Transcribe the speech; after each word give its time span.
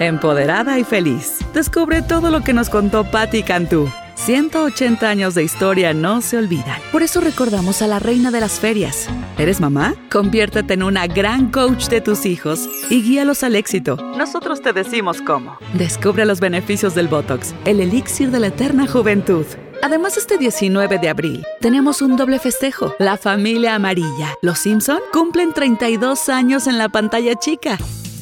Empoderada 0.00 0.78
y 0.78 0.84
feliz. 0.84 1.38
Descubre 1.52 2.02
todo 2.02 2.30
lo 2.30 2.42
que 2.42 2.52
nos 2.52 2.70
contó 2.70 3.04
Patti 3.04 3.42
Cantú. 3.42 3.90
180 4.14 5.08
años 5.08 5.34
de 5.34 5.42
historia 5.42 5.92
no 5.92 6.20
se 6.20 6.36
olvidan. 6.36 6.80
Por 6.92 7.02
eso 7.02 7.20
recordamos 7.20 7.82
a 7.82 7.88
la 7.88 7.98
reina 7.98 8.30
de 8.30 8.40
las 8.40 8.60
ferias. 8.60 9.08
¿Eres 9.38 9.60
mamá? 9.60 9.94
Conviértete 10.10 10.74
en 10.74 10.82
una 10.84 11.06
gran 11.06 11.50
coach 11.50 11.88
de 11.88 12.00
tus 12.00 12.26
hijos 12.26 12.68
y 12.90 13.02
guíalos 13.02 13.42
al 13.42 13.56
éxito. 13.56 13.96
Nosotros 14.16 14.60
te 14.60 14.72
decimos 14.72 15.20
cómo. 15.20 15.58
Descubre 15.74 16.24
los 16.24 16.40
beneficios 16.40 16.94
del 16.94 17.08
Botox, 17.08 17.54
el 17.64 17.80
elixir 17.80 18.30
de 18.30 18.40
la 18.40 18.48
eterna 18.48 18.86
juventud. 18.86 19.46
Además, 19.82 20.16
este 20.16 20.38
19 20.38 20.98
de 20.98 21.08
abril 21.08 21.44
tenemos 21.60 22.02
un 22.02 22.16
doble 22.16 22.38
festejo. 22.38 22.94
La 22.98 23.16
familia 23.16 23.76
amarilla. 23.76 24.34
Los 24.42 24.58
Simpson 24.58 24.98
cumplen 25.12 25.52
32 25.52 26.28
años 26.28 26.66
en 26.66 26.78
la 26.78 26.88
pantalla 26.88 27.34
chica. 27.36 27.78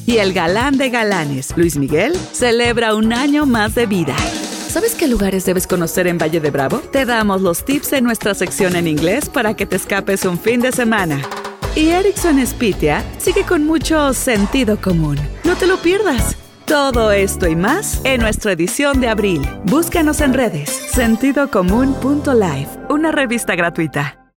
Y 0.07 0.19
el 0.19 0.31
galán 0.31 0.77
de 0.77 0.89
galanes, 0.89 1.51
Luis 1.57 1.77
Miguel, 1.77 2.15
celebra 2.31 2.95
un 2.95 3.11
año 3.11 3.45
más 3.45 3.75
de 3.75 3.87
vida. 3.87 4.15
¿Sabes 4.69 4.95
qué 4.95 5.05
lugares 5.05 5.43
debes 5.43 5.67
conocer 5.67 6.07
en 6.07 6.17
Valle 6.17 6.39
de 6.39 6.49
Bravo? 6.49 6.77
Te 6.77 7.05
damos 7.05 7.41
los 7.41 7.65
tips 7.65 7.91
en 7.91 8.05
nuestra 8.05 8.33
sección 8.33 8.77
en 8.77 8.87
inglés 8.87 9.27
para 9.27 9.53
que 9.53 9.65
te 9.65 9.75
escapes 9.75 10.23
un 10.23 10.39
fin 10.39 10.61
de 10.61 10.71
semana. 10.71 11.21
Y 11.75 11.89
Erickson 11.89 12.39
Spitia 12.47 13.03
sigue 13.17 13.43
con 13.43 13.65
mucho 13.65 14.13
sentido 14.13 14.79
común. 14.79 15.17
No 15.43 15.57
te 15.57 15.67
lo 15.67 15.75
pierdas. 15.75 16.37
Todo 16.63 17.11
esto 17.11 17.45
y 17.45 17.57
más 17.57 17.99
en 18.05 18.21
nuestra 18.21 18.53
edición 18.53 19.01
de 19.01 19.09
abril. 19.09 19.41
Búscanos 19.65 20.21
en 20.21 20.33
redes. 20.33 20.69
Sentidocomún.life, 20.69 22.69
una 22.87 23.11
revista 23.11 23.57
gratuita. 23.57 24.31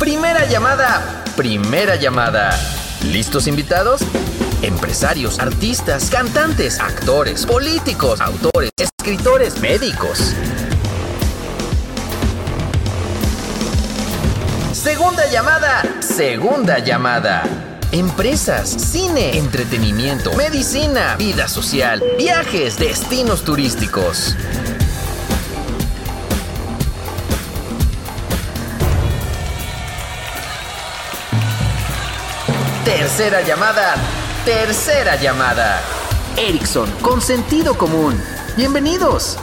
Primera 0.00 0.44
llamada. 0.50 1.22
Primera 1.36 1.94
llamada. 1.94 2.50
¿Listos 3.12 3.46
invitados? 3.46 4.00
Empresarios, 4.62 5.38
artistas, 5.38 6.10
cantantes, 6.10 6.80
actores, 6.80 7.44
políticos, 7.46 8.20
autores, 8.20 8.70
escritores, 8.78 9.60
médicos. 9.60 10.34
Segunda 14.72 15.30
llamada. 15.30 15.82
Segunda 16.00 16.78
llamada. 16.78 17.44
Empresas, 17.92 18.68
cine, 18.70 19.36
entretenimiento, 19.36 20.32
medicina, 20.34 21.14
vida 21.16 21.46
social, 21.46 22.02
viajes, 22.18 22.78
destinos 22.78 23.44
turísticos. 23.44 24.34
Tercera 32.84 33.40
llamada. 33.40 33.94
Tercera 34.44 35.18
llamada. 35.18 35.80
Ericsson, 36.36 36.90
con 37.00 37.22
sentido 37.22 37.78
común. 37.78 38.14
Bienvenidos. 38.58 39.38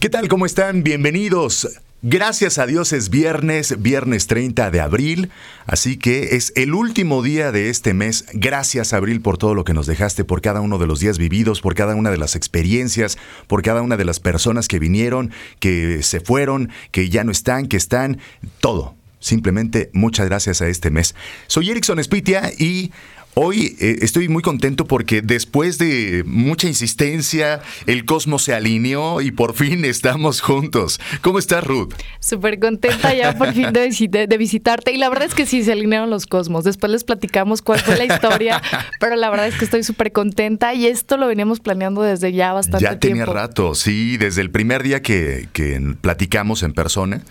¿Qué 0.00 0.08
tal? 0.08 0.28
¿Cómo 0.28 0.46
están? 0.46 0.84
Bienvenidos. 0.84 1.68
Gracias 2.00 2.56
a 2.56 2.64
Dios 2.64 2.94
es 2.94 3.10
viernes, 3.10 3.82
viernes 3.82 4.26
30 4.26 4.70
de 4.70 4.80
abril, 4.80 5.30
así 5.66 5.98
que 5.98 6.36
es 6.36 6.54
el 6.56 6.72
último 6.72 7.22
día 7.22 7.52
de 7.52 7.68
este 7.68 7.92
mes. 7.92 8.24
Gracias 8.32 8.94
Abril 8.94 9.20
por 9.20 9.36
todo 9.36 9.54
lo 9.54 9.64
que 9.64 9.74
nos 9.74 9.86
dejaste, 9.86 10.24
por 10.24 10.40
cada 10.40 10.62
uno 10.62 10.78
de 10.78 10.86
los 10.86 11.00
días 11.00 11.18
vividos, 11.18 11.60
por 11.60 11.74
cada 11.74 11.94
una 11.94 12.10
de 12.10 12.16
las 12.16 12.36
experiencias, 12.36 13.18
por 13.48 13.60
cada 13.60 13.82
una 13.82 13.98
de 13.98 14.06
las 14.06 14.18
personas 14.18 14.66
que 14.66 14.78
vinieron, 14.78 15.30
que 15.60 16.02
se 16.02 16.20
fueron, 16.20 16.70
que 16.90 17.10
ya 17.10 17.22
no 17.22 17.32
están, 17.32 17.66
que 17.66 17.76
están, 17.76 18.18
todo. 18.60 18.94
Simplemente 19.24 19.88
muchas 19.94 20.26
gracias 20.26 20.60
a 20.60 20.68
este 20.68 20.90
mes. 20.90 21.14
Soy 21.46 21.70
Erickson 21.70 22.02
Spitia 22.04 22.52
y 22.58 22.92
Hoy 23.36 23.76
eh, 23.80 23.96
estoy 24.02 24.28
muy 24.28 24.44
contento 24.44 24.84
porque 24.86 25.20
después 25.20 25.76
de 25.76 26.22
mucha 26.24 26.68
insistencia, 26.68 27.60
el 27.86 28.04
cosmos 28.04 28.44
se 28.44 28.54
alineó 28.54 29.20
y 29.20 29.32
por 29.32 29.54
fin 29.54 29.84
estamos 29.84 30.40
juntos. 30.40 31.00
¿Cómo 31.20 31.40
estás, 31.40 31.64
Ruth? 31.64 31.94
Súper 32.20 32.60
contenta 32.60 33.12
ya 33.12 33.36
por 33.36 33.52
fin 33.52 33.72
de, 33.72 33.88
visi- 33.88 34.08
de 34.28 34.38
visitarte. 34.38 34.92
Y 34.92 34.98
la 34.98 35.08
verdad 35.08 35.26
es 35.26 35.34
que 35.34 35.46
sí, 35.46 35.64
se 35.64 35.72
alinearon 35.72 36.10
los 36.10 36.26
cosmos. 36.26 36.62
Después 36.62 36.92
les 36.92 37.02
platicamos 37.02 37.60
cuál 37.60 37.80
fue 37.80 37.96
la 37.96 38.04
historia, 38.04 38.62
pero 39.00 39.16
la 39.16 39.28
verdad 39.30 39.48
es 39.48 39.56
que 39.56 39.64
estoy 39.64 39.82
súper 39.82 40.12
contenta 40.12 40.72
y 40.72 40.86
esto 40.86 41.16
lo 41.16 41.26
veníamos 41.26 41.58
planeando 41.58 42.02
desde 42.02 42.32
ya 42.32 42.52
bastante 42.52 42.84
Ya 42.84 43.00
tenía 43.00 43.24
tiempo. 43.24 43.32
rato, 43.32 43.74
sí, 43.74 44.16
desde 44.16 44.42
el 44.42 44.52
primer 44.52 44.84
día 44.84 45.02
que, 45.02 45.48
que 45.52 45.82
platicamos 46.00 46.62
en 46.62 46.72
persona. 46.72 47.24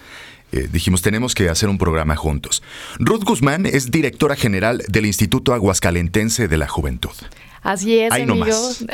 Eh, 0.53 0.69
dijimos, 0.71 1.01
tenemos 1.01 1.35
que 1.35 1.49
hacer 1.49 1.67
un 1.67 1.77
programa 1.77 2.15
juntos. 2.15 2.63
Ruth 2.99 3.23
Guzmán 3.23 3.65
es 3.65 3.91
directora 3.91 4.35
general 4.35 4.83
del 4.87 5.05
Instituto 5.05 5.53
Aguascalentense 5.53 6.47
de 6.47 6.57
la 6.57 6.67
Juventud. 6.67 7.11
Así 7.63 7.97
es, 7.97 8.11
Ahí 8.11 8.23
amigo. 8.23 8.45
nomás. 8.45 8.85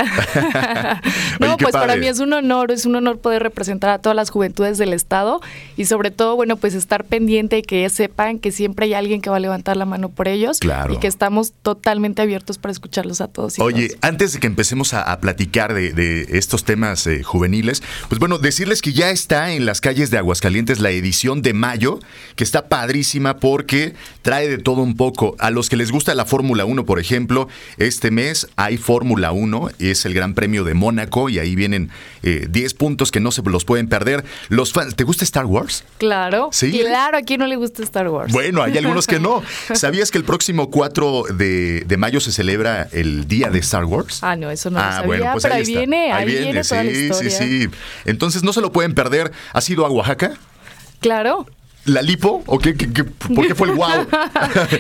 no, 1.40 1.48
Oye, 1.48 1.56
pues 1.60 1.72
para 1.74 1.96
mí 1.96 2.08
es 2.08 2.20
un 2.20 2.34
honor, 2.34 2.72
es 2.72 2.86
un 2.86 2.96
honor 2.96 3.20
poder 3.20 3.42
representar 3.44 3.90
a 3.90 4.00
todas 4.00 4.16
las 4.16 4.30
juventudes 4.30 4.78
del 4.78 4.94
estado 4.94 5.42
y 5.78 5.86
sobre 5.86 6.12
todo, 6.12 6.36
bueno, 6.36 6.56
pues 6.58 6.74
estar 6.76 7.04
pendiente 7.06 7.58
y 7.58 7.62
que 7.64 7.90
sepan 7.90 8.40
que 8.40 8.52
siempre 8.52 8.86
hay 8.86 8.94
alguien 8.94 9.22
que 9.22 9.30
va 9.30 9.38
a 9.38 9.40
levantar 9.40 9.76
la 9.78 9.86
mano 9.86 10.10
por 10.10 10.28
ellos 10.28 10.60
Claro. 10.60 10.94
y 10.94 10.98
que 10.98 11.08
estamos 11.08 11.54
totalmente 11.62 12.22
abiertos 12.22 12.58
para 12.58 12.72
escucharlos 12.72 13.22
a 13.22 13.28
todos. 13.28 13.58
y 13.58 13.62
Oye, 13.62 13.98
antes 14.02 14.34
de 14.34 14.40
que 14.40 14.48
empecemos 14.48 14.94
a, 14.94 15.02
a 15.02 15.20
platicar 15.20 15.74
de, 15.74 15.92
de 15.94 16.28
estos 16.38 16.64
temas 16.64 17.06
eh, 17.08 17.24
juveniles, 17.24 17.82
pues 18.08 18.20
bueno, 18.20 18.38
decirles 18.38 18.82
que 18.82 18.94
ya 18.94 19.10
está 19.10 19.52
en 19.52 19.66
las 19.66 19.82
calles 19.82 20.12
de 20.12 20.18
Aguascalientes 20.18 20.80
la 20.80 20.92
edición 20.92 21.42
de 21.42 21.54
mayo, 21.54 22.00
que 22.36 22.44
está 22.44 22.68
padrísima 22.68 23.38
porque 23.38 23.94
trae 24.22 24.48
de 24.48 24.58
todo 24.58 24.82
un 24.82 24.96
poco. 24.96 25.36
A 25.40 25.50
los 25.50 25.70
que 25.70 25.76
les 25.76 25.92
gusta 25.92 26.14
la 26.16 26.26
Fórmula 26.26 26.66
1, 26.66 26.86
por 26.86 27.00
ejemplo, 27.00 27.48
este 27.78 28.12
mes 28.12 28.48
hay 28.62 28.76
Fórmula 28.78 29.32
1, 29.32 29.70
es 29.80 30.06
el 30.06 30.14
Gran 30.14 30.34
Premio 30.34 30.66
de 30.66 30.74
Mónaco 30.74 31.30
y 31.30 31.40
ahí 31.40 31.56
vienen 31.56 31.90
eh, 32.24 32.46
10 32.50 32.74
puntos 32.74 33.10
que 33.10 33.22
no 33.22 33.32
se 33.32 33.42
los 33.42 33.64
pueden 33.64 33.88
perder. 33.88 34.26
Los 34.50 34.74
fans, 34.74 34.98
¿te 34.98 35.06
gusta 35.06 35.24
Star 35.24 35.46
Wars? 35.46 35.86
Claro, 35.98 36.50
¿Sí? 36.52 36.78
claro, 36.78 37.18
a 37.18 37.22
quien 37.22 37.40
no 37.40 37.48
le 37.48 37.56
gusta 37.56 37.82
Star 37.84 38.10
Wars. 38.10 38.34
Bueno, 38.34 38.62
hay 38.62 38.78
algunos 38.78 39.08
que 39.08 39.18
no. 39.18 39.42
¿Sabías 39.74 40.12
que 40.12 40.18
el 40.18 40.26
próximo 40.26 40.70
4 40.70 41.24
de, 41.36 41.86
de 41.88 41.98
mayo 41.98 42.20
se 42.20 42.34
celebra 42.34 42.90
el 42.92 43.30
Día 43.30 43.50
de 43.50 43.60
Star 43.60 43.86
Wars? 43.86 44.20
Ah, 44.24 44.36
no, 44.36 44.52
eso 44.52 44.70
no 44.70 44.80
lo 44.80 44.86
Ah, 44.86 44.92
sabía, 44.92 45.08
bueno, 45.08 45.26
pues 45.32 45.44
pero 45.44 45.56
ahí, 45.56 45.62
ahí, 45.62 45.66
viene, 45.68 46.12
ahí, 46.12 46.26
viene, 46.26 46.62
toda 46.62 46.84
la 46.84 46.92
sí, 46.92 46.98
historia. 46.98 47.30
sí, 47.32 47.62
sí. 47.64 47.70
Entonces 48.04 48.44
no 48.44 48.52
se 48.52 48.60
lo 48.60 48.74
pueden 48.74 48.94
perder. 48.94 49.32
¿Has 49.54 49.70
ido 49.70 49.86
a 49.86 49.90
Oaxaca? 49.90 50.34
Claro. 51.00 51.46
¿La 51.90 52.02
lipo? 52.02 52.44
¿O 52.46 52.60
qué, 52.60 52.76
qué- 52.76 52.92
qué- 52.94 53.04
por 53.04 53.48
qué 53.48 53.56
fue 53.56 53.70
el 53.70 53.76
wow? 53.76 53.88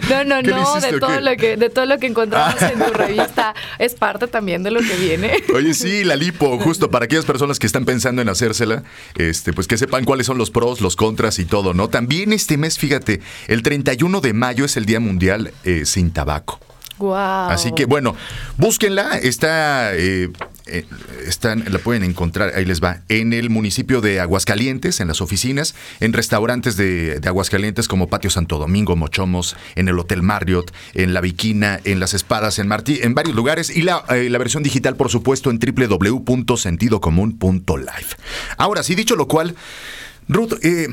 No, 0.09 0.23
no, 0.23 0.35
¿Qué 0.41 0.49
le 0.49 0.55
no, 0.55 0.61
hiciste 0.77 0.93
de 0.93 0.99
todo 0.99 1.19
lo 1.21 1.35
que 1.37 1.57
de 1.57 1.69
todo 1.69 1.85
lo 1.85 1.97
que 1.97 2.07
encontramos 2.07 2.61
en 2.61 2.79
tu 2.79 2.93
revista 2.93 3.55
es 3.79 3.95
parte 3.95 4.27
también 4.27 4.63
de 4.63 4.71
lo 4.71 4.79
que 4.81 4.95
viene. 4.95 5.31
Oye, 5.55 5.73
sí, 5.73 6.03
la 6.03 6.15
lipo, 6.15 6.57
justo 6.59 6.89
para 6.91 7.05
aquellas 7.05 7.25
personas 7.25 7.57
que 7.59 7.67
están 7.67 7.85
pensando 7.85 8.21
en 8.21 8.29
hacérsela, 8.29 8.83
este, 9.15 9.53
pues 9.53 9.67
que 9.67 9.77
sepan 9.77 10.05
cuáles 10.05 10.27
son 10.27 10.37
los 10.37 10.51
pros, 10.51 10.81
los 10.81 10.95
contras 10.95 11.39
y 11.39 11.45
todo, 11.45 11.73
¿no? 11.73 11.89
También 11.89 12.31
este 12.33 12.57
mes, 12.57 12.77
fíjate, 12.77 13.21
el 13.47 13.63
31 13.63 14.21
de 14.21 14.33
mayo 14.33 14.65
es 14.65 14.77
el 14.77 14.85
Día 14.85 14.99
Mundial 14.99 15.51
eh, 15.63 15.83
sin 15.85 16.11
Tabaco. 16.11 16.59
Wow. 16.97 17.15
Así 17.49 17.71
que 17.71 17.85
bueno, 17.85 18.13
búsquenla, 18.57 19.17
está, 19.19 19.95
eh, 19.95 20.29
eh, 20.71 20.85
están, 21.25 21.63
la 21.71 21.79
pueden 21.79 22.03
encontrar, 22.03 22.53
ahí 22.55 22.65
les 22.65 22.83
va, 22.83 23.01
en 23.09 23.33
el 23.33 23.49
municipio 23.49 24.01
de 24.01 24.19
Aguascalientes, 24.19 24.99
en 24.99 25.07
las 25.07 25.21
oficinas, 25.21 25.75
en 25.99 26.13
restaurantes 26.13 26.77
de, 26.77 27.19
de 27.19 27.27
Aguascalientes 27.27 27.87
como 27.87 28.07
Patio 28.07 28.29
Santo 28.29 28.57
Domingo, 28.57 28.95
Mochomos, 28.95 29.55
en 29.75 29.87
el 29.87 29.97
Hotel 29.99 30.21
Marriott, 30.21 30.71
en 30.93 31.13
La 31.13 31.21
Viquina, 31.21 31.79
en 31.83 31.99
Las 31.99 32.13
Espadas, 32.13 32.59
en 32.59 32.67
Martí, 32.67 32.99
en 33.01 33.15
varios 33.15 33.35
lugares, 33.35 33.75
y 33.75 33.81
la, 33.81 34.03
eh, 34.09 34.29
la 34.29 34.37
versión 34.37 34.63
digital, 34.63 34.95
por 34.95 35.09
supuesto, 35.09 35.49
en 35.49 35.59
www.sentidocomún.life. 35.59 38.15
Ahora, 38.57 38.83
sí, 38.83 38.95
dicho 38.95 39.15
lo 39.15 39.27
cual, 39.27 39.55
Ruth, 40.27 40.53
eh, 40.61 40.87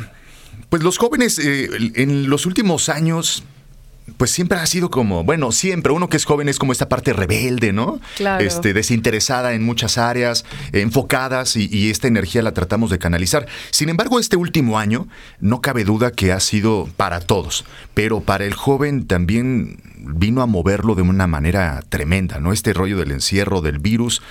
pues 0.69 0.83
los 0.83 0.99
jóvenes 0.99 1.39
eh, 1.39 1.69
en 1.95 2.29
los 2.29 2.45
últimos 2.47 2.89
años 2.89 3.45
pues 4.17 4.31
siempre 4.31 4.59
ha 4.59 4.67
sido 4.67 4.91
como, 4.91 5.25
bueno, 5.25 5.53
siempre 5.53 5.93
uno 5.93 6.09
que 6.09 6.17
es 6.17 6.25
joven 6.25 6.49
es 6.49 6.59
como 6.59 6.73
esta 6.73 6.89
parte 6.89 7.13
rebelde, 7.13 7.73
¿no? 7.73 8.01
Claro. 8.17 8.45
Este, 8.45 8.73
desinteresada 8.73 9.55
en 9.55 9.65
muchas 9.65 9.99
áreas, 9.99 10.45
enfocadas 10.73 11.57
y, 11.57 11.69
y 11.71 11.91
esta 11.91 12.09
energía 12.09 12.43
la 12.43 12.53
tratamos 12.53 12.91
de 12.91 12.99
canalizar. 12.99 13.47
Sin 13.71 13.89
embargo, 13.89 14.19
este 14.19 14.37
último 14.37 14.79
año 14.79 15.09
no 15.41 15.61
cabe 15.61 15.85
duda 15.85 16.13
que 16.13 16.33
ha 16.33 16.41
sido 16.41 16.89
para 16.97 17.21
todos, 17.21 17.65
pero 17.95 18.21
para 18.21 18.45
el 18.45 18.55
joven 18.55 19.07
también 19.07 19.81
vino 19.99 20.43
a 20.43 20.47
moverlo 20.47 20.95
de 20.95 21.03
una 21.03 21.27
manera 21.27 21.83
tremenda, 21.89 22.39
¿no? 22.39 22.53
Este 22.53 22.73
rollo 22.73 22.97
del 22.99 23.11
encierro, 23.11 23.61
del 23.61 23.79
virus, 23.79 24.23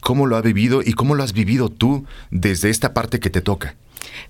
¿cómo 0.00 0.26
lo 0.26 0.36
ha 0.36 0.42
vivido 0.42 0.82
y 0.84 0.92
cómo 0.94 1.14
lo 1.14 1.22
has 1.22 1.32
vivido 1.32 1.68
tú 1.68 2.04
desde 2.30 2.70
esta 2.70 2.94
parte 2.94 3.20
que 3.20 3.30
te 3.30 3.40
toca? 3.40 3.76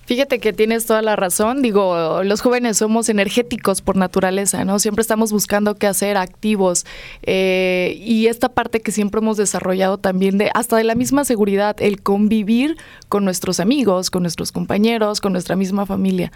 Fíjate 0.07 0.41
que 0.41 0.53
tienes 0.53 0.87
toda 0.87 1.03
la 1.03 1.17
razón. 1.17 1.63
Digo, 1.63 2.23
los 2.25 2.41
jóvenes 2.41 2.79
somos 2.79 3.09
energéticos 3.09 3.83
por 3.83 3.97
naturaleza, 3.97 4.65
¿no? 4.65 4.79
Siempre 4.79 5.03
estamos 5.03 5.33
buscando 5.33 5.77
qué 5.77 5.87
hacer, 5.87 6.17
activos. 6.17 6.85
Eh, 7.23 8.01
y 8.05 8.27
esta 8.27 8.49
parte 8.49 8.81
que 8.81 8.93
siempre 8.93 9.21
hemos 9.21 9.37
desarrollado 9.37 9.99
también 9.99 10.39
de 10.39 10.51
hasta 10.55 10.77
de 10.77 10.85
la 10.85 10.95
misma 10.95 11.25
seguridad, 11.25 11.77
el 11.81 12.03
convivir 12.03 12.77
con 13.09 13.25
nuestros 13.25 13.61
amigos, 13.61 14.11
con 14.11 14.23
nuestros 14.23 14.53
compañeros, 14.53 15.21
con 15.21 15.33
nuestra 15.33 15.57
misma 15.57 15.87
familia. 15.87 16.33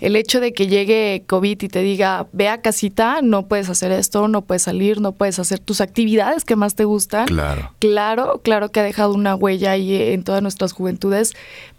El 0.00 0.16
hecho 0.16 0.40
de 0.40 0.52
que 0.52 0.66
llegue 0.66 1.24
COVID 1.26 1.62
y 1.62 1.68
te 1.68 1.82
diga, 1.82 2.26
ve 2.32 2.48
a 2.48 2.60
casita, 2.60 3.20
no 3.22 3.46
puedes 3.46 3.68
hacer 3.68 3.92
esto, 3.92 4.28
no 4.28 4.42
puedes 4.42 4.62
salir, 4.62 5.00
no 5.00 5.12
puedes 5.12 5.38
hacer 5.38 5.58
tus 5.58 5.80
actividades 5.80 6.44
que 6.44 6.56
más 6.56 6.74
te 6.74 6.84
gustan. 6.84 7.26
Claro. 7.26 7.72
Claro, 7.78 8.40
claro 8.42 8.70
que 8.70 8.80
ha 8.80 8.84
dejado 8.84 9.14
una 9.14 9.34
huella 9.34 9.72
ahí 9.72 9.94
en 9.94 10.22
todas 10.24 10.42
nuestras 10.42 10.72
juventudes, 10.72 11.34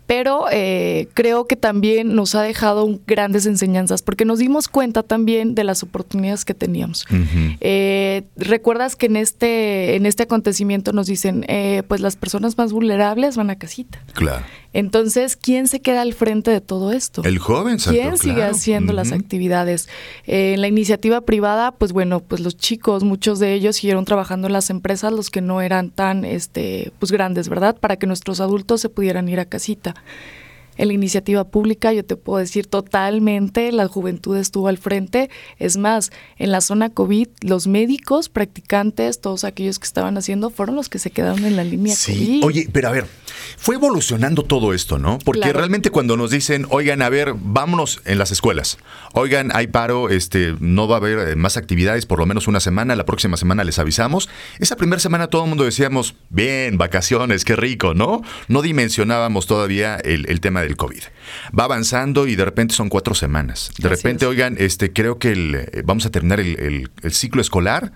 pero 0.05 0.45
eh, 0.51 1.07
creo 1.13 1.45
que 1.47 1.55
también 1.55 2.13
nos 2.15 2.35
ha 2.35 2.41
dejado 2.41 2.83
un- 2.85 3.01
grandes 3.07 3.45
enseñanzas 3.45 4.01
porque 4.01 4.25
nos 4.25 4.39
dimos 4.39 4.67
cuenta 4.67 5.01
también 5.03 5.55
de 5.55 5.63
las 5.63 5.81
oportunidades 5.83 6.45
que 6.45 6.53
teníamos. 6.53 7.05
Eh, 7.61 8.23
Recuerdas 8.35 8.95
que 8.95 9.05
en 9.07 9.15
este, 9.15 9.95
en 9.95 10.05
este 10.05 10.23
acontecimiento 10.23 10.91
nos 10.93 11.07
dicen, 11.07 11.45
eh, 11.47 11.83
pues 11.87 12.01
las 12.01 12.15
personas 12.15 12.57
más 12.57 12.73
vulnerables 12.73 13.37
van 13.37 13.49
a 13.49 13.55
casita. 13.57 14.03
Claro. 14.13 14.43
Entonces, 14.73 15.37
¿quién 15.37 15.67
se 15.67 15.79
queda 15.79 16.01
al 16.01 16.13
frente 16.13 16.51
de 16.51 16.59
todo 16.59 16.91
esto? 16.91 17.23
El 17.23 17.37
joven, 17.37 17.79
Santo, 17.79 17.99
¿Quién 17.99 18.17
sigue 18.17 18.35
claro. 18.35 18.55
haciendo 18.55 18.91
las 18.91 19.11
actividades? 19.11 19.87
Eh, 20.25 20.53
en 20.53 20.61
la 20.61 20.67
iniciativa 20.67 21.21
privada, 21.21 21.71
pues 21.71 21.93
bueno, 21.93 22.19
pues 22.19 22.41
los 22.41 22.57
chicos, 22.57 23.03
muchos 23.03 23.39
de 23.39 23.53
ellos 23.53 23.77
siguieron 23.77 24.03
trabajando 24.05 24.47
en 24.47 24.53
las 24.53 24.69
empresas, 24.69 25.13
los 25.13 25.29
que 25.29 25.41
no 25.41 25.61
eran 25.61 25.91
tan 25.91 26.25
este, 26.25 26.91
pues 26.99 27.11
grandes, 27.11 27.49
¿verdad? 27.49 27.77
Para 27.79 27.97
que 27.97 28.07
nuestros 28.07 28.39
adultos 28.39 28.81
se 28.81 28.89
pudieran 28.89 29.29
ir 29.29 29.39
a 29.39 29.45
casita. 29.45 29.95
En 30.77 30.87
la 30.87 30.93
iniciativa 30.93 31.43
pública, 31.43 31.93
yo 31.93 32.03
te 32.03 32.15
puedo 32.15 32.39
decir 32.39 32.67
totalmente, 32.67 33.71
la 33.71 33.87
juventud 33.87 34.37
estuvo 34.37 34.67
al 34.67 34.77
frente. 34.77 35.29
Es 35.59 35.77
más, 35.77 36.11
en 36.37 36.51
la 36.51 36.61
zona 36.61 36.89
COVID, 36.89 37.27
los 37.41 37.67
médicos, 37.67 38.29
practicantes, 38.29 39.21
todos 39.21 39.43
aquellos 39.43 39.79
que 39.79 39.85
estaban 39.85 40.17
haciendo, 40.17 40.49
fueron 40.49 40.75
los 40.75 40.89
que 40.89 40.99
se 40.99 41.11
quedaron 41.11 41.45
en 41.45 41.55
la 41.55 41.63
línea 41.63 41.95
Sí, 41.95 42.39
COVID. 42.41 42.43
oye, 42.45 42.69
pero 42.71 42.87
a 42.89 42.91
ver, 42.91 43.05
fue 43.57 43.75
evolucionando 43.75 44.43
todo 44.43 44.73
esto, 44.73 44.97
¿no? 44.97 45.19
Porque 45.23 45.41
Claro. 45.41 45.59
realmente 45.59 45.89
cuando 45.91 46.17
nos 46.17 46.31
dicen, 46.31 46.65
oigan, 46.69 47.01
a 47.01 47.09
ver, 47.09 47.33
vámonos 47.37 48.01
en 48.05 48.17
las 48.17 48.31
escuelas, 48.31 48.77
oigan, 49.13 49.51
hay 49.55 49.67
paro, 49.67 50.09
este, 50.09 50.55
no 50.59 50.87
va 50.87 50.95
a 50.95 50.97
haber 50.99 51.29
eh, 51.29 51.35
más 51.35 51.57
actividades 51.57 52.05
por 52.05 52.19
lo 52.19 52.25
menos 52.25 52.47
una 52.47 52.59
semana, 52.59 52.95
la 52.95 53.05
próxima 53.05 53.37
semana 53.37 53.63
les 53.63 53.79
avisamos. 53.79 54.29
Esa 54.59 54.75
primera 54.75 54.99
semana 54.99 55.27
todo 55.27 55.43
el 55.43 55.49
mundo 55.49 55.63
decíamos, 55.65 56.15
bien, 56.29 56.77
vacaciones, 56.77 57.45
qué 57.45 57.55
rico, 57.55 57.93
¿no? 57.93 58.21
No 58.47 58.61
dimensionábamos 58.61 59.45
todavía 59.47 59.95
el, 59.97 60.25
el 60.29 60.39
tema 60.39 60.61
del 60.63 60.75
COVID. 60.75 61.01
Va 61.57 61.65
avanzando 61.65 62.27
y 62.27 62.35
de 62.35 62.43
repente 62.45 62.73
son 62.73 62.89
cuatro 62.89 63.13
semanas. 63.15 63.71
De 63.77 63.87
Así 63.87 63.95
repente, 63.95 64.25
es. 64.25 64.29
oigan, 64.29 64.55
este, 64.59 64.91
creo 64.91 65.19
que 65.19 65.31
el, 65.31 65.55
eh, 65.55 65.83
vamos 65.85 66.05
a 66.05 66.09
terminar 66.11 66.39
el, 66.39 66.59
el- 66.59 66.89
el 67.03 67.13
ciclo 67.13 67.41
escolar 67.41 67.91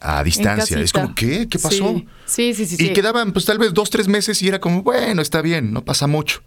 a 0.00 0.22
distancia. 0.24 0.78
Es 0.78 0.92
como, 0.92 1.14
¿qué? 1.14 1.48
¿Qué 1.48 1.58
pasó? 1.58 2.02
Sí, 2.26 2.52
sí, 2.54 2.66
sí. 2.66 2.76
sí, 2.76 2.84
Y 2.84 2.88
sí. 2.88 2.92
quedaban 2.92 3.32
pues 3.32 3.44
tal 3.46 3.58
vez 3.58 3.72
dos, 3.72 3.88
tres 3.90 4.08
meses 4.08 4.42
y 4.42 4.48
era 4.48 4.60
como, 4.60 4.82
bueno, 4.82 5.22
está 5.22 5.40
bien, 5.42 5.72
no 5.72 5.84
pasa 5.84 6.06
mucho. 6.06 6.42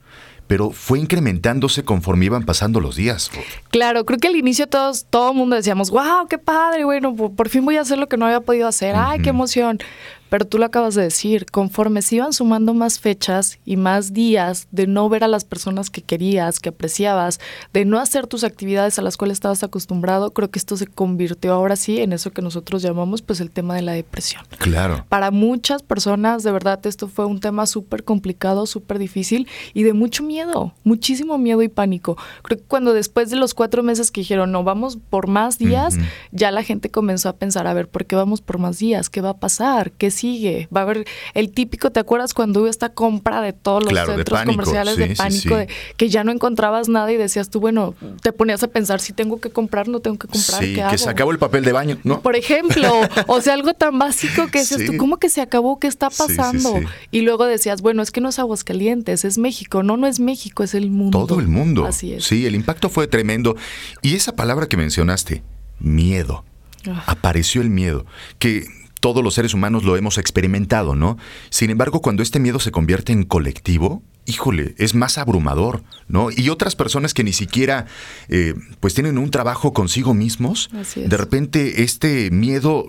Pero 0.47 0.71
fue 0.71 0.97
incrementándose 0.97 1.83
conforme 1.83 2.25
iban 2.25 2.43
pasando 2.43 2.79
los 2.79 2.95
días. 2.95 3.29
Claro, 3.69 4.03
creo 4.05 4.17
que 4.17 4.27
al 4.29 4.35
inicio 4.35 4.65
todos, 4.67 5.05
todo 5.07 5.31
el 5.31 5.37
mundo 5.37 5.55
decíamos, 5.55 5.91
wow, 5.91 6.27
qué 6.27 6.39
padre, 6.39 6.85
bueno, 6.85 7.15
por, 7.15 7.35
por 7.35 7.49
fin 7.49 7.63
voy 7.65 7.77
a 7.77 7.81
hacer 7.81 7.99
lo 7.99 8.09
que 8.09 8.17
no 8.17 8.25
había 8.25 8.41
podido 8.41 8.67
hacer, 8.67 8.95
ay, 8.95 9.19
qué 9.21 9.29
emoción. 9.29 9.77
Pero 10.29 10.45
tú 10.45 10.57
lo 10.57 10.65
acabas 10.65 10.95
de 10.95 11.03
decir, 11.03 11.45
conforme 11.47 12.01
se 12.01 12.15
iban 12.15 12.33
sumando 12.33 12.73
más 12.73 12.99
fechas 12.99 13.59
y 13.65 13.77
más 13.77 14.13
días 14.13 14.67
de 14.71 14.87
no 14.87 15.09
ver 15.09 15.23
a 15.23 15.27
las 15.27 15.43
personas 15.43 15.89
que 15.89 16.01
querías, 16.01 16.59
que 16.59 16.69
apreciabas, 16.69 17.39
de 17.73 17.85
no 17.85 17.99
hacer 17.99 18.27
tus 18.27 18.43
actividades 18.43 18.99
a 18.99 19.01
las 19.01 19.17
cuales 19.17 19.37
estabas 19.37 19.63
acostumbrado, 19.63 20.31
creo 20.31 20.49
que 20.49 20.59
esto 20.59 20.77
se 20.77 20.87
convirtió 20.87 21.53
ahora 21.53 21.75
sí 21.75 21.99
en 21.99 22.13
eso 22.13 22.31
que 22.31 22.41
nosotros 22.41 22.81
llamamos 22.81 23.21
pues 23.21 23.39
el 23.41 23.51
tema 23.51 23.75
de 23.75 23.81
la 23.81 23.93
depresión. 23.93 24.43
Claro. 24.57 25.05
Para 25.09 25.31
muchas 25.31 25.83
personas, 25.83 26.43
de 26.43 26.51
verdad, 26.51 26.79
esto 26.85 27.07
fue 27.07 27.25
un 27.25 27.39
tema 27.39 27.65
súper 27.65 28.03
complicado, 28.03 28.65
súper 28.65 28.99
difícil 28.99 29.47
y 29.73 29.83
de 29.83 29.93
mucho 29.93 30.23
miedo, 30.23 30.73
muchísimo 30.83 31.37
miedo 31.37 31.61
y 31.61 31.69
pánico. 31.69 32.17
Creo 32.43 32.59
que 32.59 32.65
cuando 32.65 32.93
después 32.93 33.29
de 33.29 33.35
los 33.35 33.53
cuatro 33.53 33.83
meses 33.83 34.11
que 34.11 34.21
dijeron, 34.21 34.51
no, 34.51 34.63
vamos 34.63 34.97
por 35.09 35.27
más 35.27 35.57
días, 35.57 35.97
ya 36.31 36.51
la 36.51 36.63
gente 36.63 36.89
comenzó 36.89 37.29
a 37.29 37.33
pensar, 37.33 37.67
a 37.67 37.73
ver, 37.73 37.87
¿por 37.87 38.05
qué 38.05 38.15
vamos 38.15 38.41
por 38.41 38.57
más 38.57 38.79
días? 38.79 39.09
¿Qué 39.09 39.21
va 39.21 39.29
a 39.29 39.37
pasar? 39.37 39.91
¿Qué 39.91 40.11
sigue? 40.19 40.67
Va 40.75 40.81
a 40.81 40.83
haber 40.83 41.05
el 41.33 41.51
típico, 41.51 41.91
¿te 41.91 41.99
acuerdas 41.99 42.33
cuando 42.33 42.61
hubo 42.61 42.67
esta 42.67 42.89
compra 42.89 43.41
de 43.41 43.53
todos 43.53 43.83
los 43.83 43.91
Claro, 43.91 44.11
de 44.11 44.17
centros 44.17 44.39
pánico, 44.39 44.53
comerciales 44.57 44.95
sí, 44.95 45.01
de 45.01 45.15
pánico, 45.15 45.49
sí. 45.49 45.55
de 45.55 45.67
que 45.97 46.09
ya 46.09 46.23
no 46.23 46.31
encontrabas 46.31 46.89
nada 46.89 47.11
y 47.11 47.17
decías 47.17 47.49
tú, 47.49 47.59
bueno, 47.59 47.95
te 48.21 48.31
ponías 48.33 48.61
a 48.63 48.67
pensar 48.67 48.99
si 48.99 49.13
tengo 49.13 49.39
que 49.39 49.49
comprar, 49.49 49.87
no 49.87 49.99
tengo 49.99 50.17
que 50.17 50.27
comprar, 50.27 50.59
Sí, 50.61 50.67
¿qué 50.69 50.73
que 50.75 50.81
hago? 50.83 50.97
se 50.97 51.09
acabó 51.09 51.31
el 51.31 51.39
papel 51.39 51.63
de 51.63 51.71
baño, 51.71 51.97
¿no? 52.03 52.21
Por 52.21 52.35
ejemplo, 52.35 52.91
o 53.27 53.41
sea, 53.41 53.53
algo 53.53 53.73
tan 53.73 53.97
básico 53.97 54.47
que 54.47 54.59
es 54.59 54.67
Sí. 54.69 54.75
esto, 54.83 54.93
¿cómo 54.97 55.17
que 55.17 55.29
se 55.29 55.41
acabó? 55.41 55.79
¿Qué 55.79 55.87
está 55.87 56.09
pasando? 56.09 56.79
Y 57.11 57.21
luego 57.21 57.45
decías, 57.45 57.81
bueno, 57.81 58.01
es 58.03 58.11
que 58.11 58.21
no 58.21 58.29
es 58.29 58.39
Aguascalientes, 58.39 59.25
es 59.25 59.37
México. 59.37 59.83
No, 59.83 59.97
no 59.97 60.07
es 60.07 60.19
México, 60.19 60.63
es 60.63 60.73
el 60.73 60.91
mundo. 60.91 61.25
Todo 61.25 61.39
el 61.39 61.47
mundo. 61.47 61.85
Así 61.85 62.13
es. 62.13 62.25
Sí, 62.25 62.45
el 62.45 62.55
impacto 62.55 62.89
fue 62.89 63.07
tremendo. 63.07 63.55
Y 64.01 64.15
esa 64.15 64.35
palabra 64.35 64.67
que 64.67 64.77
mencionaste, 64.77 65.43
miedo. 65.79 66.43
Ah. 66.87 67.03
Apareció 67.07 67.61
el 67.61 67.69
miedo, 67.69 68.05
que 68.37 68.65
todos 68.99 69.23
los 69.23 69.33
seres 69.33 69.53
humanos 69.53 69.83
lo 69.83 69.95
hemos 69.97 70.17
experimentado, 70.17 70.95
¿no? 70.95 71.17
Sin 71.49 71.69
embargo, 71.69 72.01
cuando 72.01 72.23
este 72.23 72.39
miedo 72.39 72.59
se 72.59 72.71
convierte 72.71 73.13
en 73.13 73.23
colectivo, 73.23 74.03
híjole, 74.25 74.75
es 74.77 74.93
más 74.93 75.17
abrumador, 75.17 75.83
¿no? 76.07 76.29
Y 76.31 76.49
otras 76.49 76.75
personas 76.75 77.13
que 77.13 77.23
ni 77.23 77.33
siquiera, 77.33 77.87
eh, 78.27 78.53
pues 78.79 78.93
tienen 78.93 79.17
un 79.17 79.31
trabajo 79.31 79.73
consigo 79.73 80.13
mismos, 80.13 80.69
de 80.95 81.17
repente 81.17 81.83
este 81.83 82.29
miedo, 82.31 82.85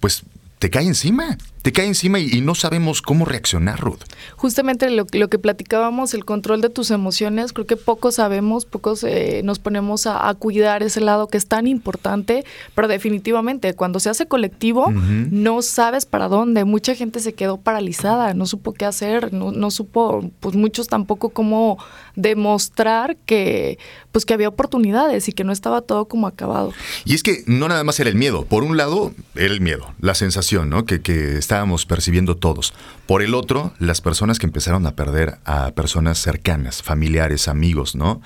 pues 0.00 0.24
te 0.58 0.70
cae 0.70 0.86
encima, 0.86 1.38
te 1.64 1.72
cae 1.72 1.86
encima 1.86 2.18
y, 2.18 2.28
y 2.30 2.42
no 2.42 2.54
sabemos 2.54 3.00
cómo 3.00 3.24
reaccionar, 3.24 3.80
Ruth. 3.80 4.00
Justamente 4.36 4.90
lo, 4.90 5.06
lo 5.12 5.30
que 5.30 5.38
platicábamos, 5.38 6.12
el 6.12 6.26
control 6.26 6.60
de 6.60 6.68
tus 6.68 6.90
emociones, 6.90 7.54
creo 7.54 7.66
que 7.66 7.76
pocos 7.76 8.16
sabemos, 8.16 8.66
pocos 8.66 9.02
eh, 9.02 9.40
nos 9.44 9.60
ponemos 9.60 10.06
a, 10.06 10.28
a 10.28 10.34
cuidar 10.34 10.82
ese 10.82 11.00
lado 11.00 11.28
que 11.28 11.38
es 11.38 11.46
tan 11.46 11.66
importante, 11.66 12.44
pero 12.74 12.86
definitivamente 12.86 13.72
cuando 13.72 13.98
se 13.98 14.10
hace 14.10 14.26
colectivo 14.26 14.90
no 14.90 15.62
sabes 15.62 16.04
para 16.04 16.28
dónde. 16.28 16.66
Mucha 16.66 16.94
gente 16.94 17.20
se 17.20 17.32
quedó 17.32 17.56
paralizada, 17.56 18.34
no 18.34 18.44
supo 18.44 18.74
qué 18.74 18.84
hacer, 18.84 19.32
no, 19.32 19.50
no 19.50 19.70
supo, 19.70 20.30
pues 20.40 20.54
muchos 20.56 20.88
tampoco 20.88 21.30
cómo 21.30 21.78
demostrar 22.14 23.16
que, 23.24 23.78
pues 24.12 24.26
que 24.26 24.34
había 24.34 24.48
oportunidades 24.48 25.28
y 25.28 25.32
que 25.32 25.44
no 25.44 25.52
estaba 25.52 25.80
todo 25.80 26.08
como 26.08 26.26
acabado. 26.26 26.74
Y 27.06 27.14
es 27.14 27.22
que 27.22 27.42
no 27.46 27.68
nada 27.68 27.84
más 27.84 27.98
era 28.00 28.10
el 28.10 28.16
miedo. 28.16 28.44
Por 28.44 28.64
un 28.64 28.76
lado, 28.76 29.12
era 29.34 29.52
el 29.52 29.62
miedo, 29.62 29.94
la 30.00 30.14
sensación 30.14 30.68
¿no? 30.68 30.84
que, 30.84 31.00
que 31.00 31.38
estábamos 31.54 31.86
percibiendo 31.86 32.36
todos. 32.36 32.74
Por 33.06 33.22
el 33.22 33.32
otro, 33.32 33.74
las 33.78 34.00
personas 34.00 34.40
que 34.40 34.46
empezaron 34.46 34.88
a 34.88 34.96
perder 34.96 35.38
a 35.44 35.70
personas 35.70 36.18
cercanas, 36.18 36.82
familiares, 36.82 37.46
amigos, 37.46 37.94
¿no? 37.94 38.20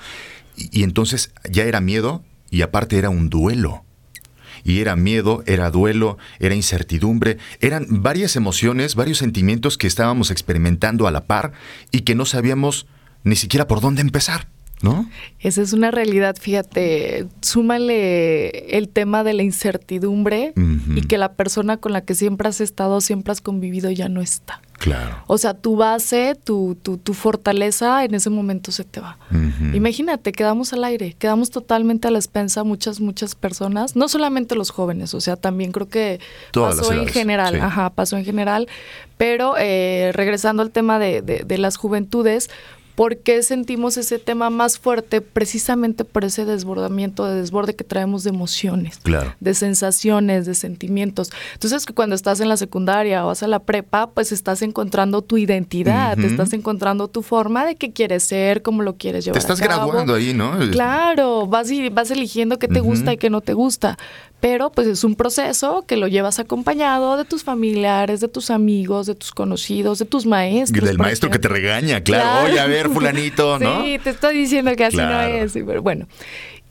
Y, 0.55 0.81
entonces 0.81 1.31
ya 1.47 1.65
era 1.65 1.79
miedo 1.79 2.23
y 2.49 2.63
aparte 2.63 2.97
era 2.97 3.11
un 3.11 3.29
duelo. 3.29 3.83
Y 4.63 4.79
era 4.79 4.95
miedo, 4.95 5.43
era 5.45 5.69
duelo, 5.69 6.17
era 6.39 6.55
incertidumbre, 6.55 7.37
eran 7.61 7.85
varias 8.01 8.35
emociones, 8.35 8.95
varios 8.95 9.19
sentimientos 9.19 9.77
que 9.77 9.85
estábamos 9.85 10.31
experimentando 10.31 11.05
a 11.05 11.11
la 11.11 11.27
par 11.27 11.51
y 11.91 12.01
que 12.01 12.15
no 12.15 12.25
sabíamos 12.25 12.87
ni 13.23 13.35
siquiera 13.35 13.67
por 13.67 13.79
dónde 13.79 14.01
empezar, 14.01 14.47
¿no? 14.81 15.09
Esa 15.39 15.61
es 15.61 15.73
una 15.73 15.91
realidad, 15.91 16.35
fíjate, 16.39 17.27
súmale 17.41 18.77
el 18.77 18.89
tema 18.89 19.23
de 19.23 19.33
la 19.33 19.43
incertidumbre 19.43 20.53
y 20.95 21.01
que 21.01 21.17
la 21.17 21.33
persona 21.33 21.77
con 21.77 21.93
la 21.93 22.01
que 22.01 22.15
siempre 22.15 22.47
has 22.49 22.61
estado, 22.61 23.01
siempre 23.01 23.31
has 23.31 23.41
convivido, 23.41 23.89
ya 23.91 24.09
no 24.09 24.21
está. 24.21 24.61
Claro. 24.77 25.17
O 25.27 25.37
sea, 25.37 25.53
tu 25.55 25.75
base, 25.75 26.35
tu, 26.41 26.77
tu, 26.81 26.97
tu 26.97 27.13
fortaleza 27.13 28.05
en 28.05 28.15
ese 28.15 28.29
momento 28.29 28.71
se 28.71 28.85
te 28.85 29.01
va. 29.01 29.17
Imagínate, 29.73 30.31
quedamos 30.31 30.71
al 30.71 30.83
aire, 30.85 31.13
quedamos 31.19 31.49
totalmente 31.49 32.07
a 32.07 32.11
la 32.11 32.17
expensa 32.19 32.63
muchas, 32.63 33.01
muchas 33.01 33.35
personas, 33.35 33.95
no 33.97 34.07
solamente 34.07 34.55
los 34.55 34.69
jóvenes, 34.69 35.13
o 35.13 35.19
sea, 35.21 35.35
también 35.35 35.71
creo 35.73 35.89
que 35.89 36.19
Todas 36.51 36.77
pasó 36.77 36.93
en 36.93 37.07
general, 37.07 37.55
sí. 37.55 37.59
ajá, 37.61 37.89
pasó 37.89 38.15
en 38.17 38.23
general, 38.25 38.67
pero 39.17 39.55
eh, 39.59 40.11
regresando 40.13 40.63
al 40.63 40.71
tema 40.71 40.97
de, 40.99 41.21
de- 41.21 41.43
de 41.45 41.57
las 41.57 41.75
juventudes, 41.75 42.49
¿Por 42.99 43.15
qué 43.15 43.41
sentimos 43.43 43.95
ese 43.95 44.19
tema 44.19 44.49
más 44.49 44.77
fuerte? 44.77 45.21
Precisamente 45.21 46.03
por 46.03 46.25
ese 46.25 46.43
desbordamiento, 46.43 47.23
de 47.23 47.35
desborde 47.39 47.73
que 47.73 47.85
traemos 47.85 48.25
de 48.25 48.31
emociones, 48.31 48.99
Claro. 49.01 49.33
de 49.39 49.53
sensaciones, 49.53 50.45
de 50.45 50.53
sentimientos. 50.53 51.29
Entonces, 51.53 51.85
que 51.85 51.93
cuando 51.93 52.13
estás 52.13 52.41
en 52.41 52.49
la 52.49 52.57
secundaria 52.57 53.23
o 53.23 53.27
vas 53.27 53.41
a 53.41 53.47
la 53.47 53.59
prepa, 53.59 54.09
pues 54.09 54.33
estás 54.33 54.61
encontrando 54.63 55.21
tu 55.21 55.37
identidad, 55.37 56.19
estás 56.19 56.51
encontrando 56.51 57.07
tu 57.07 57.21
forma 57.21 57.65
de 57.65 57.77
qué 57.77 57.93
quieres 57.93 58.23
ser, 58.23 58.61
cómo 58.63 58.83
lo 58.83 58.97
quieres 58.97 59.23
llevar 59.23 59.35
Te 59.35 59.39
estás 59.39 59.61
a 59.61 59.67
cabo. 59.67 59.85
graduando 59.85 60.15
ahí, 60.15 60.33
¿no? 60.33 60.57
Claro, 60.69 61.47
vas, 61.47 61.71
y, 61.71 61.87
vas 61.87 62.11
eligiendo 62.11 62.59
qué 62.59 62.67
te 62.67 62.81
gusta 62.81 63.13
y 63.13 63.17
qué 63.17 63.29
no 63.29 63.39
te 63.39 63.53
gusta. 63.53 63.97
Pero 64.41 64.71
pues 64.71 64.87
es 64.87 65.03
un 65.03 65.15
proceso 65.15 65.83
que 65.85 65.97
lo 65.97 66.07
llevas 66.07 66.39
acompañado 66.39 67.17
de 67.17 67.25
tus 67.25 67.43
familiares, 67.43 68.21
de 68.21 68.29
tus 68.29 68.49
amigos, 68.51 69.05
de 69.05 69.15
tus 69.15 69.31
conocidos, 69.31 69.99
de 69.99 70.05
tus 70.05 70.25
maestros. 70.25 70.85
del 70.85 70.97
maestro 70.97 71.29
que 71.29 71.39
te 71.39 71.49
regaña, 71.49 72.01
claro. 72.01 72.45
Oye, 72.49 72.57
a 72.57 72.65
ver, 72.65 72.88
fulanito, 72.93 73.59
¿no? 73.59 73.83
Sí, 73.83 73.99
te 74.03 74.09
estoy 74.11 74.37
diciendo 74.37 74.75
que 74.75 74.85
así 74.85 74.97
Claro. 74.97 75.29
no 75.29 75.35
es. 75.43 75.53
Pero 75.53 75.81
bueno. 75.81 76.07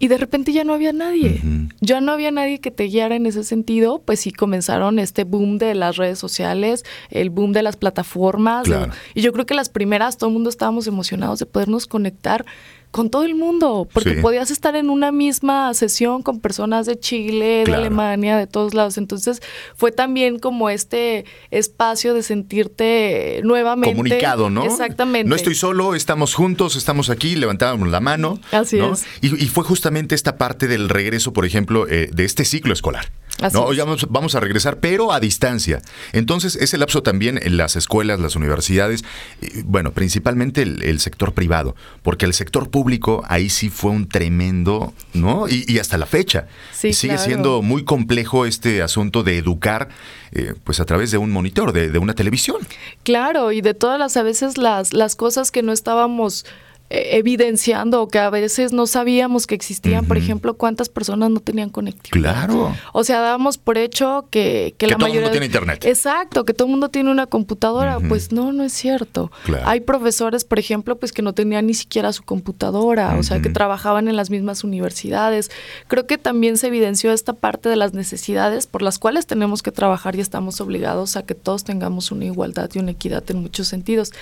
Y 0.00 0.06
de 0.06 0.16
repente 0.16 0.52
ya 0.52 0.62
no 0.62 0.75
había 0.75 0.92
nadie. 0.92 1.40
Ya 1.80 2.00
no 2.00 2.12
había 2.12 2.30
nadie 2.30 2.60
que 2.60 2.70
te 2.70 2.84
guiara 2.84 3.16
en 3.16 3.26
ese 3.26 3.42
sentido. 3.42 4.00
Pues 4.04 4.20
sí 4.20 4.30
comenzaron 4.30 5.00
este 5.00 5.25
boom 5.25 5.58
de 5.58 5.75
las 5.75 5.96
redes 5.96 6.20
sociales, 6.20 6.84
el 7.10 7.30
boom 7.30 7.50
de 7.52 7.62
las 7.64 7.76
plataformas. 7.76 8.62
Claro. 8.64 8.87
¿no? 8.88 8.92
Y 9.14 9.22
yo 9.22 9.32
creo 9.32 9.44
que 9.44 9.54
las 9.54 9.68
primeras, 9.70 10.16
todo 10.16 10.30
el 10.30 10.34
mundo 10.34 10.50
estábamos 10.50 10.87
emocionados 10.87 11.40
de 11.40 11.46
podernos 11.46 11.87
conectar 11.88 12.46
con 12.90 13.11
todo 13.11 13.25
el 13.25 13.35
mundo, 13.35 13.87
porque 13.92 14.14
Sí. 14.16 14.21
podías 14.23 14.50
estar 14.50 14.75
en 14.75 14.88
una 14.90 15.12
misma 15.12 15.73
sesión 15.75 16.23
con 16.23 16.40
personas 16.40 16.87
de 16.87 16.99
Chile, 16.99 17.62
Claro. 17.64 17.83
de 17.83 17.87
Alemania, 17.87 18.37
de 18.38 18.47
todos 18.47 18.73
lados. 18.75 18.97
Entonces 18.99 19.42
fue 19.76 19.92
también 19.92 20.38
como 20.38 20.71
este 20.71 21.25
espacio 21.50 22.14
de 22.14 22.23
sentirte 22.23 23.40
nuevamente 23.45 23.95
comunicado, 23.95 24.50
¿no? 24.50 24.64
Exactamente. 24.64 25.28
No 25.28 25.37
estoy 25.37 25.54
solo, 25.54 25.95
estamos 25.95 26.35
juntos, 26.35 26.76
estamos 26.76 27.11
aquí, 27.11 27.37
levantábamos 27.37 27.88
la 27.88 28.00
mano. 28.00 28.40
Así 28.52 28.76
¿no? 28.78 28.95
es. 28.95 29.04
Y, 29.21 29.26
y 29.42 29.49
fue 29.49 29.64
justamente 29.64 30.14
esta 30.14 30.37
parte 30.37 30.66
del 30.66 30.88
regreso, 30.88 31.33
por 31.33 31.45
ejemplo, 31.45 31.87
eh, 31.88 32.09
de 32.12 32.25
este 32.25 32.45
ciclo 32.45 32.73
escolar. 32.73 33.11
Así 33.40 33.57
¿no? 33.57 33.64
Hoy 33.64 33.76
vamos, 33.78 34.07
vamos 34.11 34.35
a 34.35 34.40
regresar, 34.40 34.80
pero 34.80 35.12
a 35.12 35.21
distancia. 35.21 35.80
Entonces, 36.12 36.57
ese 36.57 36.76
lapso 36.78 37.02
también 37.02 37.38
en 37.42 37.57
las 37.57 37.76
escuelas, 37.76 38.18
las 38.21 38.37
universidades, 38.37 39.04
y, 39.40 39.62
bueno, 39.62 39.92
principalmente 39.92 40.62
el, 40.62 40.83
el 40.83 41.00
sector 41.00 41.33
privado, 41.33 41.76
porque 42.02 42.26
el 42.26 42.35
sector 42.35 42.71
público 42.71 43.25
ahí 43.28 43.49
sí 43.49 43.68
fue 43.68 43.92
un 43.92 44.09
tremendo, 44.09 44.92
¿no? 45.14 45.49
Y, 45.49 45.64
y 45.68 45.78
hasta 45.78 45.99
la 45.99 46.07
fecha. 46.07 46.49
Sí, 46.73 46.92
sigue 46.92 47.14
claro. 47.14 47.28
siendo 47.28 47.62
muy 47.62 47.85
complejo 47.85 48.47
este 48.47 48.83
asunto 48.83 49.23
de 49.23 49.38
educar, 49.38 49.88
eh, 50.33 50.54
pues 50.64 50.80
a 50.80 50.85
través 50.85 51.11
de 51.11 51.18
un 51.18 51.30
monitor, 51.30 51.73
de, 51.73 51.90
de 51.90 51.99
una 51.99 52.14
televisión. 52.14 52.59
Claro, 53.04 53.52
y 53.52 53.61
de 53.61 53.75
todas 53.75 53.99
las 53.99 54.16
a 54.16 54.23
veces 54.23 54.59
las, 54.59 54.92
las 54.92 55.16
cosas 55.16 55.50
que 55.50 55.62
no 55.62 55.73
estábamos 55.73 56.45
eh, 56.45 56.49
evidenciando 56.90 58.02
o 58.02 58.09
que 58.09 58.18
a 58.18 58.30
veces 58.30 58.73
no 58.73 58.87
sabíamos 58.87 59.47
que 59.47 59.54
existían, 59.54 60.07
por 60.07 60.16
ejemplo, 60.16 60.54
cuántas 60.54 60.88
personas 60.88 61.30
no 61.30 61.40
tenían 61.40 61.68
conectividad. 61.68 62.47
Claro. 62.47 62.75
O 62.95 63.04
sea, 63.04 63.21
dábamos 63.21 63.59
por 63.59 63.76
hecho 63.76 64.26
que, 64.30 64.75
que, 64.78 64.87
Que 64.87 64.92
la 64.92 64.97
todo 64.97 65.09
el 65.09 65.14
mundo 65.14 65.30
tiene 65.30 65.47
internet. 65.47 65.85
Exacto, 65.85 66.45
que 66.45 66.54
todo 66.54 66.66
el 66.66 66.71
mundo 66.71 66.88
tiene 66.88 67.11
una 67.11 67.26
computadora. 67.26 67.99
Pues 68.00 68.33
no, 68.33 68.52
no 68.52 68.64
es 68.64 68.73
cierto. 68.73 69.30
Claro. 69.45 69.68
Hay 69.68 69.80
profesores, 69.80 70.45
por 70.45 70.59
ejemplo, 70.59 70.97
pues 70.97 71.12
que 71.12 71.21
no 71.21 71.35
tenían 71.35 71.66
ni 71.66 71.75
siquiera 71.75 72.12
su 72.12 72.23
computadora, 72.23 73.16
o 73.18 73.23
sea, 73.23 73.42
que 73.42 73.50
trabajaban 73.50 74.09
en 74.09 74.16
las 74.16 74.30
mismas 74.30 74.64
universidades. 74.64 75.50
Creo 75.88 76.07
que 76.07 76.16
también 76.16 76.57
se 76.57 76.68
evidenció 76.68 77.12
esta 77.12 77.35
parte 77.35 77.68
de 77.68 77.76
las 77.76 77.92
necesidades 77.92 78.66
por 78.66 78.80
las 78.80 78.99
cuales 78.99 79.26
tenemos 79.26 79.62
que 79.62 79.73
trabajar 79.73 80.16
y 80.16 80.21
estamos 80.21 80.61
obligados 80.61 81.16
a 81.16 81.23
que 81.25 81.35
todos 81.35 81.64
tengamos 81.64 82.11
una 82.12 82.25
igualdad 82.25 82.71
y 82.73 82.78
una 82.78 82.92
equidad 82.92 83.23
en 83.30 83.42
muchos 83.42 83.68
sentidos. 83.68 84.12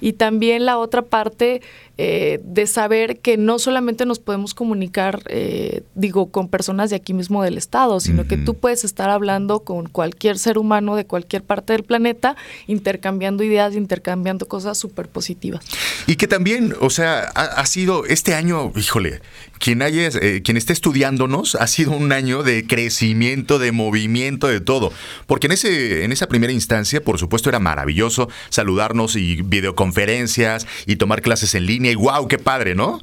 Y 0.00 0.14
también 0.14 0.66
la 0.66 0.78
otra 0.78 1.02
parte 1.02 1.62
eh, 2.02 2.09
de 2.42 2.66
saber 2.66 3.20
que 3.20 3.36
no 3.36 3.58
solamente 3.58 4.06
nos 4.06 4.18
podemos 4.18 4.54
comunicar, 4.54 5.22
eh, 5.28 5.82
digo, 5.94 6.30
con 6.30 6.48
personas 6.48 6.90
de 6.90 6.96
aquí 6.96 7.14
mismo 7.14 7.42
del 7.42 7.58
Estado, 7.58 8.00
sino 8.00 8.26
que 8.26 8.36
tú 8.36 8.54
puedes 8.54 8.84
estar 8.84 9.10
hablando 9.10 9.60
con 9.60 9.86
cualquier 9.86 10.38
ser 10.38 10.58
humano 10.58 10.96
de 10.96 11.06
cualquier 11.06 11.42
parte 11.42 11.72
del 11.72 11.84
planeta, 11.84 12.36
intercambiando 12.66 13.44
ideas, 13.44 13.74
intercambiando 13.74 14.46
cosas 14.46 14.78
súper 14.78 15.08
positivas. 15.08 15.64
Y 16.06 16.16
que 16.16 16.26
también, 16.26 16.74
o 16.80 16.90
sea, 16.90 17.30
ha, 17.34 17.44
ha 17.44 17.66
sido 17.66 18.04
este 18.06 18.34
año, 18.34 18.72
híjole, 18.76 19.20
quien 19.60 19.82
haya, 19.82 20.08
eh, 20.08 20.40
quien 20.42 20.56
esté 20.56 20.72
estudiándonos, 20.72 21.54
ha 21.54 21.66
sido 21.66 21.92
un 21.92 22.10
año 22.12 22.42
de 22.42 22.66
crecimiento, 22.66 23.58
de 23.58 23.70
movimiento, 23.70 24.48
de 24.48 24.60
todo. 24.60 24.90
Porque 25.26 25.46
en 25.46 25.52
ese, 25.52 26.04
en 26.04 26.12
esa 26.12 26.26
primera 26.26 26.52
instancia, 26.52 27.04
por 27.04 27.18
supuesto, 27.18 27.50
era 27.50 27.60
maravilloso 27.60 28.28
saludarnos 28.48 29.14
y 29.16 29.42
videoconferencias 29.42 30.66
y 30.86 30.96
tomar 30.96 31.20
clases 31.20 31.54
en 31.54 31.66
línea 31.66 31.92
y 31.92 31.94
wow, 31.94 32.26
qué 32.26 32.38
padre, 32.38 32.74
¿no? 32.74 33.00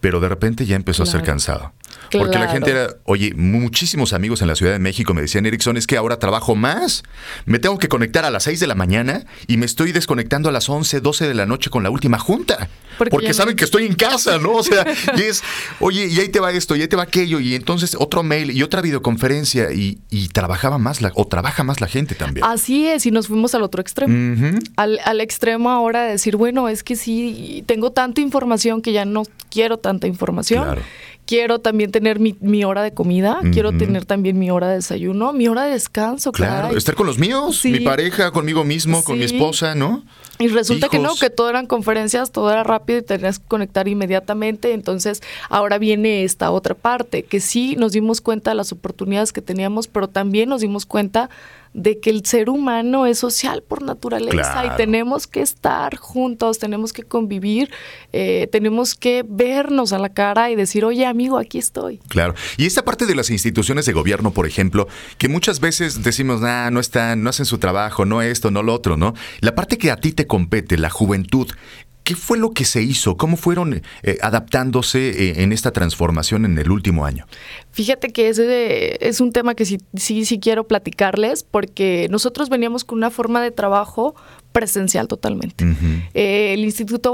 Pero 0.00 0.20
de 0.20 0.28
repente 0.28 0.66
ya 0.66 0.74
empezó 0.74 1.02
a 1.02 1.06
ser 1.06 1.22
Claro. 2.10 2.26
Porque 2.26 2.38
la 2.38 2.48
gente 2.48 2.70
era, 2.70 2.88
oye, 3.04 3.32
muchísimos 3.34 4.12
amigos 4.12 4.42
en 4.42 4.48
la 4.48 4.54
Ciudad 4.54 4.72
de 4.72 4.78
México 4.78 5.14
me 5.14 5.22
decían, 5.22 5.46
Erickson, 5.46 5.76
es 5.76 5.86
que 5.86 5.96
ahora 5.96 6.18
trabajo 6.18 6.54
más. 6.54 7.02
Me 7.46 7.58
tengo 7.58 7.78
que 7.78 7.88
conectar 7.88 8.24
a 8.24 8.30
las 8.30 8.44
6 8.44 8.60
de 8.60 8.66
la 8.66 8.74
mañana 8.74 9.24
y 9.46 9.56
me 9.56 9.66
estoy 9.66 9.92
desconectando 9.92 10.48
a 10.48 10.52
las 10.52 10.68
11, 10.68 11.00
12 11.00 11.28
de 11.28 11.34
la 11.34 11.46
noche 11.46 11.70
con 11.70 11.82
la 11.82 11.90
última 11.90 12.18
junta. 12.18 12.68
Porque 13.10 13.34
saben 13.34 13.56
que 13.56 13.64
estoy 13.64 13.86
en 13.86 13.94
casa, 13.94 14.38
¿no? 14.38 14.52
O 14.52 14.62
sea, 14.62 14.86
y 15.16 15.22
es, 15.22 15.42
oye, 15.80 16.06
y 16.06 16.20
ahí 16.20 16.28
te 16.28 16.40
va 16.40 16.52
esto, 16.52 16.76
y 16.76 16.82
ahí 16.82 16.88
te 16.88 16.96
va 16.96 17.02
aquello, 17.02 17.40
y 17.40 17.54
entonces 17.54 17.96
otro 17.98 18.22
mail 18.22 18.50
y 18.50 18.62
otra 18.62 18.80
videoconferencia, 18.80 19.72
y, 19.72 19.98
y 20.10 20.28
trabajaba 20.28 20.78
más 20.78 21.02
la, 21.02 21.10
o 21.14 21.26
trabaja 21.26 21.64
más 21.64 21.80
la 21.80 21.88
gente 21.88 22.14
también. 22.14 22.46
Así 22.46 22.86
es, 22.86 23.04
y 23.06 23.10
nos 23.10 23.26
fuimos 23.26 23.54
al 23.54 23.62
otro 23.62 23.80
extremo. 23.80 24.14
Al, 24.76 25.00
al 25.04 25.20
extremo 25.20 25.70
ahora 25.70 26.02
de 26.02 26.12
decir, 26.12 26.36
bueno, 26.36 26.68
es 26.68 26.82
que 26.84 26.96
sí, 26.96 27.64
tengo 27.66 27.90
tanta 27.90 28.20
información 28.20 28.82
que 28.82 28.92
ya 28.92 29.04
no 29.04 29.24
quiero 29.50 29.78
tanta 29.78 30.06
información. 30.06 30.64
Claro. 30.64 30.82
Quiero 31.26 31.58
también 31.58 31.90
tener 31.90 32.20
mi, 32.20 32.36
mi 32.40 32.64
hora 32.64 32.82
de 32.82 32.92
comida, 32.92 33.38
quiero 33.52 33.72
tener 33.76 34.04
también 34.04 34.38
mi 34.38 34.50
hora 34.50 34.68
de 34.68 34.74
desayuno, 34.76 35.32
mi 35.32 35.48
hora 35.48 35.62
de 35.64 35.70
descanso, 35.72 36.32
Claro, 36.32 36.64
caray. 36.64 36.76
estar 36.76 36.94
con 36.94 37.06
los 37.06 37.18
míos, 37.18 37.56
Sí. 37.56 37.70
mi 37.72 37.80
pareja, 37.80 38.30
conmigo 38.30 38.62
mismo, 38.62 39.02
con 39.02 39.18
mi 39.18 39.24
esposa, 39.24 39.74
¿no? 39.74 40.04
Y 40.38 40.48
resulta 40.48 40.88
que 40.90 40.98
no, 40.98 41.14
que 41.14 41.30
todo 41.30 41.48
eran 41.48 41.66
conferencias, 41.66 42.30
todo 42.30 42.50
era 42.50 42.62
rápido 42.62 42.98
y 42.98 43.02
tenías 43.02 43.38
que 43.38 43.46
conectar 43.46 43.88
inmediatamente. 43.88 44.72
Entonces, 44.72 45.22
ahora 45.48 45.78
viene 45.78 46.24
esta 46.24 46.50
otra 46.50 46.74
parte, 46.74 47.22
que 47.22 47.40
sí 47.40 47.74
nos 47.76 47.92
dimos 47.92 48.20
cuenta 48.20 48.50
de 48.50 48.56
las 48.56 48.72
oportunidades 48.72 49.32
que 49.32 49.40
teníamos, 49.40 49.88
pero 49.88 50.08
también 50.08 50.48
nos 50.50 50.60
dimos 50.60 50.84
cuenta 50.84 51.30
de 51.74 51.98
que 52.00 52.08
el 52.10 52.24
ser 52.24 52.48
humano 52.48 53.04
es 53.04 53.18
social 53.18 53.62
por 53.62 53.82
naturaleza 53.82 54.52
Claro. 54.52 54.72
y 54.72 54.76
tenemos 54.76 55.26
que 55.26 55.42
estar 55.42 55.96
juntos, 55.96 56.58
tenemos 56.58 56.92
que 56.92 57.02
convivir, 57.02 57.70
eh, 58.12 58.48
tenemos 58.50 58.94
que 58.94 59.24
vernos 59.28 59.92
a 59.92 59.98
la 59.98 60.08
cara 60.08 60.50
y 60.50 60.56
decir, 60.56 60.84
oye 60.84 61.04
amigo, 61.04 61.36
aquí 61.36 61.58
estoy. 61.58 61.98
Claro. 62.08 62.34
Y 62.56 62.66
esta 62.66 62.84
parte 62.84 63.06
de 63.06 63.14
las 63.16 63.28
instituciones 63.30 63.86
de 63.86 63.92
gobierno, 63.92 64.30
por 64.30 64.46
ejemplo, 64.46 64.86
que 65.18 65.28
muchas 65.28 65.58
veces 65.60 66.02
decimos, 66.04 66.40
nah, 66.40 66.70
no 66.70 66.78
están, 66.80 67.22
no 67.22 67.30
hacen 67.30 67.44
su 67.44 67.58
trabajo, 67.58 68.04
no 68.04 68.22
esto, 68.22 68.50
no 68.52 68.62
lo 68.62 68.72
otro, 68.72 68.96
¿no? 68.96 69.14
La 69.40 69.54
parte 69.54 69.76
que 69.76 69.90
a 69.90 69.96
ti 69.96 70.12
te 70.12 70.26
compete, 70.26 70.78
la 70.78 70.90
juventud, 70.90 71.48
¿qué 72.04 72.14
fue 72.14 72.38
lo 72.38 72.52
que 72.52 72.64
se 72.64 72.82
hizo? 72.82 73.16
¿Cómo 73.16 73.36
fueron 73.36 73.82
eh, 74.02 74.18
adaptándose 74.22 75.08
eh, 75.08 75.42
en 75.42 75.52
esta 75.52 75.72
transformación 75.72 76.44
en 76.44 76.56
el 76.58 76.70
último 76.70 77.06
año? 77.06 77.26
Fíjate 77.72 78.10
que 78.10 78.28
ese 78.28 79.06
es 79.06 79.20
un 79.20 79.32
tema 79.32 79.54
que 79.54 79.64
sí, 79.64 79.78
sí, 79.94 80.24
sí 80.24 80.38
quiero 80.38 80.68
platicarles 80.68 81.42
porque 81.42 82.06
nosotros 82.10 82.50
veníamos 82.50 82.84
con 82.84 82.98
una 82.98 83.10
forma 83.10 83.42
de 83.42 83.50
trabajo 83.50 84.14
presencial 84.54 85.08
totalmente. 85.08 85.64
Ujú. 85.64 85.74
Eh, 86.14 86.54
el 86.54 86.60
Instituto 86.64 87.12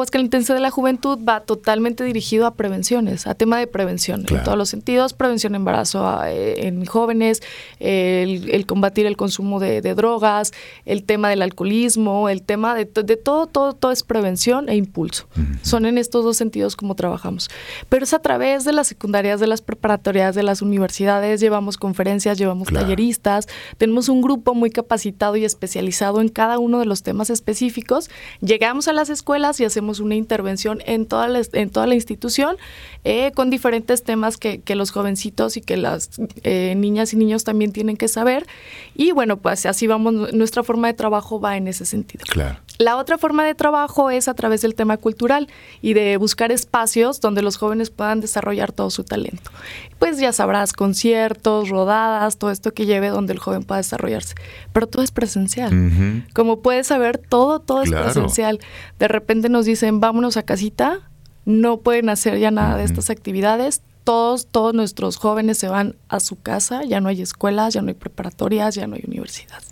de 0.55 0.61
la 0.61 0.71
Juventud 0.71 1.19
va 1.27 1.41
totalmente 1.41 2.05
dirigido 2.05 2.47
a 2.47 2.55
prevenciones, 2.55 3.27
a 3.27 3.35
tema 3.35 3.59
de 3.59 3.67
prevención 3.67 4.25
Claro. 4.25 4.37
en 4.41 4.45
todos 4.45 4.59
los 4.59 4.69
sentidos, 4.69 5.15
prevención 5.15 5.55
de 5.55 5.57
embarazo 5.57 6.07
a- 6.07 6.31
eh, 6.31 6.67
en 6.67 6.85
jóvenes, 6.85 7.41
el, 7.79 8.51
el 8.51 8.67
combatir 8.67 9.07
el 9.07 9.17
consumo 9.17 9.59
de, 9.59 9.81
de 9.81 9.95
drogas, 9.95 10.53
el 10.85 11.03
tema 11.05 11.31
del 11.31 11.41
alcoholismo, 11.41 12.29
el 12.29 12.43
tema 12.43 12.75
de, 12.75 12.85
to- 12.85 13.03
de 13.03 13.17
todo, 13.17 13.47
todo, 13.47 13.73
todo 13.73 13.91
es 13.91 14.03
prevención 14.03 14.69
e 14.69 14.77
impulso. 14.77 15.27
Son 15.63 15.87
en 15.87 15.97
estos 15.97 16.23
dos 16.25 16.37
sentidos 16.37 16.77
como 16.77 16.95
trabajamos. 16.95 17.49
Pero 17.89 18.05
es 18.05 18.13
a 18.13 18.19
través 18.19 18.65
de 18.65 18.73
las 18.75 18.87
secundarias, 18.87 19.41
de 19.41 19.47
las 19.47 19.63
preparatorias, 19.63 20.35
de 20.35 20.43
las 20.43 20.61
universidades, 20.61 21.41
llevamos 21.41 21.79
conferencias, 21.79 22.37
llevamos 22.37 22.69
Claro. 22.69 22.85
talleristas, 22.85 23.49
tenemos 23.79 24.11
un 24.11 24.21
grupo 24.21 24.55
muy 24.55 24.71
capacitado 24.71 25.37
y 25.37 25.45
especializado 25.47 26.21
en 26.21 26.29
cada 26.29 26.59
uno 26.59 26.79
de 26.81 26.85
los 26.85 27.03
temas 27.03 27.30
específicos. 27.31 28.11
Llegamos 28.41 28.89
a 28.89 28.93
las 28.93 29.09
escuelas 29.09 29.61
y 29.61 29.65
hacemos 29.65 30.01
una 30.01 30.15
intervención 30.15 30.83
en 30.87 31.07
toda 31.07 31.29
la, 31.29 31.43
en 31.53 31.71
toda 31.71 31.87
la 31.87 31.95
institución 31.95 32.57
eh, 33.05 33.33
con 33.35 33.51
diferentes 33.51 34.03
temas 34.03 34.37
que, 34.37 34.61
que 34.61 34.75
los 34.75 34.91
jovencitos 34.91 35.57
y 35.57 35.61
que 35.61 35.77
las 35.77 36.11
eh, 36.43 36.75
niñas 36.77 37.13
y 37.13 37.17
niños 37.17 37.45
también 37.45 37.73
tienen 37.73 37.97
que 37.97 38.09
saber. 38.09 38.47
Y 38.95 39.13
bueno, 39.13 39.37
pues 39.39 39.67
así 39.67 39.87
vamos, 39.87 40.33
nuestra 40.33 40.63
forma 40.63 40.89
de 40.89 40.95
trabajo 40.95 41.41
va 41.41 41.57
en 41.57 41.69
ese 41.69 41.87
sentido. 41.87 42.25
Claro. 42.29 42.59
La 42.81 42.97
otra 42.97 43.19
forma 43.19 43.45
de 43.45 43.55
trabajo 43.55 44.09
es 44.09 44.27
a 44.27 44.33
través 44.33 44.63
del 44.63 44.75
tema 44.75 44.97
cultural 44.97 45.49
y 45.83 45.93
de 45.93 46.17
buscar 46.17 46.51
espacios 46.51 47.21
donde 47.21 47.43
los 47.43 47.59
jóvenes 47.59 47.91
puedan 47.91 48.23
desarrollar 48.23 48.73
todo 48.73 48.89
su 48.89 49.05
talento. 49.05 49.51
Pues 49.99 50.19
ya 50.19 50.33
sabrás, 50.33 50.73
conciertos, 50.73 51.69
rodadas, 51.69 52.39
todo 52.39 52.51
esto 52.51 52.73
que 52.73 52.87
lleve 52.87 53.09
donde 53.11 53.35
el 53.35 53.39
joven 53.39 53.65
pueda 53.65 53.83
desarrollarse. 53.83 54.35
Pero 54.73 54.87
todo 54.87 55.03
es 55.03 55.11
presencial. 55.11 56.25
Como 56.33 56.63
puedes 56.63 56.87
saber, 56.87 57.19
todo, 57.19 57.61
todo 57.61 57.83
es 57.83 57.91
presencial. 57.91 58.61
De 58.99 59.09
repente 59.09 59.51
nos 59.51 59.67
dicen, 59.67 60.01
vámonos 60.01 60.39
a 60.39 60.43
casita, 60.43 61.11
no 61.45 61.81
pueden 61.81 62.09
hacer 62.09 62.39
ya 62.39 62.51
nada 62.51 62.79
de 62.79 62.85
estas 62.85 63.11
actividades, 63.11 63.83
todos, 64.04 64.47
todos 64.47 64.75
nuestros 64.75 65.16
jóvenes 65.16 65.59
se 65.59 65.69
van 65.69 65.97
a 66.09 66.21
su 66.21 66.40
casa, 66.40 66.85
ya 66.85 67.00
no 67.00 67.09
hay 67.09 67.23
escuelas, 67.23 67.75
ya 67.75 67.83
no 67.83 67.88
hay 67.88 67.95
preparatorias, 67.95 68.75
ya 68.75 68.87
no 68.87 68.97
hay 68.97 69.02
universidad. 69.07 69.62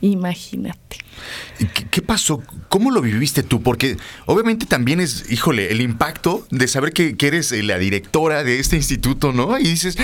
Imagínate. 0.00 0.98
¿Qué, 1.58 1.86
¿Qué, 1.90 2.02
pasó? 2.02 2.42
¿Cómo 2.68 2.90
lo 2.90 3.02
viviste 3.02 3.42
tú? 3.42 3.62
Porque 3.62 3.96
obviamente 4.26 4.66
también 4.66 5.00
es, 5.00 5.30
híjole, 5.30 5.70
el 5.70 5.80
impacto 5.80 6.46
de 6.50 6.66
saber 6.66 6.92
que, 6.92 7.16
que 7.16 7.26
eres 7.26 7.52
la 7.52 7.78
directora 7.78 8.42
de 8.42 8.58
este 8.58 8.76
instituto, 8.76 9.32
¿no? 9.32 9.58
Y 9.58 9.64
dices, 9.64 9.96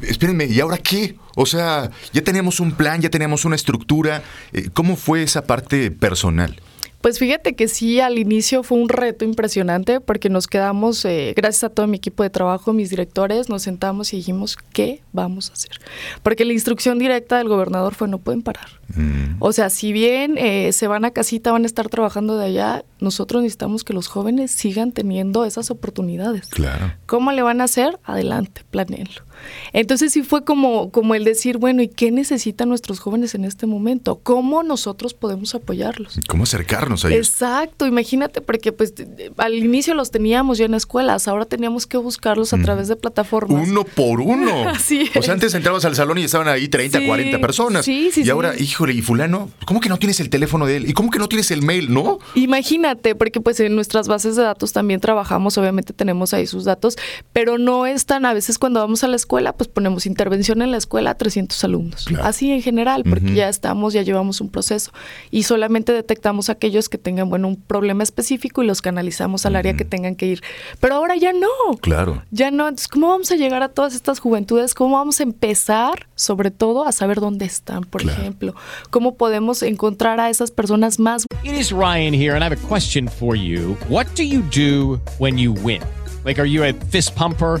espérenme, 0.00 0.46
¿y 0.46 0.60
ahora 0.60 0.78
qué? 0.78 1.16
O 1.36 1.46
sea, 1.46 1.90
ya 2.12 2.22
teníamos 2.22 2.60
un 2.60 2.72
plan, 2.72 3.00
ya 3.00 3.10
teníamos 3.10 3.44
una 3.44 3.56
estructura. 3.56 4.22
Eh, 4.52 4.70
¿Cómo 4.72 4.96
fue 4.96 5.22
esa 5.22 5.44
parte 5.44 5.90
personal? 5.90 6.60
Pues 7.02 7.18
fíjate 7.18 7.54
que 7.54 7.66
sí, 7.66 7.98
al 7.98 8.16
inicio 8.16 8.62
fue 8.62 8.78
un 8.78 8.88
reto 8.88 9.24
impresionante 9.24 10.00
porque 10.00 10.30
nos 10.30 10.46
quedamos, 10.46 11.04
eh, 11.04 11.34
gracias 11.36 11.64
a 11.64 11.68
todo 11.68 11.88
mi 11.88 11.96
equipo 11.96 12.22
de 12.22 12.30
trabajo, 12.30 12.72
mis 12.72 12.90
directores, 12.90 13.48
nos 13.48 13.62
sentamos 13.62 14.12
y 14.12 14.18
dijimos, 14.18 14.56
¿qué 14.72 15.02
vamos 15.12 15.50
a 15.50 15.54
hacer? 15.54 15.80
Porque 16.22 16.44
la 16.44 16.52
instrucción 16.52 17.00
directa 17.00 17.38
del 17.38 17.48
gobernador 17.48 17.94
fue, 17.94 18.06
no 18.06 18.18
pueden 18.18 18.42
parar. 18.42 18.68
Mm. 18.94 19.36
O 19.40 19.52
sea, 19.52 19.68
si 19.68 19.92
bien 19.92 20.38
eh, 20.38 20.72
se 20.72 20.86
van 20.86 21.04
a 21.04 21.10
casita, 21.10 21.50
van 21.50 21.64
a 21.64 21.66
estar 21.66 21.88
trabajando 21.88 22.36
de 22.36 22.46
allá, 22.46 22.84
nosotros 23.00 23.42
necesitamos 23.42 23.82
que 23.82 23.94
los 23.94 24.06
jóvenes 24.06 24.52
sigan 24.52 24.92
teniendo 24.92 25.44
esas 25.44 25.72
oportunidades. 25.72 26.46
Claro. 26.50 26.92
¿Cómo 27.06 27.32
le 27.32 27.42
van 27.42 27.60
a 27.60 27.64
hacer? 27.64 27.98
Adelante, 28.04 28.62
planeenlo. 28.70 29.22
Entonces 29.72 30.12
sí 30.12 30.22
fue 30.22 30.44
como, 30.44 30.90
como 30.90 31.14
el 31.14 31.24
decir, 31.24 31.58
bueno, 31.58 31.82
¿y 31.82 31.88
qué 31.88 32.10
necesitan 32.10 32.68
nuestros 32.68 33.00
jóvenes 33.00 33.34
en 33.34 33.44
este 33.44 33.66
momento? 33.66 34.20
¿Cómo 34.22 34.62
nosotros 34.62 35.14
podemos 35.14 35.54
apoyarlos? 35.54 36.18
¿Cómo 36.28 36.44
acercarnos 36.44 37.04
a 37.04 37.08
ellos? 37.08 37.28
Exacto, 37.28 37.86
imagínate, 37.86 38.40
porque 38.40 38.72
pues 38.72 38.94
al 39.36 39.54
inicio 39.54 39.94
los 39.94 40.10
teníamos 40.10 40.58
ya 40.58 40.66
en 40.66 40.74
escuelas, 40.74 41.28
ahora 41.28 41.44
teníamos 41.44 41.86
que 41.86 41.96
buscarlos 41.96 42.52
a 42.52 42.58
través 42.58 42.88
de 42.88 42.96
plataformas. 42.96 43.68
Uno 43.68 43.84
por 43.84 44.20
uno. 44.20 44.68
Así 44.68 45.10
O 45.14 45.22
sea, 45.22 45.34
antes 45.34 45.54
entrabas 45.54 45.84
al 45.84 45.94
salón 45.96 46.18
y 46.18 46.24
estaban 46.24 46.48
ahí 46.48 46.68
30, 46.68 47.06
40 47.06 47.38
personas. 47.38 47.84
Sí, 47.84 48.10
sí, 48.12 48.22
y 48.24 48.30
ahora, 48.30 48.54
híjole, 48.58 48.92
¿y 48.92 49.02
fulano? 49.02 49.50
¿Cómo 49.66 49.80
que 49.80 49.88
no 49.88 49.98
tienes 49.98 50.20
el 50.20 50.30
teléfono 50.30 50.66
de 50.66 50.76
él? 50.76 50.88
¿Y 50.88 50.92
cómo 50.92 51.10
que 51.10 51.18
no 51.18 51.28
tienes 51.28 51.50
el 51.50 51.62
mail, 51.62 51.92
no? 51.92 52.18
Imagínate, 52.34 53.14
porque 53.14 53.40
pues 53.40 53.58
en 53.60 53.74
nuestras 53.74 54.08
bases 54.08 54.36
de 54.36 54.42
datos 54.42 54.72
también 54.72 55.00
trabajamos, 55.00 55.58
obviamente 55.58 55.92
tenemos 55.92 56.34
ahí 56.34 56.46
sus 56.46 56.64
datos, 56.64 56.96
pero 57.32 57.58
no 57.58 57.86
es 57.86 58.06
tan, 58.06 58.24
a 58.26 58.34
veces 58.34 58.58
cuando 58.58 58.80
vamos 58.80 59.04
a 59.04 59.08
la 59.08 59.16
escuela, 59.16 59.31
pues 59.56 59.68
ponemos 59.68 60.04
intervención 60.06 60.60
en 60.62 60.70
la 60.70 60.76
escuela 60.76 61.10
a 61.10 61.14
300 61.14 61.64
alumnos. 61.64 62.06
Así 62.22 62.50
en 62.52 62.60
general, 62.62 63.02
porque 63.08 63.34
ya 63.34 63.48
estamos, 63.48 63.94
ya 63.94 64.02
llevamos 64.02 64.40
un 64.40 64.50
proceso 64.50 64.92
y 65.30 65.44
solamente 65.44 65.92
detectamos 65.92 66.50
aquellos 66.50 66.88
que 66.88 66.98
tengan, 66.98 67.30
bueno, 67.30 67.48
un 67.48 67.56
problema 67.56 68.02
específico 68.02 68.62
y 68.62 68.66
los 68.66 68.82
canalizamos 68.82 69.46
al 69.46 69.56
área 69.56 69.74
que 69.74 69.84
tengan 69.84 70.16
que 70.16 70.26
ir. 70.26 70.42
Pero 70.80 70.96
ahora 70.96 71.16
ya 71.16 71.32
no. 71.32 71.48
Claro. 71.80 72.22
Ya 72.30 72.50
no. 72.50 72.68
Entonces, 72.68 72.88
¿cómo 72.88 73.08
vamos 73.08 73.30
a 73.32 73.36
llegar 73.36 73.62
a 73.62 73.68
todas 73.70 73.94
estas 73.94 74.18
juventudes? 74.18 74.74
¿Cómo 74.74 74.96
vamos 74.96 75.20
a 75.20 75.22
empezar, 75.22 76.08
sobre 76.14 76.50
todo, 76.50 76.86
a 76.86 76.92
saber 76.92 77.20
dónde 77.20 77.46
están, 77.46 77.84
por 77.84 78.02
Claro. 78.02 78.20
ejemplo? 78.20 78.54
¿Cómo 78.90 79.16
podemos 79.16 79.62
encontrar 79.62 80.20
a 80.20 80.28
esas 80.30 80.50
personas 80.50 80.98
más 80.98 81.24
It 81.42 81.52
is 81.54 81.72
Ryan 81.72 82.12
here, 82.14 82.34
and 82.34 82.42
I 82.42 82.46
have 82.46 82.52
a 82.52 82.68
question 82.68 83.08
for 83.08 83.34
you. 83.36 83.76
What 83.88 84.06
do 84.16 84.22
you 84.22 84.42
do 84.54 85.00
when 85.18 85.38
you 85.38 85.52
win? 85.52 85.80
Like, 86.24 86.38
are 86.40 86.48
you 86.48 86.62
a 86.64 86.72
fist 86.90 87.14
pumper? 87.16 87.60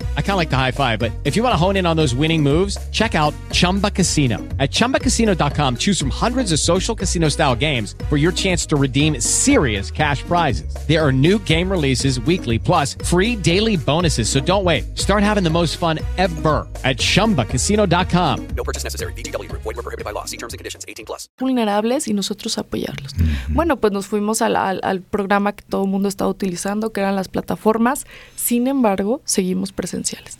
I 0.17 0.21
kind 0.21 0.31
of 0.31 0.37
like 0.37 0.49
the 0.49 0.55
high 0.57 0.71
five, 0.71 0.97
but 0.97 1.11
if 1.25 1.35
you 1.35 1.43
want 1.43 1.53
to 1.53 1.57
hone 1.57 1.75
in 1.75 1.85
on 1.85 1.97
those 1.97 2.15
winning 2.15 2.41
moves, 2.41 2.77
check 2.91 3.13
out 3.13 3.33
Chumba 3.51 3.91
Casino. 3.91 4.37
At 4.57 4.71
chumbacasino.com, 4.71 5.75
choose 5.77 5.99
from 5.99 6.09
hundreds 6.09 6.53
of 6.53 6.59
social 6.59 6.95
casino 6.95 7.27
style 7.29 7.55
games 7.55 7.95
for 8.09 8.15
your 8.17 8.31
chance 8.31 8.65
to 8.67 8.77
redeem 8.77 9.19
serious 9.19 9.91
cash 9.91 10.23
prizes. 10.23 10.73
There 10.87 11.05
are 11.05 11.11
new 11.11 11.37
game 11.39 11.69
releases 11.69 12.21
weekly, 12.21 12.57
plus 12.57 12.95
free 13.03 13.35
daily 13.35 13.75
bonuses. 13.75 14.29
So 14.29 14.39
don't 14.39 14.63
wait. 14.63 14.97
Start 14.97 15.23
having 15.23 15.43
the 15.43 15.49
most 15.49 15.75
fun 15.77 15.99
ever 16.17 16.65
at 16.85 16.97
chumbacasino.com. 16.97 18.47
No 18.55 18.63
purchase 18.63 18.83
necessary. 18.85 19.13
VGW 19.13 19.49
Group. 19.49 19.61
Void 19.63 19.75
were 19.75 19.83
prohibited 19.83 20.05
by 20.05 20.11
law. 20.13 20.25
See 20.25 20.37
terms 20.37 20.53
and 20.53 20.59
conditions. 20.59 20.85
18 20.87 21.05
plus. 21.05 21.27
vulnerables 21.39 22.07
y 22.07 22.13
nosotros 22.13 22.57
apoyarlos. 22.57 23.13
Mm-hmm. 23.15 23.53
Bueno, 23.55 23.77
pues 23.77 23.91
nos 23.93 24.07
fuimos 24.07 24.41
al, 24.41 24.55
al- 24.55 24.79
al 24.83 25.01
programa 25.01 25.53
que 25.53 25.63
todo 25.63 25.83
el 25.83 25.89
mundo 25.89 26.07
estaba 26.07 26.29
utilizando, 26.29 26.91
que 26.91 27.01
eran 27.01 27.15
las 27.15 27.27
plataformas. 27.27 28.05
Sin 28.35 28.67
embargo, 28.67 29.21
seguimos 29.25 29.71
presenciales. 30.01 30.37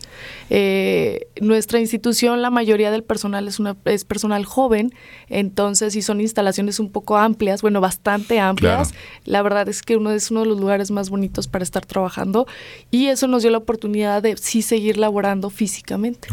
Eh, 0.53 1.27
nuestra 1.40 1.79
institución, 1.79 2.42
la 2.42 2.50
mayoría 2.50 2.92
del 2.92 3.05
personal 3.05 3.48
es, 3.48 3.57
una, 3.57 3.77
es 3.85 4.03
personal 4.03 4.44
joven, 4.44 4.94
entonces 5.29 5.94
sí 5.94 6.01
son 6.01 6.20
instalaciones 6.20 6.77
un 6.81 6.92
poco 6.92 7.16
amplias, 7.18 7.61
bueno, 7.61 7.79
bastante 7.79 8.37
amplias. 8.42 8.90
Claro. 8.90 9.05
La 9.24 9.42
verdad 9.44 9.70
es 9.70 9.81
que 9.81 9.96
uno 9.96 10.11
es 10.11 10.29
uno 10.29 10.42
de 10.42 10.48
los 10.48 10.59
lugares 10.59 10.92
más 10.92 11.09
bonitos 11.09 11.48
para 11.48 11.64
estar 11.64 11.85
trabajando 11.85 12.48
y 12.92 13.07
eso 13.07 13.27
nos 13.27 13.44
dio 13.44 13.51
la 13.51 13.59
oportunidad 13.59 14.22
de 14.22 14.35
sí 14.35 14.61
seguir 14.61 14.98
laborando 14.98 15.50
físicamente. 15.50 16.27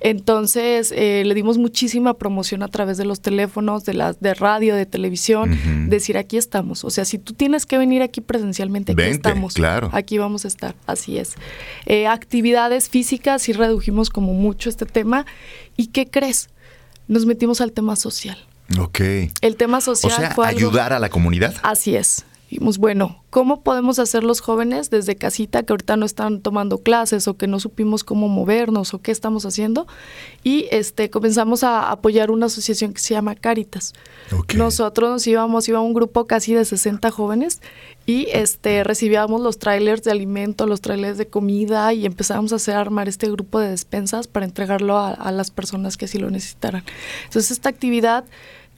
Entonces 0.00 0.92
eh, 0.96 1.22
le 1.24 1.34
dimos 1.34 1.56
muchísima 1.56 2.14
promoción 2.14 2.64
a 2.64 2.68
través 2.68 2.98
de 2.98 3.04
los 3.04 3.20
teléfonos, 3.20 3.84
de 3.84 3.94
las 3.94 4.20
de 4.20 4.34
radio, 4.34 4.74
de 4.74 4.84
televisión, 4.84 5.88
decir 5.88 6.18
aquí 6.18 6.36
estamos. 6.36 6.84
O 6.84 6.90
sea, 6.90 7.04
si 7.04 7.18
tú 7.18 7.34
tienes 7.34 7.66
que 7.66 7.78
venir 7.78 8.02
aquí 8.02 8.20
presencialmente, 8.20 8.92
aquí 8.92 9.00
Vente, 9.00 9.28
estamos. 9.28 9.54
claro. 9.54 9.90
Aquí 9.92 10.18
vamos 10.18 10.44
a 10.44 10.48
estar, 10.48 10.74
así 10.86 11.18
es. 11.18 11.34
Eh, 11.86 12.08
actividades 12.08 12.88
físicas, 12.88 13.42
sí 13.42 13.52
redujimos 13.60 14.10
como 14.10 14.32
mucho 14.34 14.68
este 14.68 14.86
tema. 14.86 15.24
¿Y 15.76 15.88
qué 15.88 16.10
crees? 16.10 16.48
Nos 17.08 17.26
metimos 17.26 17.60
al 17.60 17.72
tema 17.72 17.94
social. 17.96 18.38
Ok. 18.78 19.00
El 19.40 19.56
tema 19.56 19.78
O 19.78 19.80
social 19.80 20.12
sea, 20.16 20.30
fue 20.34 20.46
algo- 20.48 20.58
ayudar 20.58 20.92
a 20.92 20.98
la 20.98 21.08
comunidad. 21.08 21.54
Así 21.62 21.96
es. 21.96 22.24
Dijimos, 22.50 22.78
bueno, 22.78 23.22
¿cómo 23.30 23.62
podemos 23.62 24.00
hacer 24.00 24.24
los 24.24 24.40
jóvenes 24.40 24.90
desde 24.90 25.14
casita 25.14 25.62
que 25.62 25.72
ahorita 25.72 25.96
no 25.96 26.04
están 26.04 26.40
tomando 26.40 26.78
clases 26.78 27.28
o 27.28 27.36
que 27.36 27.46
no 27.46 27.60
supimos 27.60 28.02
cómo 28.02 28.26
movernos 28.26 28.92
o 28.92 29.00
qué 29.00 29.12
estamos 29.12 29.46
haciendo? 29.46 29.86
Y 30.42 30.66
este 30.72 31.10
comenzamos 31.10 31.62
a 31.62 31.92
apoyar 31.92 32.32
una 32.32 32.46
asociación 32.46 32.92
que 32.92 32.98
se 32.98 33.14
llama 33.14 33.36
Caritas. 33.36 33.92
Nosotros 34.56 35.10
nos 35.10 35.26
íbamos, 35.28 35.68
iba 35.68 35.80
un 35.80 35.94
grupo 35.94 36.26
casi 36.26 36.52
de 36.52 36.64
60 36.64 37.12
jóvenes 37.12 37.62
y 38.04 38.26
este 38.32 38.82
recibíamos 38.82 39.40
los 39.40 39.60
trailers 39.60 40.02
de 40.02 40.10
alimento, 40.10 40.66
los 40.66 40.80
trailers 40.80 41.18
de 41.18 41.28
comida 41.28 41.92
y 41.92 42.04
empezábamos 42.04 42.52
a 42.52 42.56
hacer 42.56 42.74
armar 42.74 43.08
este 43.08 43.30
grupo 43.30 43.60
de 43.60 43.70
despensas 43.70 44.26
para 44.26 44.44
entregarlo 44.44 44.98
a, 44.98 45.12
a 45.12 45.30
las 45.30 45.52
personas 45.52 45.96
que 45.96 46.06
así 46.06 46.18
lo 46.18 46.30
necesitaran. 46.30 46.82
Entonces 47.26 47.52
esta 47.52 47.68
actividad 47.68 48.24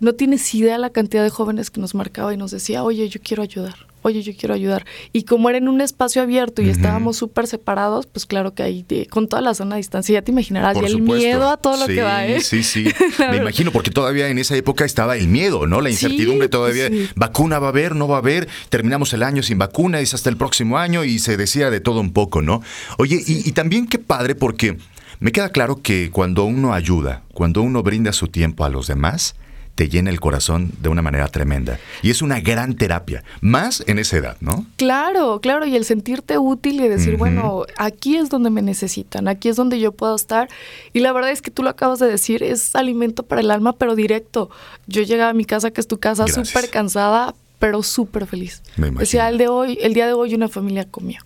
no 0.03 0.13
tienes 0.15 0.53
idea 0.55 0.77
la 0.79 0.91
cantidad 0.91 1.23
de 1.23 1.31
jóvenes 1.31 1.71
que 1.71 1.81
nos 1.81 1.95
marcaba 1.95 2.35
y 2.35 2.37
nos 2.37 2.51
decía, 2.51 2.83
oye, 2.83 3.09
yo 3.09 3.21
quiero 3.23 3.43
ayudar, 3.43 3.75
oye, 4.03 4.21
yo 4.23 4.33
quiero 4.37 4.53
ayudar. 4.53 4.85
Y 5.13 5.23
como 5.23 5.49
era 5.49 5.59
en 5.59 5.69
un 5.69 5.81
espacio 5.81 6.21
abierto 6.23 6.61
y 6.61 6.69
estábamos 6.69 7.17
súper 7.17 7.47
separados, 7.47 8.07
pues 8.07 8.27
claro 8.27 8.53
que 8.53 8.65
ahí, 8.65 8.85
con 9.11 9.29
toda 9.29 9.41
la 9.41 9.55
zona 9.55 9.77
de 9.77 9.79
distancia, 9.79 10.15
ya 10.15 10.23
te 10.23 10.33
imaginarás, 10.33 10.75
Por 10.75 10.87
el 10.87 11.01
miedo 11.01 11.49
a 11.49 11.57
todo 11.57 11.77
lo 11.77 11.87
Sí, 11.87 11.95
que 11.95 12.03
va, 12.03 12.27
¿eh? 12.27 12.41
Sí, 12.41 12.65
sí. 12.65 12.85
Me 13.31 13.37
imagino, 13.37 13.71
porque 13.71 13.93
todavía 13.93 14.29
en 14.29 14.39
esa 14.39 14.57
época 14.57 14.85
estaba 14.85 15.17
el 15.17 15.29
miedo, 15.29 15.69
¿no? 15.69 15.81
La 15.81 15.89
incertidumbre 15.91 16.47
Sí, 16.49 16.51
todavía. 16.51 16.89
sí. 16.89 17.09
¿Vacuna 17.15 17.61
va 17.61 17.69
a 17.69 17.71
haber? 17.71 17.95
¿No 17.95 18.09
va 18.09 18.17
a 18.17 18.19
haber? 18.19 18.49
Terminamos 18.71 19.13
el 19.13 19.23
año 19.23 19.45
sin 19.45 19.59
vacuna, 19.59 20.01
es 20.01 20.15
hasta 20.15 20.29
el 20.31 20.37
próximo 20.37 20.79
año 20.79 21.05
y 21.05 21.21
se 21.21 21.37
decía 21.37 21.71
de 21.71 21.79
todo 21.81 22.01
un 22.01 22.13
poco, 22.13 22.43
¿no? 22.43 22.61
Oye, 22.99 23.23
y, 23.25 23.49
y 23.49 23.53
también 23.53 23.87
qué 23.87 24.01
padre, 24.01 24.35
porque 24.35 24.77
me 25.21 25.31
queda 25.31 25.51
claro 25.51 25.81
que 25.81 26.11
cuando 26.11 26.43
uno 26.45 26.75
ayuda, 26.75 27.23
cuando 27.33 27.63
uno 27.63 27.85
brinda 27.85 28.13
su 28.13 28.27
tiempo 28.27 28.65
a 28.65 28.69
los 28.69 28.89
demás, 28.89 29.37
te 29.75 29.89
llena 29.89 30.11
el 30.11 30.21
corazón 30.21 30.73
de 30.81 30.89
una 30.89 31.03
manera 31.03 31.29
tremenda. 31.29 31.79
Y 32.03 32.11
es 32.11 32.23
una 32.23 32.41
gran 32.41 32.75
terapia, 32.75 33.25
más 33.41 33.83
en 33.87 33.99
esa 33.99 34.19
edad, 34.19 34.37
¿no? 34.41 34.67
Claro, 34.77 35.41
claro, 35.41 35.67
y 35.67 35.77
el 35.77 35.85
sentirte 35.85 36.39
útil 36.39 36.81
y 36.81 36.89
decir, 36.89 37.17
bueno, 37.17 37.65
aquí 37.79 38.17
es 38.17 38.29
donde 38.29 38.51
me 38.51 38.63
necesitan, 38.63 39.29
aquí 39.29 39.49
es 39.49 39.57
donde 39.57 39.81
yo 39.81 39.93
puedo 39.93 40.15
estar. 40.15 40.49
Y 40.93 41.01
la 41.01 41.13
verdad 41.13 41.31
es 41.31 41.43
que 41.43 41.51
tú 41.51 41.63
lo 41.63 41.71
acabas 41.71 41.99
de 41.99 42.07
decir, 42.07 42.43
es 42.43 42.75
alimento 42.77 43.23
para 43.23 43.41
el 43.41 43.51
alma, 43.51 43.73
pero 43.73 43.95
directo. 43.95 44.51
Yo 44.87 45.03
llegaba 45.03 45.31
a 45.31 45.35
mi 45.35 45.45
casa, 45.45 45.71
que 45.71 45.81
es 45.81 45.89
tu 45.89 45.99
casa, 45.99 46.27
súper 46.29 46.71
cansada, 46.71 47.35
pero 47.63 47.85
súper 47.85 48.27
feliz. 48.27 48.61
Me 48.77 48.89
imagino. 48.89 49.25
El 49.25 49.39
de 49.39 49.47
hoy, 49.47 49.79
el 49.81 49.95
día 49.95 50.09
de 50.09 50.15
hoy 50.15 50.35
una 50.35 50.49
familia 50.49 50.85
comió. 50.85 51.21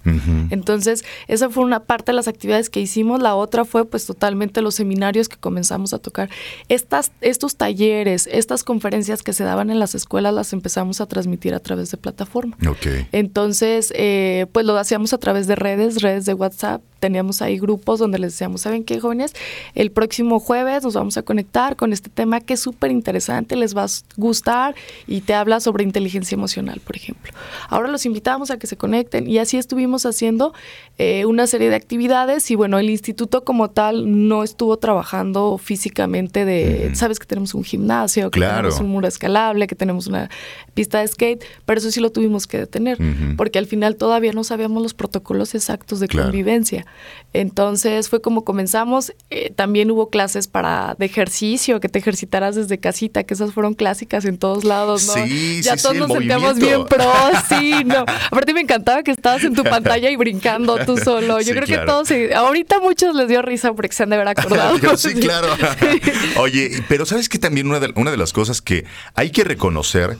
Entonces, 0.50 1.02
esa 1.28 1.48
fue 1.48 1.64
una 1.64 1.84
parte 1.84 2.12
de 2.12 2.16
las 2.16 2.28
actividades 2.28 2.68
que 2.68 2.78
hicimos. 2.78 3.22
La 3.22 3.34
otra 3.34 3.64
fue, 3.64 3.86
pues, 3.86 4.04
totalmente 4.04 4.60
los 4.60 4.74
seminarios 4.74 5.30
que 5.30 5.38
comenzamos 5.38 5.94
a 5.94 5.98
tocar. 5.98 6.28
Estas, 6.68 7.10
estos 7.22 7.56
talleres, 7.56 8.28
estas 8.30 8.64
conferencias 8.64 9.22
que 9.22 9.32
se 9.32 9.44
daban 9.44 9.70
en 9.70 9.78
las 9.78 9.94
escuelas, 9.94 10.34
las 10.34 10.52
empezamos 10.52 11.00
a 11.00 11.06
transmitir 11.06 11.54
a 11.54 11.60
través 11.60 11.90
de 11.90 11.96
plataforma. 11.96 12.54
Ok. 12.68 12.86
Entonces, 13.12 13.90
eh, 13.96 14.44
pues 14.52 14.66
lo 14.66 14.76
hacíamos 14.76 15.14
a 15.14 15.18
través 15.18 15.46
de 15.46 15.56
redes, 15.56 16.02
redes 16.02 16.26
de 16.26 16.34
WhatsApp, 16.34 16.82
teníamos 17.00 17.42
ahí 17.42 17.58
grupos 17.58 17.98
donde 17.98 18.18
les 18.18 18.32
decíamos, 18.32 18.62
¿saben 18.62 18.84
qué, 18.84 19.00
jóvenes? 19.00 19.32
El 19.74 19.90
próximo 19.90 20.40
jueves 20.40 20.82
nos 20.82 20.94
vamos 20.94 21.16
a 21.16 21.22
conectar 21.22 21.76
con 21.76 21.92
este 21.92 22.08
tema 22.10 22.40
que 22.40 22.54
es 22.54 22.60
súper 22.60 22.90
interesante, 22.90 23.54
les 23.56 23.76
va 23.76 23.84
a 23.84 23.88
gustar 24.16 24.74
y 25.06 25.20
te 25.20 25.34
habla 25.34 25.60
sobre 25.60 25.84
inteligencia 25.84 26.34
emocional, 26.34 26.80
por 26.84 26.96
ejemplo. 26.96 27.32
Ahora 27.68 27.88
los 27.88 28.06
invitamos 28.06 28.50
a 28.50 28.58
que 28.58 28.66
se 28.66 28.76
conecten 28.76 29.28
y 29.28 29.38
así 29.38 29.56
estuvimos 29.58 30.06
haciendo 30.06 30.54
eh, 30.98 31.26
una 31.26 31.46
serie 31.46 31.68
de 31.68 31.76
actividades 31.76 32.50
y 32.50 32.54
bueno, 32.54 32.78
el 32.78 32.88
instituto 32.88 33.44
como 33.44 33.68
tal 33.70 34.28
no 34.28 34.42
estuvo 34.42 34.76
trabajando 34.78 35.58
físicamente 35.58 36.44
de, 36.44 36.94
sabes 36.94 37.18
que 37.18 37.26
tenemos 37.26 37.54
un 37.54 37.64
gimnasio, 37.64 38.30
que 38.30 38.40
Claro. 38.40 38.68
tenemos 38.68 38.80
un 38.80 38.88
muro 38.88 39.06
escalable, 39.08 39.66
que 39.66 39.74
tenemos 39.74 40.06
una 40.06 40.30
pista 40.74 41.00
de 41.00 41.08
skate, 41.08 41.44
pero 41.66 41.78
eso 41.78 41.90
sí 41.90 42.00
lo 42.00 42.10
tuvimos 42.10 42.46
que 42.46 42.58
detener, 42.58 42.98
porque 43.36 43.58
al 43.58 43.66
final 43.66 43.96
todavía 43.96 44.32
no 44.32 44.44
sabíamos 44.44 44.82
los 44.82 44.94
protocolos 44.94 45.54
exactos 45.54 46.00
de 46.00 46.08
Claro. 46.08 46.28
convivencia. 46.28 46.85
Entonces 47.32 48.08
fue 48.08 48.22
como 48.22 48.44
comenzamos, 48.44 49.12
eh, 49.28 49.52
también 49.54 49.90
hubo 49.90 50.08
clases 50.08 50.48
para 50.48 50.94
de 50.98 51.04
ejercicio, 51.06 51.80
que 51.80 51.88
te 51.88 51.98
ejercitaras 51.98 52.54
desde 52.56 52.78
casita, 52.78 53.24
que 53.24 53.34
esas 53.34 53.52
fueron 53.52 53.74
clásicas 53.74 54.24
en 54.24 54.38
todos 54.38 54.64
lados, 54.64 55.06
¿no? 55.06 55.12
Sí, 55.14 55.60
ya 55.62 55.76
sí, 55.76 55.82
todos 55.82 55.94
sí, 55.96 56.00
nos 56.00 56.12
sentíamos 56.12 56.56
bien 56.58 56.86
pro, 56.86 57.12
sí, 57.48 57.84
no. 57.84 58.06
Aparte 58.30 58.54
me 58.54 58.60
encantaba 58.62 59.02
que 59.02 59.10
estabas 59.10 59.44
en 59.44 59.54
tu 59.54 59.64
pantalla 59.64 60.08
y 60.10 60.16
brincando 60.16 60.78
tú 60.86 60.96
solo. 61.04 61.40
Yo 61.42 61.52
creo 61.52 61.66
que 61.66 61.74
claro. 61.74 61.86
todos, 61.92 62.08
se- 62.08 62.34
ahorita 62.34 62.76
a 62.76 62.80
muchos 62.80 63.14
les 63.14 63.28
dio 63.28 63.42
risa 63.42 63.74
porque 63.74 63.92
se 63.92 64.04
han 64.04 64.10
de 64.10 64.16
haber 64.16 64.28
acordado. 64.38 64.78
Yo 64.78 64.96
sí, 64.96 65.12
claro. 65.14 65.48
Oye, 66.38 66.82
pero 66.88 67.04
sabes 67.04 67.28
que 67.28 67.38
también 67.38 67.68
una 67.68 67.80
de, 67.80 67.92
una 67.96 68.10
de 68.10 68.16
las 68.16 68.32
cosas 68.32 68.62
que 68.62 68.84
hay 69.14 69.30
que 69.30 69.44
reconocer 69.44 70.16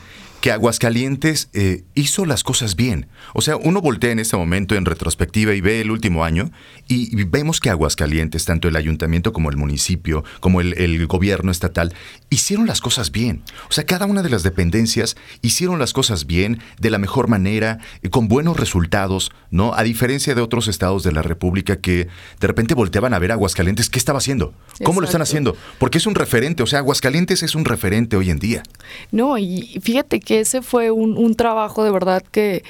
que 0.47 0.53
Aguascalientes 0.53 1.49
eh, 1.55 1.83
hizo 1.97 2.25
las 2.25 2.45
cosas 2.45 2.77
bien. 2.77 3.09
O 3.35 3.41
sea, 3.41 3.57
uno 3.57 3.81
voltea 3.81 4.13
en 4.13 4.21
este 4.21 4.37
momento 4.37 4.77
en 4.77 4.85
retrospectiva 4.85 5.55
y 5.55 5.61
ve 5.61 5.81
el 5.81 5.91
último 5.91 6.23
año 6.23 6.53
y, 6.87 7.25
vemos 7.25 7.59
que 7.59 7.69
Aguascalientes, 7.69 8.45
tanto 8.45 8.69
el 8.69 8.77
ayuntamiento 8.77 9.33
como 9.33 9.51
el 9.51 9.57
municipio, 9.57 10.23
como 10.39 10.61
el, 10.61 10.79
el 10.79 11.05
gobierno 11.09 11.51
estatal, 11.51 11.93
hicieron 12.31 12.69
las 12.69 12.81
cosas 12.81 13.11
bien. 13.11 13.43
O 13.69 13.73
sea, 13.73 13.87
cada 13.87 14.07
una 14.07 14.23
de 14.23 14.31
las 14.31 14.45
dependencias 14.45 15.17
hicieron 15.43 15.81
las 15.81 15.93
cosas 15.93 16.29
bien, 16.29 16.61
de 16.79 16.91
la 16.91 16.99
mejor 16.99 17.27
manera, 17.27 17.81
eh, 18.03 18.11
con 18.11 18.29
buenos 18.29 18.57
resultados, 18.57 19.33
¿no? 19.51 19.75
A 19.75 19.83
diferencia 19.83 20.37
de 20.37 20.43
otros 20.43 20.69
estados 20.69 21.03
de 21.03 21.11
la 21.11 21.23
República 21.23 21.81
que 21.81 22.07
de 22.39 22.47
repente 22.47 22.75
volteaban 22.75 23.15
a 23.15 23.19
ver 23.19 23.33
a 23.33 23.35
Aguascalientes, 23.35 23.91
¿qué 23.91 23.99
estaba 23.99 24.19
haciendo? 24.19 24.55
¿Cómo 24.85 25.01
lo 25.01 25.07
están 25.07 25.23
haciendo? 25.23 25.57
Porque 25.81 25.99
es 25.99 26.07
un 26.07 26.15
referente, 26.15 26.63
o 26.63 26.67
sea, 26.67 26.79
Aguascalientes 26.79 27.43
es 27.43 27.57
un 27.57 27.65
referente 27.65 28.17
hoy 28.17 28.31
en 28.31 28.39
día. 28.39 28.63
No, 29.11 29.39
y 29.39 29.81
fíjate 29.83 30.21
que 30.21 30.36
ese 30.41 30.63
fue 30.63 30.91
un, 30.91 31.17
un 31.17 31.35
trabajo 31.35 31.85
de 31.85 31.91
verdad 31.91 32.23
que 32.23 32.63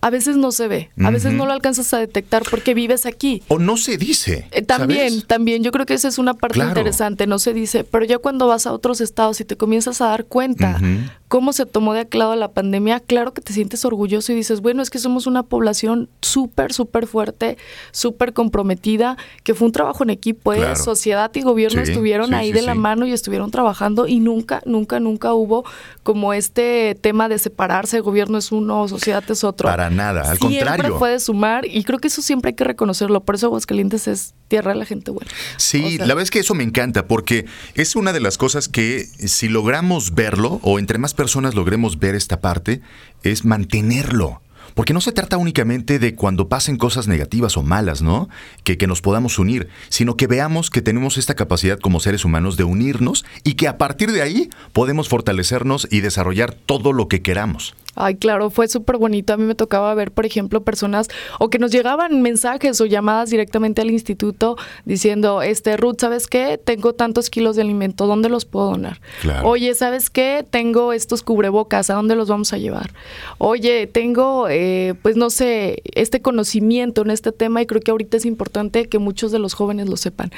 a 0.00 0.10
veces 0.10 0.36
no 0.36 0.52
se 0.52 0.68
ve, 0.68 0.90
a 1.02 1.10
veces 1.10 1.32
no 1.32 1.44
lo 1.44 1.52
alcanzas 1.52 1.92
a 1.92 1.98
detectar 1.98 2.44
porque 2.48 2.72
vives 2.74 3.04
aquí. 3.04 3.42
O 3.48 3.58
no 3.58 3.76
se 3.76 3.96
dice. 3.96 4.46
Eh, 4.52 4.62
también, 4.62 5.10
¿sabes? 5.10 5.26
también, 5.26 5.64
yo 5.64 5.72
creo 5.72 5.86
que 5.86 5.94
esa 5.94 6.06
es 6.08 6.18
una 6.18 6.34
parte 6.34 6.54
Claro. 6.54 6.70
interesante, 6.70 7.26
no 7.26 7.38
se 7.40 7.52
dice, 7.52 7.82
pero 7.84 8.04
ya 8.04 8.18
cuando 8.18 8.46
vas 8.46 8.66
a 8.66 8.72
otros 8.72 9.00
estados 9.00 9.40
y 9.40 9.44
te 9.44 9.56
comienzas 9.56 10.00
a 10.00 10.06
dar 10.06 10.24
cuenta 10.26 10.80
cómo 11.26 11.52
se 11.52 11.66
tomó 11.66 11.92
de 11.94 12.00
aquel 12.00 12.20
lado 12.20 12.36
la 12.36 12.48
pandemia, 12.52 13.00
claro 13.00 13.34
que 13.34 13.40
te 13.42 13.52
sientes 13.52 13.84
orgulloso 13.84 14.32
y 14.32 14.34
dices, 14.36 14.60
bueno, 14.60 14.82
es 14.82 14.88
que 14.90 14.98
somos 14.98 15.26
una 15.26 15.42
población 15.42 16.08
súper, 16.22 16.72
súper 16.72 17.06
fuerte, 17.06 17.58
súper 17.90 18.32
comprometida, 18.32 19.16
que 19.42 19.54
fue 19.54 19.66
un 19.66 19.72
trabajo 19.72 20.04
en 20.04 20.10
equipo, 20.10 20.52
¿eh? 20.52 20.58
Claro. 20.58 20.76
sociedad 20.76 21.30
y 21.34 21.42
gobierno 21.42 21.84
Sí, 21.84 21.90
estuvieron 21.90 22.28
sí, 22.28 22.34
ahí 22.34 22.46
sí, 22.48 22.52
de 22.52 22.62
la 22.62 22.74
mano 22.74 23.04
y 23.06 23.12
estuvieron 23.12 23.50
trabajando 23.50 24.06
y 24.06 24.20
nunca, 24.20 24.62
nunca, 24.64 25.00
nunca 25.00 25.34
hubo 25.34 25.64
como 26.02 26.32
este 26.32 26.96
tema 27.00 27.28
de 27.28 27.38
separarse, 27.38 28.00
gobierno 28.00 28.38
es 28.38 28.52
uno, 28.52 28.88
sociedad 28.88 29.22
es 29.28 29.44
otro. 29.44 29.68
Para 29.68 29.87
nada, 29.90 30.30
al 30.30 30.38
Siempre 30.38 30.58
contrario. 30.60 30.98
fue 30.98 31.10
de 31.10 31.20
sumar 31.20 31.64
y 31.66 31.84
creo 31.84 31.98
que 31.98 32.08
eso 32.08 32.22
siempre 32.22 32.50
hay 32.50 32.54
que 32.54 32.64
reconocerlo, 32.64 33.22
por 33.24 33.34
eso 33.34 33.46
Aguascalientes 33.46 34.08
es 34.08 34.34
tierra 34.48 34.72
de 34.72 34.78
la 34.78 34.84
gente 34.86 35.10
buena. 35.10 35.30
Sí, 35.56 35.82
O 35.84 35.88
sea- 35.88 35.98
la 36.06 36.14
verdad 36.14 36.22
es 36.22 36.30
que 36.30 36.38
eso 36.40 36.54
me 36.54 36.64
encanta 36.64 37.06
porque 37.06 37.46
es 37.74 37.96
una 37.96 38.12
de 38.12 38.20
las 38.20 38.38
cosas 38.38 38.68
que 38.68 39.04
si 39.04 39.48
logramos 39.48 40.14
verlo 40.14 40.60
o 40.62 40.78
entre 40.78 40.98
más 40.98 41.14
personas 41.14 41.54
logremos 41.54 41.98
ver 41.98 42.14
esta 42.14 42.40
parte, 42.40 42.80
es 43.22 43.44
mantenerlo. 43.44 44.40
Porque 44.74 44.92
no 44.92 45.00
se 45.00 45.10
trata 45.12 45.38
únicamente 45.38 45.98
de 45.98 46.14
cuando 46.14 46.48
pasen 46.48 46.76
cosas 46.76 47.08
negativas 47.08 47.56
o 47.56 47.62
malas, 47.62 48.00
¿no? 48.00 48.28
Que, 48.62 48.76
que 48.78 48.86
nos 48.86 49.00
podamos 49.00 49.38
unir, 49.38 49.68
sino 49.88 50.16
que 50.16 50.26
veamos 50.28 50.70
que 50.70 50.82
tenemos 50.82 51.16
esta 51.16 51.34
capacidad 51.34 51.80
como 51.80 51.98
seres 52.00 52.24
humanos 52.24 52.56
de 52.56 52.64
unirnos 52.64 53.24
y 53.42 53.54
que 53.54 53.66
a 53.66 53.76
partir 53.78 54.12
de 54.12 54.22
ahí 54.22 54.50
podemos 54.72 55.08
fortalecernos 55.08 55.88
y 55.90 56.00
desarrollar 56.00 56.52
todo 56.54 56.92
lo 56.92 57.08
que 57.08 57.22
queramos. 57.22 57.74
Ay, 58.00 58.14
claro, 58.14 58.48
fue 58.50 58.68
súper 58.68 58.96
bonito. 58.96 59.32
A 59.32 59.36
mí 59.36 59.44
me 59.44 59.56
tocaba 59.56 59.92
ver, 59.94 60.12
por 60.12 60.24
ejemplo, 60.24 60.62
personas 60.62 61.08
o 61.40 61.50
que 61.50 61.58
nos 61.58 61.72
llegaban 61.72 62.22
mensajes 62.22 62.80
o 62.80 62.86
llamadas 62.86 63.30
directamente 63.30 63.82
al 63.82 63.90
instituto 63.90 64.56
diciendo, 64.84 65.42
este, 65.42 65.76
Ruth, 65.76 65.96
¿sabes 65.98 66.28
qué? 66.28 66.60
Tengo 66.62 66.92
tantos 66.92 67.28
kilos 67.28 67.56
de 67.56 67.62
alimento, 67.62 68.06
¿dónde 68.06 68.28
los 68.28 68.44
puedo 68.44 68.70
donar? 68.70 69.00
Claro. 69.20 69.48
Oye, 69.48 69.74
¿sabes 69.74 70.10
qué? 70.10 70.46
Tengo 70.48 70.92
estos 70.92 71.22
cubrebocas, 71.22 71.90
¿a 71.90 71.94
dónde 71.94 72.14
los 72.14 72.28
vamos 72.28 72.52
a 72.52 72.58
llevar? 72.58 72.92
Oye, 73.38 73.88
tengo, 73.88 74.46
eh, 74.48 74.94
pues 75.02 75.16
no 75.16 75.28
sé, 75.28 75.82
este 75.94 76.22
conocimiento 76.22 77.02
en 77.02 77.10
este 77.10 77.32
tema 77.32 77.62
y 77.62 77.66
creo 77.66 77.80
que 77.80 77.90
ahorita 77.90 78.16
es 78.16 78.26
importante 78.26 78.88
que 78.88 79.00
muchos 79.00 79.32
de 79.32 79.40
los 79.40 79.54
jóvenes 79.54 79.88
lo 79.88 79.96
sepan. 79.96 80.30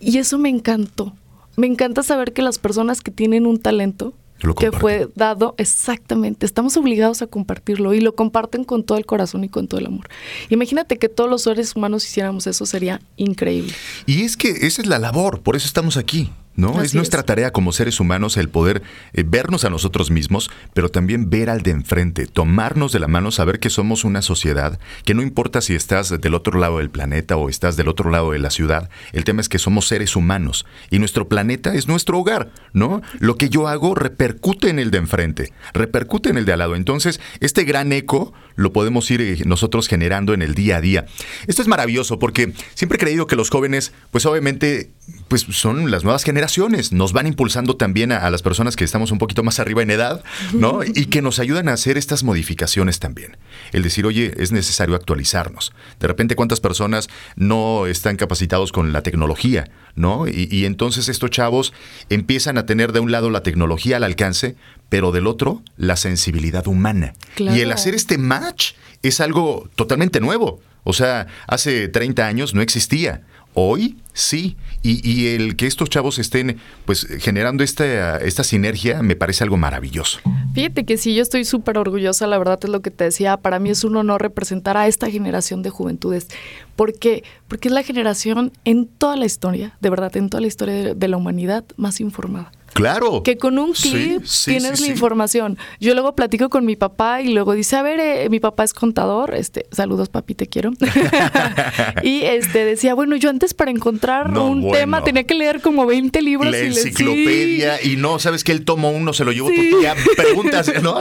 Y 0.00 0.16
eso 0.16 0.38
me 0.38 0.48
encantó. 0.48 1.12
Me 1.56 1.66
encanta 1.66 2.02
saber 2.02 2.32
que 2.32 2.40
las 2.40 2.58
personas 2.58 3.02
que 3.02 3.10
tienen 3.10 3.44
un 3.44 3.58
talento 3.58 4.14
Lo 4.40 4.54
que 4.54 4.72
fue 4.72 5.08
dado 5.14 5.54
exactamente, 5.58 6.46
estamos 6.46 6.76
obligados 6.76 7.22
a 7.22 7.26
compartirlo 7.26 7.94
y 7.94 8.00
lo 8.00 8.14
comparten 8.14 8.64
con 8.64 8.84
todo 8.84 8.98
el 8.98 9.06
corazón 9.06 9.44
y 9.44 9.48
con 9.48 9.68
todo 9.68 9.80
el 9.80 9.86
amor. 9.86 10.08
Imagínate 10.48 10.98
que 10.98 11.08
todos 11.08 11.28
los 11.28 11.42
seres 11.42 11.76
humanos 11.76 12.04
hiciéramos 12.04 12.46
eso, 12.46 12.66
sería 12.66 13.00
increíble. 13.16 13.72
Y 14.06 14.22
es 14.22 14.36
que 14.36 14.50
esa 14.66 14.82
es 14.82 14.88
la 14.88 14.98
labor, 14.98 15.40
por 15.40 15.56
eso 15.56 15.66
estamos 15.66 15.96
aquí. 15.96 16.30
¿No? 16.60 16.78
Así 16.78 16.86
es 16.86 16.94
nuestra 16.94 17.20
es. 17.20 17.26
tarea 17.26 17.52
como 17.52 17.72
seres 17.72 18.00
humanos 18.00 18.36
el 18.36 18.48
poder 18.48 18.82
eh, 19.12 19.24
vernos 19.26 19.64
a 19.64 19.70
nosotros 19.70 20.10
mismos, 20.10 20.50
pero 20.74 20.88
también 20.88 21.30
ver 21.30 21.50
al 21.50 21.62
de 21.62 21.70
enfrente, 21.70 22.26
tomarnos 22.26 22.92
de 22.92 23.00
la 23.00 23.08
mano, 23.08 23.30
saber 23.30 23.60
que 23.60 23.70
somos 23.70 24.04
una 24.04 24.22
sociedad, 24.22 24.78
que 25.04 25.14
no 25.14 25.22
importa 25.22 25.60
si 25.60 25.74
estás 25.74 26.20
del 26.20 26.34
otro 26.34 26.58
lado 26.58 26.78
del 26.78 26.90
planeta 26.90 27.36
o 27.36 27.48
estás 27.48 27.76
del 27.76 27.88
otro 27.88 28.10
lado 28.10 28.32
de 28.32 28.38
la 28.38 28.50
ciudad, 28.50 28.90
el 29.12 29.24
tema 29.24 29.40
es 29.40 29.48
que 29.48 29.58
somos 29.58 29.88
seres 29.88 30.16
humanos 30.16 30.66
y 30.90 30.98
nuestro 30.98 31.28
planeta 31.28 31.74
es 31.74 31.88
nuestro 31.88 32.18
hogar, 32.18 32.50
¿no? 32.72 33.02
Lo 33.18 33.36
que 33.36 33.48
yo 33.48 33.68
hago 33.68 33.94
repercute 33.94 34.68
en 34.68 34.78
el 34.78 34.90
de 34.90 34.98
enfrente, 34.98 35.52
repercute 35.72 36.30
en 36.30 36.38
el 36.38 36.44
de 36.44 36.52
al 36.52 36.58
lado. 36.58 36.76
Entonces, 36.76 37.20
este 37.40 37.64
gran 37.64 37.92
eco 37.92 38.32
lo 38.56 38.72
podemos 38.72 39.10
ir 39.10 39.20
eh, 39.22 39.38
nosotros 39.46 39.88
generando 39.88 40.34
en 40.34 40.42
el 40.42 40.54
día 40.54 40.76
a 40.76 40.80
día. 40.80 41.06
Esto 41.46 41.62
es 41.62 41.68
maravilloso 41.68 42.18
porque 42.18 42.52
siempre 42.74 42.96
he 42.96 43.00
creído 43.00 43.26
que 43.26 43.36
los 43.36 43.50
jóvenes, 43.50 43.92
pues 44.10 44.26
obviamente, 44.26 44.90
pues 45.28 45.46
son 45.50 45.90
las 45.90 46.04
nuevas 46.04 46.24
generaciones, 46.24 46.49
nos 46.92 47.12
van 47.12 47.26
impulsando 47.26 47.76
también 47.76 48.12
a, 48.12 48.18
a 48.18 48.30
las 48.30 48.42
personas 48.42 48.76
que 48.76 48.84
estamos 48.84 49.10
un 49.10 49.18
poquito 49.18 49.42
más 49.42 49.58
arriba 49.58 49.82
en 49.82 49.90
edad, 49.90 50.22
¿no? 50.52 50.80
Y 50.94 51.06
que 51.06 51.22
nos 51.22 51.38
ayudan 51.38 51.68
a 51.68 51.74
hacer 51.74 51.96
estas 51.96 52.24
modificaciones 52.24 52.98
también. 52.98 53.36
El 53.72 53.82
decir, 53.82 54.06
oye, 54.06 54.34
es 54.36 54.52
necesario 54.52 54.94
actualizarnos. 54.96 55.72
De 55.98 56.06
repente, 56.06 56.36
¿cuántas 56.36 56.60
personas 56.60 57.08
no 57.36 57.86
están 57.86 58.16
capacitados 58.16 58.72
con 58.72 58.92
la 58.92 59.02
tecnología, 59.02 59.70
¿no? 59.94 60.26
Y, 60.26 60.48
y 60.50 60.64
entonces 60.64 61.08
estos 61.08 61.30
chavos 61.30 61.72
empiezan 62.08 62.58
a 62.58 62.66
tener 62.66 62.92
de 62.92 63.00
un 63.00 63.12
lado 63.12 63.30
la 63.30 63.42
tecnología 63.42 63.96
al 63.96 64.04
alcance, 64.04 64.56
pero 64.88 65.12
del 65.12 65.26
otro 65.26 65.62
la 65.76 65.96
sensibilidad 65.96 66.66
humana. 66.66 67.14
Claro. 67.34 67.56
Y 67.56 67.60
el 67.60 67.72
hacer 67.72 67.94
este 67.94 68.18
match 68.18 68.72
es 69.02 69.20
algo 69.20 69.68
totalmente 69.76 70.20
nuevo. 70.20 70.60
O 70.84 70.92
sea, 70.92 71.26
hace 71.46 71.88
30 71.88 72.26
años 72.26 72.54
no 72.54 72.62
existía. 72.62 73.22
Hoy 73.54 73.96
sí. 74.12 74.56
Y, 74.82 75.26
el 75.26 75.56
que 75.56 75.66
estos 75.66 75.90
chavos 75.90 76.18
estén 76.18 76.56
pues 76.86 77.06
generando 77.18 77.62
esta, 77.62 78.16
esta 78.16 78.44
sinergia 78.44 79.02
me 79.02 79.14
parece 79.14 79.44
algo 79.44 79.58
maravilloso. 79.58 80.20
Fíjate 80.54 80.84
que 80.84 80.96
sí, 80.96 81.14
yo 81.14 81.22
estoy 81.22 81.44
súper 81.44 81.76
orgullosa, 81.76 82.26
la 82.26 82.38
verdad 82.38 82.58
es 82.62 82.70
lo 82.70 82.80
que 82.80 82.90
te 82.90 83.04
decía, 83.04 83.36
para 83.36 83.58
mí 83.58 83.68
es 83.68 83.84
un 83.84 83.96
honor 83.96 84.22
representar 84.22 84.78
a 84.78 84.86
esta 84.86 85.10
generación 85.10 85.62
de 85.62 85.68
juventudes. 85.68 86.28
¿Por 86.76 86.98
qué? 86.98 87.24
Porque 87.46 87.68
es 87.68 87.74
la 87.74 87.82
generación 87.82 88.52
en 88.64 88.86
toda 88.86 89.16
la 89.16 89.26
historia, 89.26 89.76
de 89.82 89.90
verdad, 89.90 90.16
en 90.16 90.30
toda 90.30 90.40
la 90.40 90.46
historia 90.46 90.94
de 90.94 91.08
la 91.08 91.18
humanidad 91.18 91.64
más 91.76 92.00
informada. 92.00 92.50
Claro. 92.74 93.22
Que 93.22 93.36
con 93.36 93.58
un 93.58 93.72
clip 93.72 94.24
sí, 94.24 94.52
tienes 94.52 94.78
sí, 94.78 94.86
la 94.86 94.92
información. 94.92 95.58
Yo 95.80 95.94
luego 95.94 96.14
platico 96.14 96.48
con 96.48 96.64
mi 96.64 96.76
papá 96.76 97.20
y 97.20 97.28
luego 97.32 97.52
dice, 97.54 97.76
a 97.76 97.82
ver, 97.82 98.00
eh, 98.00 98.28
mi 98.30 98.40
papá 98.40 98.64
es 98.64 98.72
contador, 98.72 99.34
este, 99.34 99.66
saludos 99.72 100.08
papi, 100.08 100.34
te 100.34 100.46
quiero. 100.46 100.70
y 102.02 102.22
este 102.22 102.64
decía, 102.64 102.94
bueno, 102.94 103.16
yo 103.16 103.30
antes 103.30 103.54
para 103.54 103.70
encontrar 103.70 104.30
No, 104.30 104.46
un 104.46 104.62
bueno. 104.62 104.76
tema 104.78 105.04
tenía 105.04 105.24
que 105.24 105.34
leer 105.34 105.60
como 105.60 105.86
20 105.86 106.22
libros 106.22 106.50
La 106.52 106.58
y 106.58 106.70
le- 106.70 106.80
enciclopedia 106.80 107.82
y 107.82 107.96
no, 107.96 108.18
sabes 108.18 108.44
que 108.44 108.52
él 108.52 108.64
tomó 108.64 108.90
uno, 108.90 109.12
se 109.12 109.24
lo 109.24 109.32
llevó 109.32 109.48
tu 109.48 109.54
tía, 109.78 109.94
preguntas, 110.16 110.70
¿no? 110.82 111.00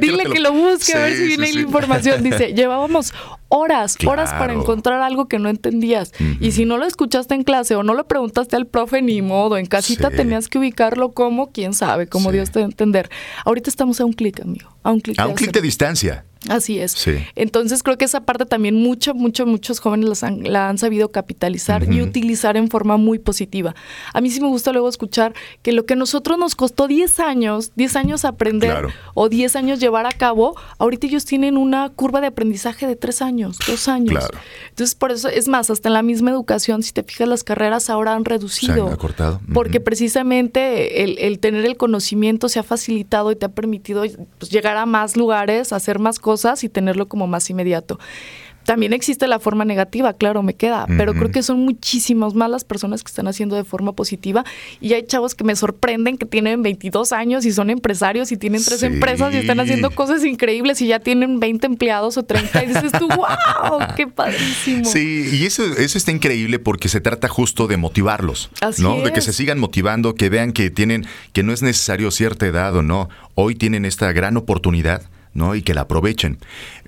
Dile 0.00 0.24
que 0.24 0.40
lo 0.40 0.52
busque, 0.52 0.94
a 0.94 1.00
ver 1.00 1.16
si 1.16 1.26
viene 1.26 1.52
la 1.52 1.60
información. 1.60 2.22
Dice, 2.22 2.54
llevábamos 2.54 3.12
horas, 3.48 3.96
horas 4.06 4.32
para 4.32 4.52
encontrar 4.52 5.02
algo 5.02 5.26
que 5.28 5.38
no 5.38 5.48
entendías. 5.48 6.12
Y 6.40 6.52
si 6.52 6.64
no 6.64 6.78
lo 6.78 6.86
escuchaste 6.86 7.34
en 7.34 7.42
clase 7.44 7.74
o 7.74 7.82
no 7.82 7.94
lo 7.94 8.06
preguntaste 8.06 8.56
al 8.56 8.66
profe, 8.66 9.02
ni 9.02 9.22
modo. 9.22 9.56
En 9.56 9.66
casita 9.66 10.10
tenías 10.10 10.48
que 10.48 10.58
ubicarlo 10.58 11.09
como, 11.14 11.52
quién 11.52 11.72
sabe, 11.74 12.06
como 12.06 12.30
Sí. 12.30 12.36
Dios 12.36 12.50
te 12.50 12.58
dé 12.60 12.64
a 12.64 12.68
entender. 12.68 13.10
Ahorita 13.44 13.70
estamos 13.70 14.00
a 14.00 14.04
un 14.04 14.12
clic, 14.12 14.40
amigo. 14.40 14.70
A 14.82 14.92
un 14.92 15.00
clic. 15.00 15.18
A 15.18 15.26
un 15.26 15.34
clic 15.34 15.52
de 15.52 15.60
distancia. 15.60 16.24
Así 16.48 16.78
es. 16.78 16.92
Sí. 16.92 17.12
Entonces 17.36 17.82
creo 17.82 17.98
que 17.98 18.06
esa 18.06 18.22
parte 18.22 18.46
también 18.46 18.74
mucho, 18.74 19.12
mucho, 19.14 19.44
muchos 19.44 19.78
jóvenes 19.78 20.22
han- 20.22 20.42
la 20.50 20.70
han 20.70 20.78
sabido 20.78 21.10
capitalizar 21.10 21.92
y 21.92 22.00
utilizar 22.00 22.56
en 22.56 22.68
forma 22.70 22.96
muy 22.96 23.18
positiva. 23.18 23.74
A 24.14 24.22
mí 24.22 24.30
sí 24.30 24.40
me 24.40 24.48
gusta 24.48 24.72
luego 24.72 24.88
escuchar 24.88 25.34
que 25.62 25.72
lo 25.72 25.84
que 25.84 25.92
a 25.92 25.96
nosotros 25.96 26.38
nos 26.38 26.54
costó 26.54 26.88
10 26.88 27.20
años, 27.20 27.72
10 27.76 27.94
años 27.94 28.24
aprender 28.24 28.70
Claro. 28.70 28.88
o 29.12 29.28
10 29.28 29.54
años 29.54 29.80
llevar 29.80 30.06
a 30.06 30.12
cabo, 30.12 30.56
ahorita 30.78 31.08
ellos 31.08 31.26
tienen 31.26 31.58
una 31.58 31.90
curva 31.90 32.22
de 32.22 32.28
aprendizaje 32.28 32.86
de 32.86 32.96
3 32.96 33.20
años, 33.20 33.58
2 33.66 33.86
años. 33.88 34.10
Claro. 34.10 34.38
Entonces 34.70 34.94
por 34.94 35.12
eso, 35.12 35.28
es 35.28 35.46
más, 35.46 35.68
hasta 35.68 35.90
en 35.90 35.92
la 35.92 36.02
misma 36.02 36.30
educación, 36.30 36.82
si 36.82 36.92
te 36.92 37.02
fijas, 37.02 37.28
las 37.28 37.44
carreras 37.44 37.90
ahora 37.90 38.14
han 38.14 38.24
reducido. 38.24 38.74
Se 38.76 38.80
han 38.80 38.92
acortado. 38.94 39.40
Porque 39.52 39.78
precisamente 39.80 41.02
el, 41.04 41.18
el 41.18 41.38
tener 41.38 41.66
el 41.66 41.76
conocimiento 41.76 42.48
se 42.48 42.58
ha 42.58 42.62
facilitado 42.62 43.30
y 43.30 43.36
te 43.36 43.44
ha 43.44 43.50
permitido 43.50 44.04
pues, 44.38 44.50
llegar 44.50 44.78
a 44.78 44.86
más 44.86 45.18
lugares, 45.18 45.74
hacer 45.74 45.98
más 45.98 46.18
cosas 46.18 46.29
y 46.62 46.68
tenerlo 46.68 47.08
como 47.08 47.26
más 47.26 47.48
inmediato. 47.50 47.98
También 48.64 48.92
existe 48.92 49.26
la 49.26 49.40
forma 49.40 49.64
negativa, 49.64 50.12
claro, 50.12 50.42
me 50.42 50.52
queda, 50.54 50.86
pero 50.98 51.14
creo 51.14 51.30
que 51.30 51.42
son 51.42 51.60
muchísimas 51.60 52.34
más 52.34 52.50
las 52.50 52.62
personas 52.62 53.02
que 53.02 53.08
están 53.08 53.26
haciendo 53.26 53.56
de 53.56 53.64
forma 53.64 53.94
positiva 53.94 54.44
y 54.82 54.92
hay 54.92 55.02
chavos 55.06 55.34
que 55.34 55.44
me 55.44 55.56
sorprenden 55.56 56.18
que 56.18 56.26
tienen 56.26 56.62
22 56.62 57.12
años 57.12 57.46
y 57.46 57.52
son 57.52 57.70
empresarios 57.70 58.30
y 58.32 58.36
tienen 58.36 58.62
tres 58.62 58.80
Sí. 58.80 58.86
empresas 58.86 59.32
y 59.34 59.38
están 59.38 59.60
haciendo 59.60 59.90
cosas 59.90 60.24
increíbles 60.24 60.80
y 60.82 60.88
ya 60.88 61.00
tienen 61.00 61.40
20 61.40 61.66
empleados 61.66 62.18
o 62.18 62.22
30 62.22 62.62
y 62.64 62.66
dices 62.68 62.92
tú, 62.92 63.08
wow, 63.16 63.80
qué 63.96 64.06
padrísimo. 64.06 64.84
Sí, 64.84 65.28
y 65.32 65.46
eso, 65.46 65.64
eso 65.64 65.96
está 65.96 66.12
increíble 66.12 66.58
porque 66.58 66.88
se 66.90 67.00
trata 67.00 67.28
justo 67.28 67.66
de 67.66 67.78
motivarlos, 67.78 68.50
Así 68.60 68.82
¿no? 68.82 69.00
De 69.00 69.10
que 69.12 69.20
es. 69.20 69.24
se 69.24 69.32
sigan 69.32 69.58
motivando, 69.58 70.14
que 70.14 70.28
vean 70.28 70.52
que 70.52 70.70
tienen, 70.70 71.06
que 71.32 71.42
no 71.42 71.52
es 71.54 71.62
necesario 71.62 72.10
cierta 72.10 72.46
edad 72.46 72.76
o 72.76 72.82
no. 72.82 73.08
Hoy 73.34 73.54
tienen 73.54 73.86
esta 73.86 74.12
gran 74.12 74.36
oportunidad, 74.36 75.02
¿no? 75.34 75.54
Y 75.54 75.62
que 75.62 75.74
la 75.74 75.82
aprovechen. 75.82 76.38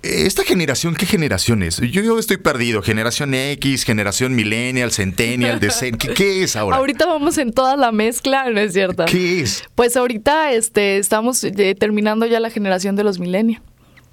Esta 0.02 0.42
generación, 0.44 0.94
¿qué 0.96 1.06
generación 1.06 1.62
es? 1.62 1.76
Yo, 1.78 2.02
yo 2.02 2.18
estoy 2.18 2.36
perdido. 2.38 2.82
Generación 2.82 3.34
X, 3.34 3.84
generación 3.84 4.34
Millennial, 4.34 4.90
Centennial, 4.90 5.60
Decent. 5.60 5.96
¿Qué, 5.96 6.12
qué 6.12 6.42
es 6.42 6.56
ahora? 6.56 6.76
Ahorita 6.78 7.06
vamos 7.06 7.38
en 7.38 7.52
toda 7.52 7.76
la 7.76 7.92
mezcla, 7.92 8.50
¿no 8.50 8.58
es 8.60 8.72
cierto? 8.72 9.04
¿Qué 9.04 9.40
es? 9.42 9.62
Pues 9.76 9.96
ahorita 9.96 10.52
este, 10.52 10.98
estamos 10.98 11.44
eh, 11.44 11.74
terminando 11.78 12.26
ya 12.26 12.40
la 12.40 12.50
generación 12.50 12.96
de 12.96 13.04
los 13.04 13.18
millennials. 13.20 13.62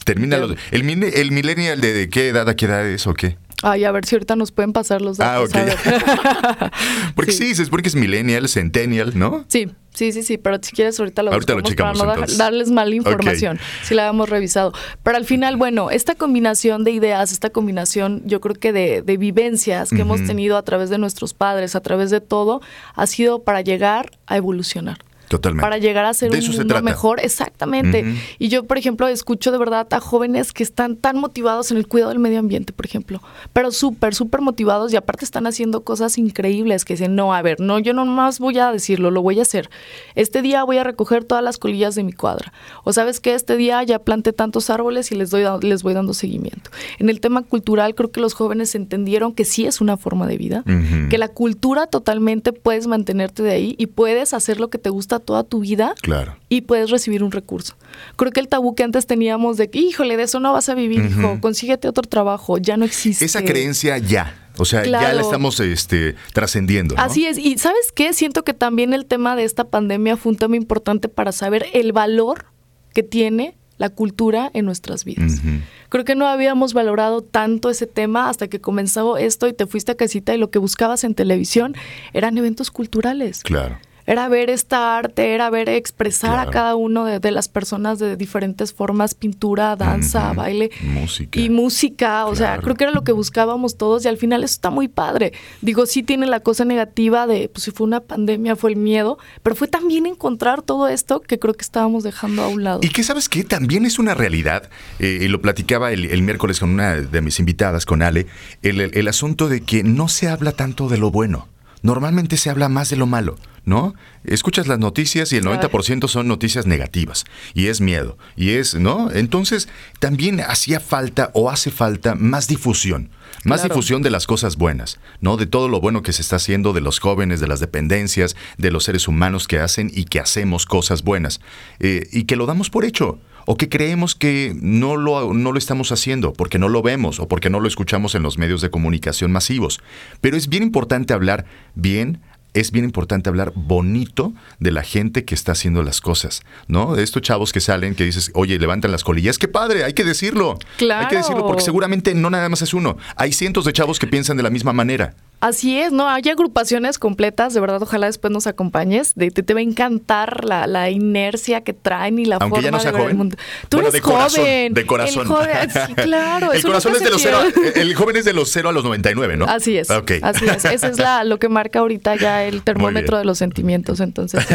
Termina 0.06 0.38
los- 0.38 0.56
el, 0.72 0.88
el 1.04 1.32
Millennial 1.32 1.82
de, 1.82 1.94
de 1.94 2.10
qué 2.10 2.30
edad 2.30 2.48
a 2.50 2.56
qué 2.56 2.66
edad 2.66 2.88
es 2.88 3.06
o 3.08 3.14
qué? 3.14 3.38
Ay, 3.62 3.84
a 3.84 3.92
ver 3.92 4.06
si 4.06 4.16
ahorita 4.16 4.36
nos 4.36 4.52
pueden 4.52 4.72
pasar 4.74 5.02
los 5.02 5.20
Ah, 5.20 5.40
datos. 5.40 5.50
ok. 5.50 5.56
a 5.56 5.64
ver. 5.66 6.72
Porque 7.16 7.32
sí, 7.32 7.54
se 7.56 7.66
supone 7.66 7.84
que 7.84 7.90
es 7.90 7.96
Millennial, 7.96 8.48
Centennial, 8.48 9.18
¿no? 9.20 9.44
Sí, 9.50 9.68
sí, 9.94 10.14
sí, 10.14 10.24
sí, 10.24 10.38
pero 10.38 10.58
si 10.62 10.72
quieres 10.74 10.98
ahorita 11.00 11.24
lo 11.24 11.34
Ahorita 11.34 11.54
lo 11.56 11.62
buscamos 11.62 11.70
checamos, 11.72 12.00
para 12.00 12.08
no 12.12 12.14
entonces. 12.20 12.38
darles 12.38 12.72
mala 12.72 12.96
información, 12.96 13.60
si 13.84 13.96
la 13.96 14.04
habíamos 14.08 14.30
revisado. 14.30 14.72
Pero 15.04 15.18
al 15.18 15.26
final, 15.26 15.58
bueno, 15.58 15.92
esta 15.92 16.16
combinación 16.16 16.84
de 16.86 16.92
ideas, 16.92 17.32
esta 17.34 17.50
combinación, 17.50 18.22
yo 18.26 18.40
creo 18.40 18.56
que 18.56 18.72
de, 18.72 19.02
de 19.02 19.18
vivencias 19.18 19.90
que 19.90 20.02
hemos 20.02 20.24
tenido 20.26 20.56
a 20.58 20.64
través 20.64 20.90
de 20.90 20.98
nuestros 20.98 21.34
padres, 21.34 21.76
a 21.76 21.82
través 21.82 22.12
de 22.12 22.22
todo, 22.22 22.62
ha 22.96 23.08
sido 23.08 23.44
para 23.44 23.60
llegar 23.62 24.12
a 24.28 24.38
evolucionar. 24.38 25.00
Totalmente. 25.30 25.62
para 25.62 25.78
llegar 25.78 26.06
a 26.06 26.14
ser 26.14 26.32
De 26.32 26.38
un 26.38 26.44
eso 26.44 26.52
mundo 26.54 26.82
mejor. 26.82 27.20
Exactamente. 27.20 28.04
Y 28.40 28.50
yo, 28.50 28.64
por 28.66 28.78
ejemplo, 28.78 29.08
escucho 29.08 29.52
de 29.52 29.58
verdad 29.58 29.88
a 29.92 30.00
jóvenes 30.00 30.52
que 30.52 30.64
están 30.64 30.96
tan 30.96 31.18
motivados 31.18 31.72
en 31.72 31.78
el 31.78 31.88
cuidado 31.88 32.10
del 32.10 32.20
medio 32.20 32.40
ambiente, 32.40 32.74
por 32.74 32.86
ejemplo, 32.86 33.22
pero 33.54 33.72
súper, 33.72 34.16
súper 34.16 34.42
motivados 34.42 34.92
y 34.92 34.96
aparte 34.96 35.26
están 35.26 35.48
haciendo 35.48 35.84
cosas 35.84 36.18
increíbles 36.18 36.84
que 36.86 36.94
dicen, 36.94 37.16
no, 37.16 37.34
a 37.34 37.42
ver, 37.42 37.60
no, 37.60 37.80
yo 37.80 37.94
no 37.94 38.06
más 38.06 38.40
voy 38.40 38.58
a 38.60 38.72
decirlo, 38.72 39.12
lo 39.12 39.22
voy 39.22 39.40
a 39.40 39.44
hacer. 39.44 39.70
Este 40.16 40.42
día 40.42 40.64
voy 40.64 40.78
a 40.78 40.84
recoger 40.84 41.24
todas 41.24 41.44
las 41.44 41.58
colillas 41.58 41.96
de 41.96 42.04
mi 42.04 42.12
cuadra. 42.12 42.52
O 42.84 42.92
sabes 42.92 43.20
que 43.20 43.36
este 43.36 43.56
día 43.56 43.84
ya 43.84 44.00
planté 44.00 44.34
tantos 44.34 44.70
árboles 44.70 45.12
y 45.12 45.16
les, 45.16 45.30
doy, 45.30 45.44
les 45.62 45.84
voy 45.84 45.94
dando 45.94 46.14
seguimiento. 46.14 46.72
En 46.98 47.10
el 47.10 47.20
tema 47.20 47.44
cultural, 47.44 47.96
creo 47.96 48.12
que 48.12 48.20
los 48.20 48.34
jóvenes 48.34 48.74
entendieron 48.76 49.34
que 49.34 49.46
sí 49.46 49.66
es 49.66 49.82
una 49.82 49.98
forma 49.98 50.28
de 50.28 50.38
vida, 50.38 50.64
que 51.10 51.18
la 51.18 51.28
cultura 51.28 51.88
totalmente 51.88 52.54
puedes 52.54 52.88
mantenerte 52.88 53.44
de 53.44 53.52
ahí 53.52 53.76
y 53.78 53.88
puedes 53.88 54.34
hacer 54.34 54.60
lo 54.60 54.70
que 54.70 54.78
te 54.78 54.90
gusta 54.90 55.19
toda 55.20 55.44
tu 55.44 55.60
vida 55.60 55.94
Claro. 56.02 56.38
y 56.50 56.62
puedes 56.62 56.90
recibir 56.90 57.24
un 57.24 57.32
recurso. 57.32 57.76
Creo 58.16 58.32
que 58.32 58.40
el 58.40 58.48
tabú 58.48 58.76
que 58.76 58.84
antes 58.84 59.06
teníamos 59.06 59.58
de 59.58 59.70
que, 59.70 59.80
híjole, 59.80 60.18
de 60.18 60.24
eso 60.24 60.40
no 60.40 60.54
vas 60.54 60.70
a 60.70 60.76
vivir, 60.76 61.06
hijo, 61.06 61.40
consíguete 61.42 61.88
otro 61.88 62.04
trabajo, 62.04 62.58
ya 62.58 62.78
no 62.78 62.86
existe. 62.86 63.26
Esa 63.26 63.44
creencia 63.44 63.98
ya. 63.98 64.36
O 64.58 64.66
sea, 64.66 64.84
ya 64.84 65.14
la 65.14 65.22
estamos 65.22 65.60
este, 65.62 66.16
trascendiendo. 66.34 66.96
¿no? 66.96 67.02
Así 67.02 67.26
es, 67.26 67.38
y 67.38 67.58
¿sabes 67.58 67.92
qué? 67.96 68.12
Siento 68.14 68.44
que 68.44 68.54
también 68.54 68.94
el 68.94 69.06
tema 69.06 69.36
de 69.36 69.46
esta 69.46 69.64
pandemia 69.70 70.18
fue 70.18 70.32
un 70.34 70.38
tema 70.38 70.56
importante 70.58 71.08
para 71.08 71.32
saber 71.32 71.68
el 71.74 71.94
valor 71.94 72.46
que 72.94 73.04
tiene 73.04 73.56
la 73.78 73.90
cultura 73.90 74.52
en 74.54 74.66
nuestras 74.66 75.06
vidas. 75.06 75.42
Creo 75.88 76.04
que 76.04 76.14
no 76.14 76.28
habíamos 76.28 76.74
valorado 76.74 77.22
tanto 77.22 77.70
ese 77.70 77.88
tema 77.88 78.30
hasta 78.30 78.50
que 78.50 78.60
comenzó 78.60 79.16
esto 79.16 79.48
y 79.48 79.54
te 79.54 79.66
fuiste 79.66 79.94
a 79.94 79.96
casita 79.96 80.36
y 80.36 80.38
lo 80.38 80.52
que 80.52 80.60
buscabas 80.60 81.06
en 81.06 81.16
televisión 81.16 81.74
eran 82.14 82.38
eventos 82.38 82.70
culturales. 82.72 83.42
Claro. 83.42 83.80
Era 84.10 84.28
ver 84.28 84.50
esta 84.50 84.98
arte, 84.98 85.36
era 85.36 85.52
ver 85.52 85.70
expresar 85.70 86.32
Claro. 86.32 86.50
a 86.50 86.52
cada 86.52 86.76
uno 86.76 87.06
de, 87.06 87.20
de 87.20 87.30
las 87.30 87.48
personas 87.48 88.00
de 88.00 88.16
diferentes 88.18 88.74
formas, 88.74 89.14
pintura, 89.14 89.76
danza, 89.76 90.34
baile 90.34 90.72
Música. 90.82 91.40
y 91.40 91.50
música. 91.52 92.26
O 92.26 92.36
sea, 92.36 92.58
creo 92.58 92.74
que 92.74 92.86
era 92.86 92.92
lo 92.94 93.04
que 93.04 93.12
buscábamos 93.12 93.78
todos 93.78 94.04
y 94.06 94.08
al 94.08 94.18
final 94.18 94.44
eso 94.44 94.54
está 94.54 94.72
muy 94.72 94.88
padre. 94.88 95.32
Digo, 95.62 95.86
sí 95.86 96.02
tiene 96.02 96.26
la 96.26 96.40
cosa 96.40 96.66
negativa 96.66 97.28
de, 97.28 97.50
pues 97.50 97.66
si 97.66 97.72
fue 97.72 97.86
una 97.86 98.00
pandemia, 98.00 98.56
fue 98.56 98.72
el 98.72 98.78
miedo, 98.78 99.20
pero 99.44 99.56
fue 99.56 99.68
también 99.68 100.08
encontrar 100.08 100.64
todo 100.64 100.88
esto 100.88 101.20
que 101.22 101.38
creo 101.38 101.54
que 101.54 101.62
estábamos 101.62 102.04
dejando 102.04 102.42
a 102.42 102.48
un 102.48 102.64
lado. 102.64 102.80
Y 102.82 102.90
que 102.90 103.04
sabes 103.04 103.30
que 103.30 103.44
también 103.44 103.86
es 103.86 104.00
una 104.00 104.16
realidad, 104.16 104.70
eh, 104.98 105.20
y 105.22 105.28
lo 105.28 105.40
platicaba 105.40 105.92
el, 105.92 106.06
el 106.06 106.24
miércoles 106.24 106.60
con 106.60 106.72
una 106.72 106.96
de 106.96 107.22
mis 107.22 107.40
invitadas, 107.40 107.86
con 107.86 108.02
Ale, 108.02 108.26
el, 108.64 108.82
el- 108.82 108.98
el 108.98 109.08
asunto 109.08 109.50
de 109.50 109.62
que 109.62 109.84
no 109.84 110.08
se 110.08 110.28
habla 110.30 110.52
tanto 110.54 110.90
de 110.90 110.98
lo 110.98 111.12
bueno. 111.12 111.48
Normalmente 111.82 112.38
se 112.38 112.50
habla 112.50 112.70
más 112.70 112.90
de 112.90 112.98
lo 112.98 113.06
malo, 113.08 113.38
¿no? 113.66 113.96
Escuchas 114.26 114.68
las 114.68 114.80
noticias 114.80 115.32
y 115.32 115.38
el 115.38 115.46
90% 115.46 116.08
son 116.08 116.28
noticias 116.28 116.66
negativas. 116.66 117.26
Y 117.54 117.68
es 117.68 117.80
miedo. 117.82 118.18
Y 118.36 118.52
es, 118.52 118.76
¿no? 118.76 119.10
Entonces, 119.12 119.70
también 120.00 120.42
hacía 120.42 120.80
falta 120.80 121.32
o 121.34 121.50
hace 121.50 121.72
falta 121.72 122.16
más 122.16 122.48
difusión. 122.48 123.10
Más 123.46 123.62
Claro. 123.62 123.76
difusión 123.76 124.02
de 124.02 124.10
las 124.10 124.28
cosas 124.28 124.58
buenas, 124.58 125.00
¿no? 125.22 125.38
De 125.38 125.46
todo 125.46 125.70
lo 125.70 125.80
bueno 125.80 126.02
que 126.02 126.12
se 126.12 126.22
está 126.22 126.36
haciendo, 126.36 126.74
de 126.74 126.82
los 126.82 127.00
jóvenes, 127.00 127.40
de 127.40 127.48
las 127.48 127.62
dependencias, 127.62 128.36
de 128.58 128.72
los 128.72 128.84
seres 128.84 129.08
humanos 129.08 129.48
que 129.48 129.60
hacen 129.60 129.90
y 129.94 130.06
que 130.06 130.20
hacemos 130.20 130.66
cosas 130.66 131.04
buenas. 131.04 131.40
Eh, 131.80 132.08
y 132.12 132.24
que 132.26 132.36
lo 132.36 132.46
damos 132.46 132.70
por 132.70 132.84
hecho. 132.84 133.20
O 133.52 133.56
que 133.58 133.68
creemos 133.68 134.14
que 134.14 134.56
no 134.62 134.96
lo, 134.96 135.34
no 135.34 135.52
lo 135.52 135.58
estamos 135.58 135.92
haciendo 135.92 136.34
porque 136.34 136.60
no 136.60 136.70
lo 136.70 136.84
vemos 136.84 137.20
o 137.20 137.28
porque 137.28 137.50
no 137.50 137.60
lo 137.60 137.68
escuchamos 137.68 138.14
en 138.14 138.22
los 138.22 138.38
medios 138.38 138.62
de 138.62 138.70
comunicación 138.70 139.32
masivos. 139.32 139.80
Pero 140.22 140.38
es 140.38 140.50
bien 140.50 140.62
importante 140.62 141.16
hablar 141.16 141.46
bien, 141.74 142.22
es 142.54 142.72
bien 142.72 142.86
importante 142.86 143.28
hablar 143.28 143.52
bonito 143.56 144.34
de 144.60 144.72
la 144.72 144.84
gente 144.84 145.26
que 145.26 145.34
está 145.34 145.54
haciendo 145.54 145.82
las 145.82 146.00
cosas, 146.00 146.42
¿no? 146.68 146.94
De 146.96 147.02
estos 147.02 147.24
chavos 147.24 147.52
que 147.52 147.60
salen, 147.60 147.96
que 147.96 148.06
dices, 148.06 148.30
oye, 148.36 148.60
levantan 148.60 148.92
las 148.92 149.04
colillas, 149.04 149.40
qué 149.40 149.48
padre, 149.48 149.84
hay 149.84 149.94
que 149.94 150.04
decirlo. 150.04 150.60
Hay 151.02 151.08
que 151.08 151.16
decirlo 151.18 151.42
porque 151.42 151.54
Claro. 151.62 151.66
seguramente 151.66 152.14
no 152.14 152.30
nada 152.30 152.50
más 152.50 152.62
es 152.62 152.76
uno. 152.76 152.98
Hay 153.16 153.34
cientos 153.34 153.66
de 153.66 153.74
chavos 153.74 153.98
que 153.98 154.06
piensan 154.06 154.38
de 154.38 154.44
la 154.44 154.52
misma 154.52 154.74
manera. 154.74 155.16
Así 155.42 155.80
es, 155.80 155.92
¿no? 155.94 156.08
Hay 156.10 156.28
agrupaciones 156.30 157.00
completas, 157.00 157.54
de 157.54 157.62
verdad, 157.62 157.82
ojalá 157.82 158.08
después 158.08 158.32
nos 158.32 158.46
acompañes. 158.48 159.14
De, 159.16 159.32
te, 159.32 159.42
te 159.42 159.54
va 159.54 159.62
a 159.62 159.64
encantar 159.64 160.44
la, 160.44 160.68
la 160.68 160.90
inercia 160.90 161.62
que 161.62 161.74
traen 161.74 162.20
y 162.20 162.26
la 162.26 162.36
Aunque 162.38 162.50
forma 162.58 162.62
ya 162.66 162.72
no 162.72 162.80
sea 162.80 162.92
de 162.92 162.98
ver 162.98 163.02
joven. 163.04 163.12
el 163.12 163.18
mundo. 163.18 163.36
Tú 163.70 163.78
Bueno, 163.78 163.88
eres 163.90 163.94
de 163.94 164.02
corazón, 164.02 164.44
joven. 164.44 164.74
de 164.74 164.86
corazón. 164.86 165.22
El 165.22 165.28
joven, 165.28 165.70
sí, 165.88 165.94
claro. 165.96 166.52
el 166.54 166.62
corazón 166.64 166.94
es 166.96 167.04
de 167.04 167.10
los 167.10 167.22
cero, 167.22 167.40
pierde. 167.54 167.82
el 167.82 167.96
joven 167.96 168.16
es 168.18 168.26
de 168.26 168.34
los 168.34 168.50
0 168.52 168.70
a 168.70 168.72
los 168.74 168.84
99, 168.84 169.38
¿no? 169.38 169.46
Así 169.46 169.78
es. 169.78 169.90
Ok. 169.90 170.12
Así 170.22 170.46
es. 170.46 170.66
Ese 170.66 170.88
es 170.88 170.98
la, 171.00 171.24
lo 171.24 171.40
que 171.40 171.48
marca 171.50 171.80
ahorita 171.80 172.16
ya 172.18 172.44
el 172.44 172.62
termómetro 172.62 173.18
de 173.18 173.24
los 173.26 173.38
sentimientos. 173.38 174.02
Entonces. 174.02 174.46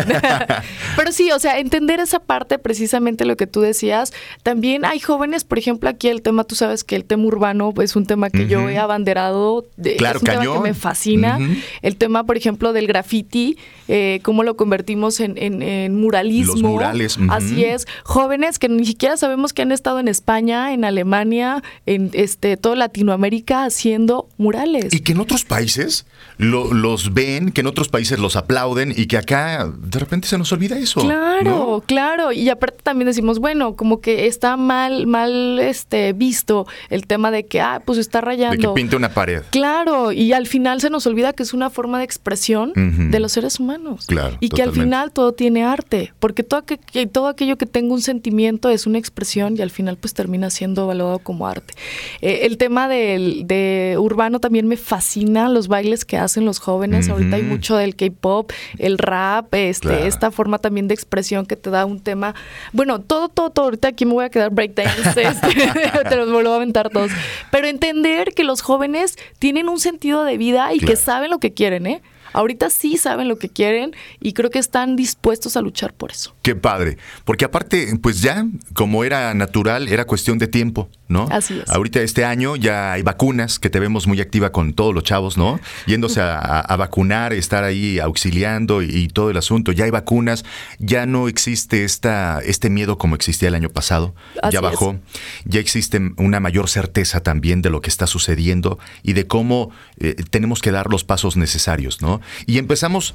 Pero 0.96 1.12
sí, 1.12 1.30
o 1.32 1.38
sea, 1.38 1.58
entender 1.58 2.00
esa 2.00 2.18
parte, 2.20 2.58
precisamente 2.58 3.24
lo 3.24 3.36
que 3.36 3.46
tú 3.46 3.60
decías. 3.60 4.12
También 4.42 4.84
hay 4.84 5.00
jóvenes, 5.00 5.44
por 5.44 5.58
ejemplo, 5.58 5.88
aquí 5.88 6.08
el 6.08 6.22
tema, 6.22 6.44
tú 6.44 6.54
sabes 6.54 6.84
que 6.84 6.96
el 6.96 7.04
tema 7.04 7.24
urbano 7.24 7.72
es 7.80 7.96
un 7.96 8.06
tema 8.06 8.30
que 8.30 8.46
yo 8.46 8.68
he 8.68 8.78
abanderado. 8.78 9.64
de- 9.76 9.96
Claro, 9.96 10.16
es 10.16 10.22
un 10.22 10.26
tema 10.26 10.38
cañón. 10.40 10.62
que 10.62 10.68
me 10.70 10.73
fascina. 10.74 11.38
El 11.82 11.96
tema, 11.96 12.24
por 12.24 12.36
ejemplo, 12.36 12.72
del 12.72 12.86
graffiti, 12.86 13.56
eh, 13.88 14.20
cómo 14.22 14.42
lo 14.44 14.56
convertimos 14.56 15.20
en, 15.20 15.36
en- 15.36 15.62
en 15.62 16.00
muralismo. 16.00 16.52
Los 16.54 16.62
murales. 16.62 17.18
Así 17.28 17.64
es. 17.64 17.86
Jóvenes 18.04 18.58
que 18.58 18.68
ni 18.68 18.84
siquiera 18.86 19.16
sabemos 19.16 19.52
que 19.52 19.62
han 19.62 19.72
estado 19.72 19.98
en 20.00 20.08
España, 20.08 20.72
en 20.72 20.84
Alemania, 20.84 21.62
en 21.86 22.10
este 22.14 22.56
toda 22.56 22.76
Latinoamérica 22.76 23.64
haciendo 23.64 24.28
murales. 24.38 24.92
Y 24.94 25.00
que 25.00 25.12
en 25.12 25.20
otros 25.20 25.44
países 25.44 26.06
lo- 26.36 26.72
los 26.74 27.14
ven, 27.14 27.52
que 27.52 27.60
en 27.60 27.66
otros 27.66 27.88
países 27.88 28.18
los 28.18 28.36
aplauden 28.36 28.92
y 28.96 29.06
que 29.06 29.16
acá 29.16 29.70
de 29.76 29.98
repente 29.98 30.26
se 30.28 30.36
nos 30.38 30.50
olvida 30.52 30.78
eso. 30.78 31.00
Claro, 31.00 31.44
¿no? 31.44 31.82
claro. 31.86 32.32
Y 32.32 32.48
aparte 32.48 32.78
también 32.82 33.06
decimos, 33.06 33.38
bueno, 33.38 33.76
como 33.76 34.00
que 34.00 34.26
está 34.26 34.56
mal, 34.56 35.06
mal 35.06 35.58
este 35.60 36.12
visto 36.12 36.66
el 36.90 37.06
tema 37.06 37.30
de 37.30 37.46
que, 37.46 37.60
ah, 37.60 37.82
pues 37.84 37.98
está 37.98 38.18
De 38.18 38.26
rayando. 38.26 38.74
que 38.74 38.74
pinte 38.80 38.96
una 38.96 39.10
pared. 39.14 39.42
Claro, 39.50 40.12
y 40.12 40.32
al 40.32 40.46
final 40.46 40.80
se 40.80 40.90
nos 40.90 41.06
olvida 41.06 41.32
que 41.32 41.42
es 41.42 41.54
una 41.54 41.70
forma 41.70 41.98
de 41.98 42.04
expresión 42.04 42.70
Ujú. 42.70 43.10
de 43.10 43.20
los 43.20 43.32
seres 43.32 43.60
humanos. 43.60 44.06
Claro, 44.06 44.36
y 44.40 44.48
que 44.48 44.62
al 44.62 44.68
totalmente. 44.70 44.80
final 44.96 45.12
todo 45.12 45.32
tiene 45.32 45.64
arte, 45.64 46.12
porque 46.18 46.42
todo, 46.42 46.62
aqu- 46.62 46.78
que 46.78 47.06
todo 47.06 47.28
aquello 47.28 47.56
que 47.56 47.66
tenga 47.66 47.94
un 47.94 48.02
sentimiento 48.02 48.68
es 48.70 48.86
una 48.86 48.98
expresión 48.98 49.56
y 49.56 49.62
al 49.62 49.70
final 49.70 49.96
pues 49.98 50.14
termina 50.14 50.50
siendo 50.50 50.82
evaluado 50.84 51.18
como 51.20 51.46
arte. 51.46 51.74
Eh, 52.20 52.40
el 52.42 52.58
tema 52.58 52.88
del, 52.88 53.46
de 53.46 53.96
urbano 53.98 54.40
también 54.40 54.66
me 54.66 54.76
fascina, 54.76 55.48
los 55.48 55.68
bailes 55.68 56.04
que 56.04 56.16
hacen 56.24 56.44
los 56.44 56.58
jóvenes. 56.58 57.08
Ahorita 57.08 57.36
hay 57.36 57.42
mucho 57.42 57.76
del 57.76 57.96
K-pop, 57.96 58.50
el 58.78 58.98
rap, 58.98 59.54
este, 59.54 59.88
Claro. 59.88 60.04
esta 60.04 60.30
forma 60.30 60.58
también 60.58 60.88
de 60.88 60.94
expresión 60.94 61.46
que 61.46 61.56
te 61.56 61.70
da 61.70 61.84
un 61.84 62.00
tema. 62.00 62.34
Bueno, 62.72 63.00
todo, 63.00 63.28
todo, 63.28 63.50
todo. 63.50 63.66
Ahorita 63.66 63.88
aquí 63.88 64.04
me 64.06 64.12
voy 64.14 64.24
a 64.24 64.30
quedar 64.30 64.50
breakdance, 64.50 65.22
este, 65.22 65.48
te 66.08 66.16
los 66.16 66.30
vuelvo 66.30 66.52
a 66.52 66.56
aventar 66.56 66.90
todos. 66.90 67.10
Pero 67.50 67.66
entender 67.66 68.32
que 68.34 68.44
los 68.44 68.60
jóvenes 68.62 69.16
tienen 69.38 69.68
un 69.68 69.78
sentido 69.80 70.24
de 70.24 70.36
vida 70.38 70.72
y 70.74 70.78
que 70.80 70.96
saben 70.96 71.30
lo 71.30 71.38
que 71.38 71.52
quieren, 71.52 71.86
¿eh? 71.86 72.02
Ahorita 72.34 72.68
sí 72.68 72.98
saben 72.98 73.28
lo 73.28 73.38
que 73.38 73.48
quieren 73.48 73.92
y 74.20 74.32
creo 74.34 74.50
que 74.50 74.58
están 74.58 74.96
dispuestos 74.96 75.56
a 75.56 75.62
luchar 75.62 75.94
por 75.94 76.10
eso. 76.10 76.34
Qué 76.42 76.54
padre. 76.54 76.98
Porque 77.24 77.44
aparte, 77.46 77.96
pues 78.02 78.20
ya, 78.20 78.46
como 78.74 79.04
era 79.04 79.32
natural, 79.34 79.88
era 79.88 80.04
cuestión 80.04 80.36
de 80.38 80.46
tiempo, 80.48 80.90
¿no? 81.08 81.26
Así 81.30 81.58
es. 81.58 81.70
Ahorita 81.70 82.00
este 82.02 82.24
año 82.24 82.56
ya 82.56 82.92
hay 82.92 83.02
vacunas, 83.02 83.58
que 83.58 83.70
te 83.70 83.80
vemos 83.80 84.06
muy 84.06 84.20
activa 84.20 84.52
con 84.52 84.74
todos 84.74 84.94
los 84.94 85.04
chavos, 85.04 85.36
¿no? 85.38 85.58
Yéndose 85.86 86.20
a, 86.20 86.38
a- 86.38 86.60
a 86.60 86.76
vacunar, 86.76 87.32
estar 87.32 87.64
ahí 87.64 87.98
auxiliando 88.00 88.82
y, 88.82 88.86
y 88.94 89.08
todo 89.08 89.30
el 89.30 89.36
asunto. 89.36 89.72
Ya 89.72 89.84
hay 89.84 89.90
vacunas, 89.90 90.44
ya 90.78 91.06
no 91.06 91.28
existe 91.28 91.84
esta, 91.84 92.40
este 92.44 92.68
miedo 92.68 92.98
como 92.98 93.14
existía 93.14 93.48
el 93.48 93.54
año 93.54 93.70
pasado. 93.70 94.14
Así 94.42 94.52
ya 94.54 94.58
es. 94.58 94.62
bajó. 94.62 94.96
Ya 95.44 95.60
existe 95.60 96.00
una 96.16 96.40
mayor 96.40 96.68
certeza 96.68 97.20
también 97.22 97.62
de 97.62 97.70
lo 97.70 97.80
que 97.80 97.90
está 97.90 98.06
sucediendo 98.06 98.78
y 99.02 99.12
de 99.12 99.26
cómo 99.26 99.70
eh, 99.98 100.14
tenemos 100.30 100.60
que 100.60 100.72
dar 100.72 100.90
los 100.90 101.04
pasos 101.04 101.36
necesarios, 101.36 102.02
¿no? 102.02 102.20
Y 102.46 102.58
empezamos 102.58 103.14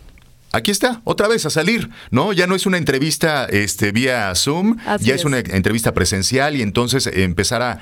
Aquí 0.51 0.71
está, 0.71 1.01
otra 1.03 1.27
vez 1.27 1.45
a 1.45 1.51
salir, 1.51 1.91
¿no? 2.09 2.33
Ya 2.33 2.47
no 2.47 2.55
es 2.55 2.65
una 2.65 2.77
entrevista 2.77 3.45
este, 3.45 3.91
vía 3.91 4.33
Zoom, 4.33 4.77
Así 4.85 5.05
ya 5.05 5.13
es. 5.13 5.21
es. 5.21 5.25
una 5.25 5.37
entrevista 5.37 5.93
presencial 5.93 6.55
y 6.55 6.63
entonces 6.63 7.05
eh, 7.05 7.23
empezar 7.23 7.61
a, 7.61 7.79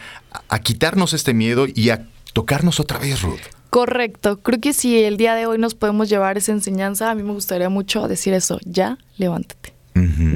a 0.49 0.59
quitarnos 0.59 1.13
este 1.13 1.33
miedo 1.33 1.65
y 1.73 1.91
a 1.91 2.05
tocarnos 2.33 2.81
otra 2.81 2.99
vez, 2.99 3.21
Ruth. 3.21 3.39
Correcto. 3.69 4.39
Creo 4.41 4.59
que 4.59 4.73
si 4.73 5.01
el 5.03 5.15
día 5.15 5.35
de 5.35 5.45
hoy 5.45 5.57
nos 5.57 5.75
podemos 5.75 6.09
llevar 6.09 6.37
esa 6.37 6.51
enseñanza, 6.51 7.09
a 7.09 7.15
mí 7.15 7.23
me 7.23 7.31
gustaría 7.31 7.69
mucho 7.69 8.07
decir 8.09 8.33
eso. 8.33 8.59
Ya, 8.65 8.97
levántate. 9.17 9.73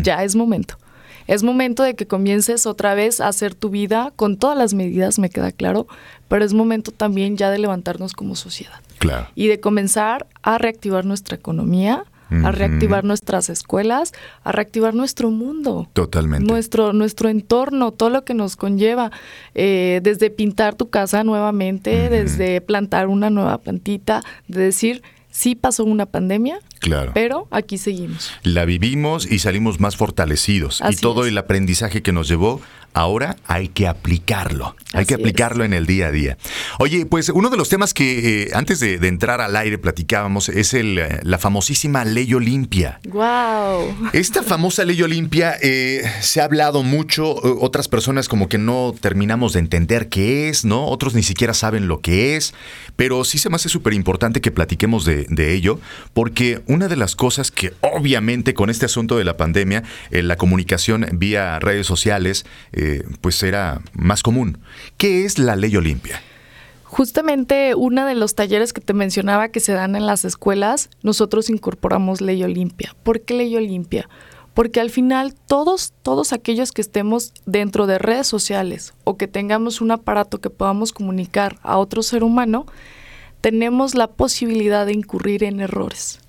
Ya 0.01 0.23
es 0.23 0.35
momento. 0.35 0.77
Es 1.27 1.43
momento 1.43 1.83
de 1.83 1.95
que 1.95 2.07
comiences 2.07 2.65
otra 2.65 2.95
vez 2.95 3.21
a 3.21 3.27
hacer 3.27 3.53
tu 3.53 3.69
vida 3.69 4.11
con 4.15 4.37
todas 4.37 4.57
las 4.57 4.73
medidas, 4.73 5.19
me 5.19 5.29
queda 5.29 5.51
claro, 5.51 5.87
pero 6.27 6.43
es 6.43 6.53
momento 6.53 6.91
también 6.91 7.37
ya 7.37 7.51
de 7.51 7.59
levantarnos 7.59 8.13
como 8.13 8.35
sociedad 8.35 8.81
Claro. 9.01 9.27
y 9.35 9.47
de 9.47 9.59
comenzar 9.59 10.27
a 10.43 10.57
reactivar 10.57 11.05
nuestra 11.05 11.35
economía, 11.35 12.05
a 12.45 12.51
reactivar 12.53 13.03
nuestras 13.03 13.49
escuelas, 13.49 14.13
a 14.45 14.53
reactivar 14.53 14.93
nuestro 14.95 15.31
mundo. 15.31 15.89
Totalmente. 15.91 16.45
Nuestro, 16.49 16.93
nuestro 16.93 17.27
entorno, 17.27 17.91
todo 17.91 18.09
lo 18.09 18.23
que 18.23 18.33
nos 18.33 18.55
conlleva, 18.55 19.11
eh, 19.53 19.99
desde 20.01 20.29
pintar 20.29 20.75
tu 20.75 20.89
casa 20.89 21.25
nuevamente, 21.25 22.09
desde 22.09 22.61
plantar 22.61 23.07
una 23.07 23.29
nueva 23.29 23.57
plantita, 23.57 24.23
de 24.47 24.61
decir, 24.63 25.01
sí 25.29 25.55
pasó 25.55 25.83
una 25.83 26.05
pandemia, 26.05 26.59
Claro. 26.79 27.11
pero 27.13 27.47
aquí 27.51 27.77
seguimos. 27.77 28.31
La 28.43 28.63
vivimos 28.63 29.29
y 29.29 29.39
salimos 29.39 29.81
más 29.81 29.97
fortalecidos. 29.97 30.81
y 30.89 30.95
todo 30.95 31.23
es. 31.23 31.31
el 31.31 31.37
aprendizaje 31.37 32.01
que 32.01 32.11
nos 32.13 32.27
llevó, 32.29 32.61
ahora 32.93 33.35
hay 33.45 33.67
que 33.69 33.87
aplicarlo. 33.87 34.75
Hay 34.93 35.05
que 35.05 35.13
aplicarlo 35.13 35.63
en 35.63 35.71
el 35.73 35.85
día 35.85 36.07
a 36.07 36.11
día. 36.11 36.37
Oye, 36.79 37.05
pues 37.05 37.29
uno 37.29 37.49
de 37.49 37.57
los 37.57 37.69
temas 37.69 37.93
que 37.93 38.43
eh, 38.43 38.49
antes 38.53 38.79
de, 38.79 38.97
de 38.97 39.07
entrar 39.07 39.41
al 39.41 39.55
aire 39.55 39.77
platicábamos 39.77 40.49
es 40.49 40.73
el, 40.73 40.97
eh, 40.97 41.19
la 41.23 41.37
famosísima 41.37 42.05
ley 42.05 42.33
Olimpia. 42.33 42.99
¡Wow! 43.07 44.09
Esta 44.13 44.43
famosa 44.43 44.85
ley 44.85 45.01
Olimpia 45.01 45.55
eh, 45.61 46.03
se 46.21 46.41
ha 46.41 46.45
hablado 46.45 46.83
mucho, 46.83 47.35
otras 47.59 47.87
personas 47.87 48.27
como 48.27 48.49
que 48.49 48.57
no 48.57 48.93
terminamos 48.99 49.53
de 49.53 49.59
entender 49.59 50.09
qué 50.09 50.49
es, 50.49 50.65
¿no? 50.65 50.87
Otros 50.87 51.13
ni 51.13 51.23
siquiera 51.23 51.53
saben 51.53 51.87
lo 51.87 52.01
que 52.01 52.35
es, 52.35 52.53
pero 52.95 53.23
sí 53.23 53.37
se 53.37 53.49
me 53.49 53.55
hace 53.55 53.69
súper 53.69 53.93
importante 53.93 54.41
que 54.41 54.51
platiquemos 54.51 55.05
de, 55.05 55.25
de 55.29 55.53
ello, 55.53 55.79
porque 56.13 56.61
una 56.67 56.87
de 56.87 56.95
las 56.95 57.15
cosas 57.15 57.51
que 57.51 57.73
obviamente 57.81 58.53
con 58.53 58.69
este 58.69 58.85
asunto 58.85 59.17
de 59.17 59.25
la 59.25 59.37
pandemia, 59.37 59.83
eh, 60.11 60.23
la 60.23 60.37
comunicación 60.37 61.07
vía 61.13 61.59
redes 61.59 61.87
sociales, 61.87 62.45
pues 63.21 63.41
era 63.43 63.81
más 63.93 64.23
común. 64.23 64.59
¿Qué 64.97 65.25
es 65.25 65.37
la 65.37 65.55
ley 65.55 65.75
Olimpia? 65.75 66.21
Justamente 66.91 67.73
uno 67.73 68.05
de 68.05 68.15
los 68.15 68.35
talleres 68.35 68.73
que 68.73 68.81
te 68.81 68.93
mencionaba 68.93 69.47
que 69.47 69.61
se 69.61 69.71
dan 69.71 69.95
en 69.95 70.05
las 70.05 70.25
escuelas, 70.25 70.89
nosotros 71.03 71.49
incorporamos 71.49 72.19
Ley 72.19 72.43
Olimpia. 72.43 72.93
¿Por 73.03 73.21
qué 73.21 73.33
Ley 73.33 73.55
Olimpia? 73.55 74.09
Porque 74.53 74.81
al 74.81 74.89
final 74.89 75.33
todos, 75.47 75.93
todos 76.01 76.33
aquellos 76.33 76.73
que 76.73 76.81
estemos 76.81 77.31
dentro 77.45 77.87
de 77.87 77.97
redes 77.97 78.27
sociales 78.27 78.93
o 79.05 79.15
que 79.15 79.29
tengamos 79.29 79.79
un 79.79 79.91
aparato 79.91 80.41
que 80.41 80.49
podamos 80.49 80.91
comunicar 80.91 81.57
a 81.63 81.77
otro 81.77 82.03
ser 82.03 82.25
humano, 82.25 82.65
tenemos 83.39 83.95
la 83.95 84.07
posibilidad 84.07 84.85
de 84.85 84.91
incurrir 84.91 85.45
en 85.45 85.61
errores, 85.61 86.19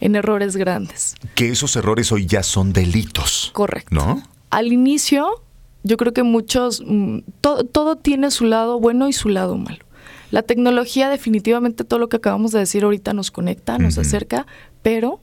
en 0.00 0.14
errores 0.14 0.54
grandes. 0.54 1.16
Que 1.34 1.48
esos 1.48 1.74
errores 1.74 2.12
hoy 2.12 2.26
ya 2.26 2.44
son 2.44 2.72
delitos. 2.72 3.50
Correcto. 3.54 3.92
¿No? 3.92 4.22
Al 4.50 4.72
inicio, 4.72 5.42
yo 5.82 5.96
creo 5.96 6.12
que 6.12 6.22
muchos, 6.22 6.82
mm, 6.86 7.18
to- 7.40 7.64
todo 7.64 7.96
tiene 7.96 8.30
su 8.30 8.44
lado 8.44 8.78
bueno 8.80 9.08
y 9.08 9.12
su 9.12 9.28
lado 9.28 9.56
malo. 9.56 9.84
La 10.30 10.42
tecnología 10.42 11.08
definitivamente 11.08 11.84
todo 11.84 11.98
lo 11.98 12.08
que 12.08 12.16
acabamos 12.18 12.52
de 12.52 12.60
decir 12.60 12.84
ahorita 12.84 13.12
nos 13.14 13.30
conecta, 13.30 13.78
nos 13.78 13.98
acerca, 13.98 14.46
pero, 14.82 15.20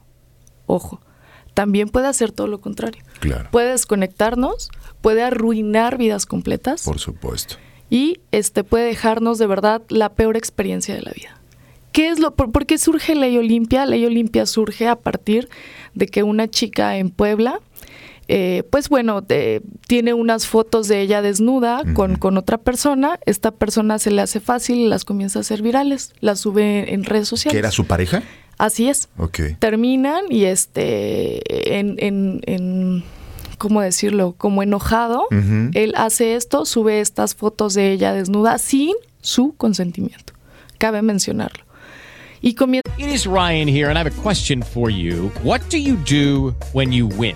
ojo, 0.65 1.00
también 1.54 1.88
puede 1.89 2.08
hacer 2.08 2.32
todo 2.32 2.48
lo 2.48 2.60
contrario. 2.60 3.02
Claro. 3.20 3.50
Puede 3.52 3.72
desconectarnos, 3.72 4.70
puede 5.02 5.24
arruinar 5.24 5.98
vidas 5.98 6.26
completas 6.26 6.84
Por 6.84 7.00
supuesto. 7.00 7.56
y 7.89 8.20
este 8.32 8.63
puede 8.63 8.86
dejarnos 8.86 9.38
de 9.39 9.48
verdad 9.48 9.82
la 9.89 10.10
peor 10.13 10.36
experiencia 10.38 10.93
de 10.93 11.02
la 11.02 11.12
vida. 11.12 11.39
¿Qué 11.93 12.10
es 12.10 12.20
lo 12.20 12.36
por, 12.36 12.52
por 12.52 12.65
qué 12.67 12.78
surge 12.78 13.15
Ley 13.15 13.38
Olimpia? 13.38 13.86
Ley 13.86 14.06
Olimpia 14.06 14.46
surge 14.46 14.88
a 14.88 14.98
partir 14.98 15.50
de 15.96 16.06
que 16.08 16.22
una 16.22 16.48
chica 16.48 16.98
en 16.98 17.10
Puebla 17.10 17.60
eh, 18.28 18.63
pues 18.70 18.90
bueno, 18.90 19.22
te- 19.24 19.62
tiene 19.88 20.13
unas 20.13 20.48
fotos 20.48 20.88
de 20.88 21.02
ella 21.02 21.22
desnuda 21.22 21.84
con, 21.94 22.16
con 22.18 22.38
otra 22.38 22.58
persona, 22.58 23.20
esta 23.26 23.52
persona 23.52 24.00
se 24.00 24.12
le 24.12 24.22
hace 24.22 24.40
fácil 24.40 24.78
y 24.78 24.88
las 24.88 25.06
comienza 25.06 25.40
a 25.40 25.42
hacer 25.42 25.62
virales, 25.62 26.13
las 26.20 26.40
sube 26.40 26.94
en 26.94 27.04
redes 27.04 27.28
sociales. 27.28 27.54
¿Que 27.54 27.60
era 27.60 27.72
su 27.72 27.86
pareja? 27.86 28.24
Así 28.58 28.90
es 28.90 29.08
Ok. 29.18 29.40
terminan 29.60 30.22
y 30.30 30.46
este 30.46 31.78
en, 31.78 31.96
en, 32.00 32.42
en 32.48 33.04
¿cómo 33.58 33.82
decirlo? 33.82 34.34
Como 34.38 34.63
enojado, 34.63 35.28
él 35.74 35.94
hace 35.96 36.36
esto, 36.36 36.66
sube 36.66 37.00
estas 37.02 37.36
fotos 37.36 37.74
de 37.76 37.92
ella 37.92 38.13
desnuda 38.13 38.58
sin 38.58 38.94
su 39.22 39.54
consentimiento. 39.58 40.34
Cabe 40.80 41.02
mencionarlo. 41.02 41.63
Y 42.42 42.54
comienza 42.54 42.84
It 42.98 43.08
is 43.10 43.26
Ryan 43.26 43.68
here, 43.68 43.86
and 43.90 43.98
I 43.98 44.00
have 44.00 44.08
a 44.08 44.22
question 44.24 44.62
for 44.63 44.92
you. 44.92 45.32
What 45.44 45.62
do 45.72 45.78
you 45.78 45.96
do 46.08 46.54
when 46.74 46.92
you 46.92 47.08
win? 47.18 47.36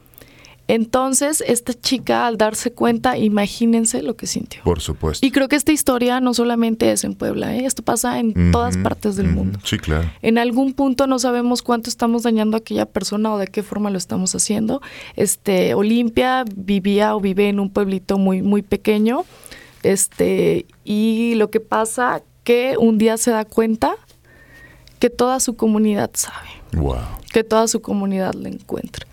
Entonces, 0.67 1.43
esta 1.45 1.73
chica 1.73 2.27
al 2.27 2.37
darse 2.37 2.71
cuenta, 2.71 3.17
imagínense 3.17 4.01
lo 4.03 4.15
que 4.15 4.25
sintió. 4.25 4.63
Por 4.63 4.79
supuesto. 4.79 5.25
Y 5.25 5.31
creo 5.31 5.49
que 5.49 5.57
esta 5.57 5.71
historia 5.73 6.21
no 6.21 6.33
solamente 6.33 6.91
es 6.91 7.03
en 7.03 7.13
Puebla, 7.15 7.55
¿eh? 7.55 7.65
esto 7.65 7.83
pasa 7.83 8.19
en 8.19 8.51
todas 8.51 8.77
partes 8.77 9.17
del 9.17 9.27
mundo. 9.27 9.59
Sí, 9.65 9.77
claro. 9.77 10.09
En 10.21 10.37
algún 10.37 10.73
punto 10.73 11.07
no 11.07 11.19
sabemos 11.19 11.61
cuánto 11.61 11.89
estamos 11.89 12.23
dañando 12.23 12.55
a 12.55 12.59
aquella 12.59 12.85
persona 12.85 13.33
o 13.33 13.37
de 13.37 13.47
qué 13.47 13.63
forma 13.63 13.89
lo 13.89 13.97
estamos 13.97 14.33
haciendo. 14.33 14.81
Este, 15.17 15.73
Olimpia 15.73 16.45
vivía 16.55 17.15
o 17.15 17.19
vive 17.19 17.49
en 17.49 17.59
un 17.59 17.69
pueblito 17.69 18.17
muy, 18.17 18.41
muy 18.41 18.61
pequeño. 18.61 19.25
Este, 19.83 20.65
y 20.85 21.33
lo 21.35 21.49
que 21.49 21.59
pasa 21.59 22.21
que 22.43 22.75
un 22.79 22.97
día 22.97 23.17
se 23.17 23.31
da 23.31 23.45
cuenta 23.45 23.95
que 24.99 25.09
toda 25.09 25.39
su 25.39 25.55
comunidad 25.55 26.11
sabe, 26.13 26.49
Wow. 26.73 26.97
que 27.33 27.43
toda 27.43 27.67
su 27.67 27.81
comunidad 27.81 28.33
la 28.35 28.49
encuentra. 28.49 29.07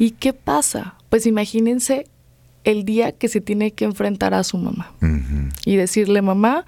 ¿Y 0.00 0.12
qué 0.12 0.32
pasa? 0.32 0.94
Pues 1.10 1.26
imagínense 1.26 2.06
el 2.64 2.86
día 2.86 3.12
que 3.12 3.28
se 3.28 3.42
tiene 3.42 3.72
que 3.72 3.84
enfrentar 3.84 4.32
a 4.32 4.42
su 4.44 4.56
mamá 4.56 4.92
y 5.66 5.76
decirle, 5.76 6.22
mamá, 6.22 6.64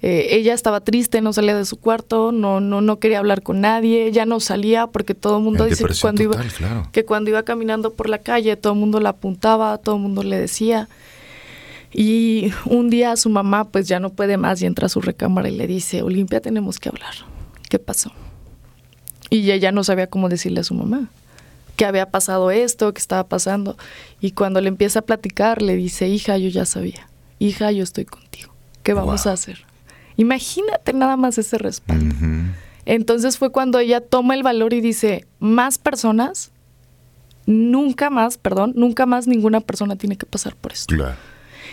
eh, 0.00 0.28
ella 0.30 0.54
estaba 0.54 0.78
triste, 0.80 1.20
no 1.20 1.32
salía 1.32 1.56
de 1.56 1.64
su 1.64 1.76
cuarto, 1.76 2.30
no, 2.30 2.60
no, 2.60 2.80
no 2.80 3.00
quería 3.00 3.18
hablar 3.18 3.42
con 3.42 3.60
nadie, 3.60 4.12
ya 4.12 4.26
no 4.26 4.38
salía 4.38 4.86
porque 4.86 5.16
todo 5.16 5.38
el 5.38 5.42
mundo 5.42 5.64
En 5.64 5.70
dice 5.70 5.84
que 5.84 5.94
cuando, 6.00 6.22
total, 6.22 6.46
iba, 6.46 6.56
claro. 6.56 6.88
que 6.92 7.04
cuando 7.04 7.30
iba 7.30 7.42
caminando 7.42 7.94
por 7.94 8.08
la 8.08 8.18
calle 8.18 8.54
todo 8.54 8.74
el 8.74 8.78
mundo 8.78 9.00
la 9.00 9.08
apuntaba, 9.08 9.76
todo 9.78 9.96
el 9.96 10.02
mundo 10.02 10.22
le 10.22 10.38
decía. 10.38 10.88
Y 11.92 12.52
un 12.64 12.90
día 12.90 13.16
su 13.16 13.28
mamá 13.28 13.64
pues 13.64 13.88
ya 13.88 13.98
no 13.98 14.10
puede 14.10 14.36
más 14.36 14.62
y 14.62 14.66
entra 14.66 14.86
a 14.86 14.88
su 14.88 15.00
recámara 15.00 15.48
y 15.48 15.56
le 15.56 15.66
dice, 15.66 16.02
Olimpia, 16.02 16.40
tenemos 16.40 16.78
que 16.78 16.90
hablar. 16.90 17.14
¿Qué 17.68 17.80
pasó? 17.80 18.12
Y 19.30 19.50
ella 19.50 19.72
no 19.72 19.82
sabía 19.82 20.06
cómo 20.06 20.28
decirle 20.28 20.60
a 20.60 20.64
su 20.64 20.74
mamá 20.74 21.10
que 21.78 21.86
había 21.86 22.10
pasado 22.10 22.50
esto, 22.50 22.92
que 22.92 22.98
estaba 23.00 23.28
pasando. 23.28 23.76
Y 24.20 24.32
cuando 24.32 24.60
le 24.60 24.66
empieza 24.68 24.98
a 24.98 25.02
platicar, 25.02 25.62
le 25.62 25.76
dice, 25.76 26.08
hija, 26.08 26.36
yo 26.36 26.48
ya 26.48 26.64
sabía. 26.66 27.08
Hija, 27.38 27.70
yo 27.70 27.84
estoy 27.84 28.04
contigo. 28.04 28.52
¿Qué 28.82 28.94
vamos 28.94 29.22
Wow. 29.22 29.30
a 29.30 29.34
hacer? 29.34 29.64
Imagínate 30.16 30.92
nada 30.92 31.16
más 31.16 31.38
ese 31.38 31.56
respaldo. 31.56 32.16
Entonces 32.84 33.38
fue 33.38 33.52
cuando 33.52 33.78
ella 33.78 34.00
toma 34.00 34.34
el 34.34 34.42
valor 34.42 34.74
y 34.74 34.80
dice, 34.80 35.24
más 35.38 35.78
personas, 35.78 36.50
nunca 37.46 38.10
más, 38.10 38.38
perdón, 38.38 38.72
nunca 38.74 39.06
más 39.06 39.28
ninguna 39.28 39.60
persona 39.60 39.94
tiene 39.94 40.16
que 40.16 40.26
pasar 40.26 40.56
por 40.56 40.72
esto. 40.72 40.94
Claro. 40.96 41.14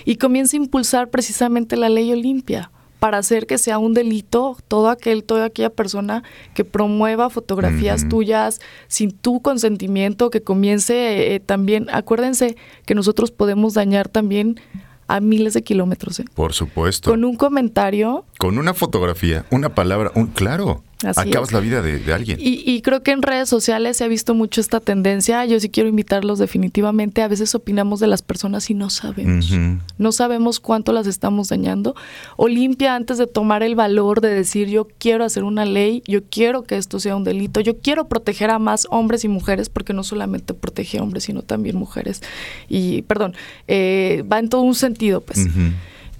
Y 0.05 0.17
comienza 0.17 0.55
a 0.55 0.59
impulsar 0.61 1.09
precisamente 1.09 1.77
la 1.77 1.89
ley 1.89 2.11
Olimpia 2.11 2.69
para 3.05 3.19
hacer 3.19 3.45
que 3.45 3.59
sea 3.59 3.77
un 3.77 3.93
delito 3.93 4.57
todo 4.67 4.89
aquel, 4.89 5.23
toda 5.23 5.45
aquella 5.45 5.69
persona 5.69 6.23
que 6.55 6.65
promueva 6.65 7.29
fotografías 7.29 8.09
tuyas 8.09 8.61
sin 8.87 9.11
tu 9.11 9.43
consentimiento, 9.43 10.31
que 10.31 10.41
comience 10.41 11.35
eh, 11.35 11.39
también, 11.39 11.85
acuérdense 11.91 12.57
que 12.83 12.95
nosotros 12.95 13.29
podemos 13.29 13.75
dañar 13.75 14.09
también 14.09 14.59
a 15.07 15.19
miles 15.19 15.53
de 15.53 15.61
kilómetros, 15.61 16.19
¿eh? 16.19 16.25
Por 16.33 16.53
supuesto. 16.53 17.11
Con 17.11 17.25
un 17.25 17.35
comentario 17.35 18.25
Con 18.39 18.57
una 18.57 18.73
fotografía, 18.73 19.45
una 19.51 19.75
palabra, 19.75 20.11
un 20.15 20.25
claro, 20.25 20.81
Así 21.03 21.29
acabas 21.29 21.49
es. 21.49 21.53
la 21.53 21.59
vida 21.59 21.81
de, 21.81 21.99
de 21.99 22.13
alguien. 22.13 22.39
Y, 22.39 22.63
y 22.65 22.81
creo 22.81 23.03
que 23.03 23.11
en 23.11 23.21
redes 23.21 23.49
sociales 23.49 23.97
se 23.97 24.05
ha 24.05 24.07
visto 24.07 24.33
mucho 24.33 24.61
esta 24.61 24.79
tendencia. 24.79 25.45
Yo 25.45 25.59
sí 25.59 25.69
quiero 25.69 25.89
invitarlos 25.89 26.39
definitivamente. 26.39 27.21
A 27.21 27.27
veces 27.27 27.53
opinamos 27.53 27.99
de 27.99 28.07
las 28.07 28.21
personas 28.21 28.69
y 28.69 28.73
no 28.73 28.89
sabemos. 28.89 29.51
No 29.97 30.11
sabemos 30.11 30.59
cuánto 30.59 30.93
las 30.93 31.07
estamos 31.07 31.49
dañando. 31.49 31.95
Olimpia, 32.37 32.95
antes 32.95 33.17
de 33.17 33.27
tomar 33.27 33.61
el 33.63 33.75
valor 33.75 34.21
de 34.21 34.29
decir 34.29 34.69
yo 34.69 34.87
quiero 34.97 35.25
hacer 35.25 35.43
una 35.43 35.65
ley, 35.65 36.01
yo 36.07 36.23
quiero 36.23 36.63
que 36.63 36.77
esto 36.77 36.99
sea 36.99 37.15
un 37.15 37.23
delito, 37.23 37.59
yo 37.59 37.77
quiero 37.79 38.07
proteger 38.07 38.49
a 38.49 38.59
más 38.59 38.87
hombres 38.89 39.23
y 39.25 39.27
mujeres, 39.27 39.69
porque 39.69 39.93
no 39.93 40.03
solamente 40.03 40.53
protege 40.53 40.99
a 40.99 41.03
hombres, 41.03 41.25
sino 41.25 41.41
también 41.41 41.75
mujeres. 41.75 42.21
Y, 42.69 43.01
perdón, 43.03 43.35
eh, 43.67 44.23
va 44.31 44.39
en 44.39 44.49
todo 44.49 44.61
un 44.61 44.75
sentido, 44.75 45.21
pues. 45.21 45.47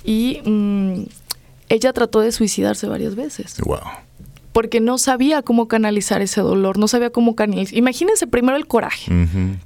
Y 0.04 0.42
mm, 0.46 1.04
ella 1.70 1.94
trató 1.94 2.20
de 2.20 2.32
suicidarse 2.32 2.88
varias 2.88 3.16
veces 3.16 3.56
Wow. 3.66 3.80
Porque 4.56 4.80
no 4.80 4.98
sabía 4.98 5.42
cómo 5.42 5.68
canalizar 5.68 6.22
ese 6.22 6.40
dolor, 6.40 6.78
no 6.78 6.88
sabía 6.88 7.10
cómo 7.10 7.36
canalizar. 7.36 7.78
Imagínense 7.78 8.26
primero 8.26 8.56
el 8.56 8.68
coraje. 8.68 9.12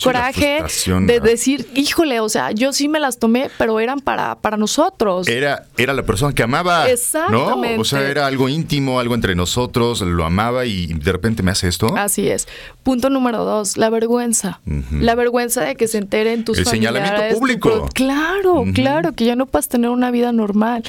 Coraje 0.03 0.63
de 1.01 1.19
decir, 1.19 1.67
híjole, 1.75 2.19
o 2.21 2.27
sea, 2.27 2.49
yo 2.53 2.73
sí 2.73 2.87
me 2.89 2.99
las 2.99 3.19
tomé, 3.19 3.51
pero 3.59 3.79
eran 3.79 3.99
para, 3.99 4.33
para 4.39 4.57
nosotros. 4.57 5.27
Era, 5.27 5.67
era 5.77 5.93
la 5.93 6.01
persona 6.01 6.33
que 6.33 6.41
amaba. 6.41 6.89
Exactamente. 6.89 7.75
¿no? 7.75 7.81
O 7.81 7.85
sea, 7.85 8.01
era 8.09 8.25
algo 8.25 8.49
íntimo, 8.49 8.99
algo 8.99 9.13
entre 9.13 9.35
nosotros, 9.35 10.01
lo 10.01 10.25
amaba 10.25 10.65
y 10.65 10.87
de 10.87 11.11
repente 11.11 11.43
me 11.43 11.51
hace 11.51 11.67
esto. 11.67 11.95
Así 11.95 12.27
es. 12.27 12.47
Punto 12.81 13.11
número 13.11 13.43
dos, 13.45 13.77
la 13.77 13.91
vergüenza. 13.91 14.59
La 14.91 15.13
vergüenza 15.13 15.61
de 15.65 15.75
que 15.75 15.87
se 15.87 15.99
enteren 15.99 16.43
tus 16.43 16.57
El 16.57 16.65
señalamiento 16.65 17.17
familiares, 17.17 17.35
tu 17.35 17.39
público. 17.39 17.69
pro- 17.69 17.89
Claro, 17.93 18.65
claro, 18.73 19.13
que 19.13 19.25
ya 19.25 19.35
no 19.35 19.45
puedas 19.45 19.67
tener 19.67 19.91
una 19.91 20.09
vida 20.09 20.31
normal. 20.31 20.81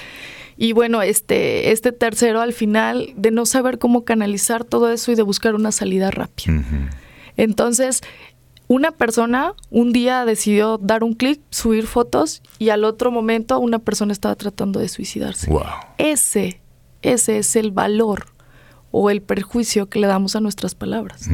Y 0.62 0.74
bueno, 0.74 1.00
este, 1.00 1.72
este 1.72 1.90
tercero 1.90 2.42
al 2.42 2.52
final, 2.52 3.14
de 3.16 3.30
no 3.30 3.46
saber 3.46 3.78
cómo 3.78 4.04
canalizar 4.04 4.62
todo 4.62 4.92
eso 4.92 5.10
y 5.10 5.14
de 5.14 5.22
buscar 5.22 5.54
una 5.54 5.72
salida 5.72 6.10
rápida. 6.10 6.62
Entonces, 7.38 8.02
una 8.68 8.90
persona 8.90 9.54
un 9.70 9.94
día 9.94 10.26
decidió 10.26 10.76
dar 10.76 11.02
un 11.02 11.14
clic, 11.14 11.40
subir 11.48 11.86
fotos 11.86 12.42
y 12.58 12.68
al 12.68 12.84
otro 12.84 13.10
momento 13.10 13.58
una 13.58 13.78
persona 13.78 14.12
estaba 14.12 14.34
tratando 14.34 14.80
de 14.80 14.88
suicidarse. 14.88 15.50
Wow. 15.50 15.62
Ese, 15.96 16.60
ese 17.00 17.38
es 17.38 17.56
el 17.56 17.70
valor 17.70 18.26
o 18.90 19.08
el 19.08 19.22
perjuicio 19.22 19.88
que 19.88 19.98
le 19.98 20.08
damos 20.08 20.36
a 20.36 20.40
nuestras 20.40 20.74
palabras, 20.74 21.26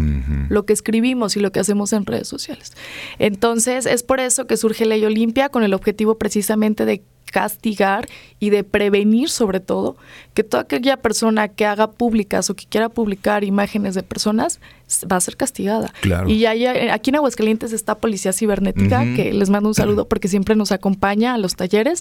lo 0.49 0.67
que 0.67 0.73
escribimos 0.73 1.37
y 1.37 1.41
lo 1.41 1.51
que 1.51 1.59
hacemos 1.59 1.93
en 1.93 2.07
redes 2.07 2.29
sociales. 2.29 2.75
Entonces, 3.19 3.87
es 3.87 4.05
por 4.05 4.21
eso 4.21 4.47
que 4.47 4.57
surge 4.57 4.87
Ley 4.87 5.05
Olimpia 5.05 5.49
con 5.49 5.65
el 5.65 5.75
objetivo 5.75 6.17
precisamente 6.17 6.85
de 6.85 7.03
castigar 7.37 8.09
y 8.41 8.49
de 8.49 8.65
prevenir 8.65 9.29
sobre 9.29 9.61
todo 9.61 9.99
que 10.33 10.43
toda 10.43 10.63
aquella 10.63 10.97
persona 10.97 11.49
que 11.49 11.67
haga 11.67 11.91
públicas 11.91 12.49
o 12.49 12.55
que 12.55 12.65
quiera 12.65 12.89
publicar 12.89 13.45
imágenes 13.45 13.95
de 13.95 14.03
personas 14.03 14.59
va 15.13 15.17
a 15.17 15.21
ser 15.21 15.37
castigada. 15.37 15.93
Claro. 16.01 16.31
Y 16.31 16.47
hay, 16.47 16.65
eh, 16.65 16.91
aquí 16.91 17.11
en 17.11 17.17
Aguascalientes 17.17 17.75
está 17.75 17.97
Policía 17.97 18.33
Cibernética, 18.33 19.03
que 19.15 19.35
les 19.35 19.51
mando 19.51 19.69
un 19.69 19.75
saludo 19.83 20.09
porque 20.09 20.29
siempre 20.29 20.57
nos 20.57 20.73
acompaña 20.73 21.35
a 21.35 21.39
los 21.39 21.57
talleres 21.57 22.01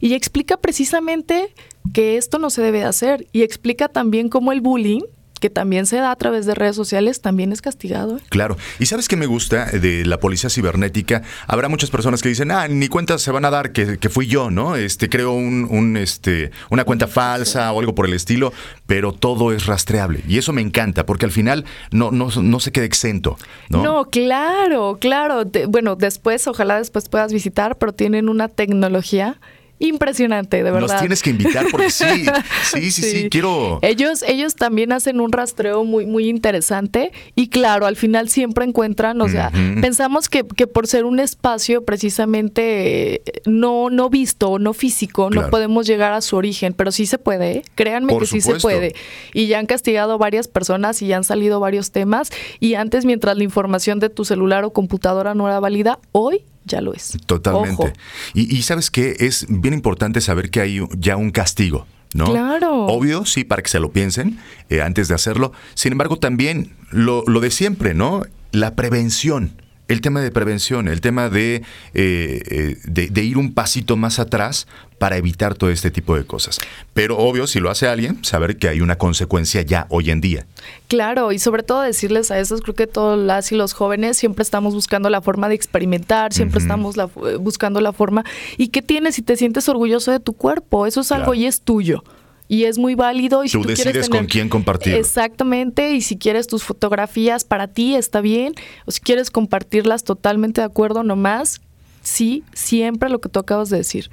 y 0.00 0.14
explica 0.14 0.56
precisamente 0.56 1.54
que 1.92 2.16
esto 2.16 2.40
no 2.40 2.50
se 2.50 2.60
debe 2.60 2.78
de 2.78 2.86
hacer 2.86 3.28
y 3.30 3.42
explica 3.42 3.86
también 3.86 4.28
cómo 4.28 4.50
el 4.50 4.62
bullying 4.62 5.02
que 5.42 5.50
también 5.50 5.86
se 5.86 5.96
da 5.96 6.12
a 6.12 6.16
través 6.16 6.46
de 6.46 6.54
redes 6.54 6.76
sociales, 6.76 7.20
también 7.20 7.50
es 7.52 7.60
castigado. 7.60 8.16
¿eh? 8.16 8.20
Claro. 8.28 8.56
¿Y 8.78 8.86
sabes 8.86 9.08
qué 9.08 9.16
me 9.16 9.26
gusta 9.26 9.66
de 9.66 10.04
la 10.06 10.20
policía 10.20 10.48
cibernética? 10.48 11.22
Habrá 11.48 11.68
muchas 11.68 11.90
personas 11.90 12.22
que 12.22 12.28
dicen, 12.28 12.52
ah, 12.52 12.68
ni 12.68 12.86
cuentas 12.86 13.22
se 13.22 13.32
van 13.32 13.44
a 13.44 13.50
dar 13.50 13.72
que, 13.72 13.98
que 13.98 14.08
fui 14.08 14.28
yo, 14.28 14.50
¿no? 14.52 14.76
Este, 14.76 15.08
creo 15.08 15.32
un, 15.32 15.66
un, 15.68 15.96
este, 15.96 16.52
una 16.70 16.84
cuenta 16.84 17.08
falsa 17.08 17.72
o 17.72 17.80
algo 17.80 17.92
por 17.92 18.06
el 18.06 18.12
estilo, 18.12 18.52
pero 18.86 19.10
todo 19.12 19.52
es 19.52 19.66
rastreable. 19.66 20.22
Y 20.28 20.38
eso 20.38 20.52
me 20.52 20.62
encanta, 20.62 21.04
porque 21.06 21.26
al 21.26 21.32
final 21.32 21.64
no, 21.90 22.12
no, 22.12 22.28
no 22.40 22.60
se 22.60 22.70
queda 22.70 22.84
exento, 22.84 23.36
¿no? 23.68 23.82
No, 23.82 24.04
claro, 24.10 24.98
claro. 25.00 25.44
De- 25.44 25.66
bueno, 25.66 25.96
después, 25.96 26.46
ojalá 26.46 26.78
después 26.78 27.08
puedas 27.08 27.32
visitar, 27.32 27.78
pero 27.78 27.92
tienen 27.92 28.28
una 28.28 28.46
tecnología 28.46 29.40
impresionante, 29.88 30.58
de 30.62 30.70
verdad. 30.70 30.88
Nos 30.88 30.98
tienes 31.00 31.22
que 31.22 31.30
invitar 31.30 31.66
porque 31.70 31.90
sí, 31.90 32.24
sí, 32.64 32.90
sí, 32.90 33.02
sí, 33.02 33.28
quiero... 33.30 33.78
Ellos, 33.82 34.22
ellos 34.26 34.54
también 34.54 34.92
hacen 34.92 35.20
un 35.20 35.32
rastreo 35.32 35.84
muy, 35.84 36.06
muy 36.06 36.28
interesante 36.28 37.12
y 37.34 37.48
claro, 37.48 37.86
al 37.86 37.96
final 37.96 38.28
siempre 38.28 38.64
encuentran, 38.64 39.20
o 39.20 39.28
sea, 39.28 39.50
pensamos 39.80 40.28
que, 40.28 40.44
que 40.44 40.66
por 40.66 40.86
ser 40.86 41.04
un 41.04 41.20
espacio 41.20 41.84
precisamente 41.84 43.14
eh, 43.14 43.22
no, 43.46 43.90
no 43.90 44.08
visto, 44.10 44.58
no 44.58 44.72
físico, 44.72 45.28
Claro. 45.28 45.46
no 45.46 45.50
podemos 45.50 45.86
llegar 45.86 46.12
a 46.12 46.20
su 46.20 46.36
origen, 46.36 46.72
pero 46.72 46.92
sí 46.92 47.06
se 47.06 47.18
puede, 47.18 47.50
¿eh? 47.52 47.62
créanme 47.74 48.12
Por 48.12 48.22
que 48.22 48.26
sí 48.26 48.40
se 48.40 48.54
puede. 48.56 48.94
Y 49.34 49.46
ya 49.46 49.58
han 49.58 49.66
castigado 49.66 50.18
varias 50.18 50.48
personas 50.48 51.02
y 51.02 51.08
ya 51.08 51.16
han 51.16 51.24
salido 51.24 51.60
varios 51.60 51.90
temas 51.90 52.30
y 52.60 52.74
antes 52.74 53.04
mientras 53.04 53.36
la 53.36 53.44
información 53.44 53.98
de 53.98 54.08
tu 54.10 54.24
celular 54.24 54.64
o 54.64 54.72
computadora 54.72 55.34
no 55.34 55.46
era 55.48 55.60
válida, 55.60 55.98
hoy 56.12 56.44
ya 56.64 56.80
lo 56.80 56.94
es. 56.94 57.16
Totalmente. 57.26 57.82
Ojo. 57.82 57.92
Y, 58.34 58.56
y 58.56 58.62
sabes 58.62 58.90
que 58.90 59.16
es 59.20 59.46
bien 59.48 59.74
importante 59.74 60.20
saber 60.20 60.50
que 60.50 60.60
hay 60.60 60.80
ya 60.98 61.16
un 61.16 61.30
castigo. 61.30 61.86
¿No? 62.14 62.26
Claro. 62.26 62.84
Obvio, 62.86 63.24
sí, 63.24 63.42
para 63.42 63.62
que 63.62 63.70
se 63.70 63.80
lo 63.80 63.90
piensen 63.90 64.38
eh, 64.68 64.82
antes 64.82 65.08
de 65.08 65.14
hacerlo. 65.14 65.52
Sin 65.72 65.92
embargo, 65.92 66.18
también 66.18 66.74
lo, 66.90 67.24
lo 67.26 67.40
de 67.40 67.50
siempre, 67.50 67.94
¿no? 67.94 68.24
La 68.50 68.74
prevención. 68.74 69.61
El 69.88 70.00
tema 70.00 70.20
de 70.20 70.30
prevención, 70.30 70.88
el 70.88 71.00
tema 71.00 71.28
de, 71.28 71.56
eh, 71.56 71.62
eh, 71.94 72.76
de, 72.84 73.08
de 73.08 73.24
ir 73.24 73.36
un 73.36 73.52
pasito 73.52 73.96
más 73.96 74.18
atrás 74.18 74.66
para 74.98 75.16
evitar 75.16 75.54
todo 75.54 75.70
este 75.70 75.90
tipo 75.90 76.16
de 76.16 76.24
cosas. 76.24 76.58
Pero 76.94 77.18
obvio, 77.18 77.46
si 77.46 77.58
lo 77.58 77.68
hace 77.70 77.88
alguien, 77.88 78.24
saber 78.24 78.56
que 78.56 78.68
hay 78.68 78.80
una 78.80 78.96
consecuencia 78.96 79.60
ya 79.62 79.86
hoy 79.90 80.10
en 80.10 80.20
día. 80.20 80.46
Claro, 80.88 81.32
y 81.32 81.38
sobre 81.40 81.62
todo 81.64 81.82
decirles 81.82 82.30
a 82.30 82.38
esos, 82.38 82.60
creo 82.62 82.74
que 82.76 82.86
todos 82.86 83.18
las 83.18 83.50
y 83.52 83.56
los 83.56 83.72
jóvenes 83.72 84.16
siempre 84.16 84.42
estamos 84.42 84.72
buscando 84.74 85.10
la 85.10 85.20
forma 85.20 85.48
de 85.48 85.56
experimentar, 85.56 86.32
siempre 86.32 86.60
estamos 86.60 86.96
la- 86.96 87.06
buscando 87.40 87.80
la 87.80 87.92
forma. 87.92 88.24
¿Y 88.56 88.68
qué 88.68 88.80
tienes 88.82 89.16
si 89.16 89.22
te 89.22 89.36
sientes 89.36 89.68
orgulloso 89.68 90.12
de 90.12 90.20
tu 90.20 90.32
cuerpo? 90.34 90.86
Eso 90.86 91.00
es 91.00 91.10
algo 91.10 91.32
Claro. 91.32 91.34
y 91.40 91.46
es 91.46 91.60
tuyo. 91.60 92.04
Y 92.52 92.66
es 92.66 92.76
muy 92.76 92.94
válido. 92.94 93.44
Y 93.44 93.48
si 93.48 93.56
Tú 93.56 93.62
quieres 93.62 93.78
decides 93.82 94.08
con 94.10 94.26
quién 94.26 94.50
compartirlo. 94.50 94.98
Exactamente, 94.98 95.94
y 95.94 96.02
si 96.02 96.18
quieres 96.18 96.46
tus 96.46 96.64
fotografías 96.64 97.44
para 97.44 97.66
ti 97.66 97.94
está 97.94 98.20
bien, 98.20 98.52
o 98.84 98.90
si 98.90 99.00
quieres 99.00 99.30
compartirlas 99.30 100.04
totalmente 100.04 100.60
de 100.60 100.66
acuerdo, 100.66 101.02
nomás, 101.02 101.62
sí, 102.02 102.44
siempre 102.52 103.08
lo 103.08 103.22
que 103.22 103.30
tú 103.30 103.40
acabas 103.40 103.70
de 103.70 103.78
decir, 103.78 104.10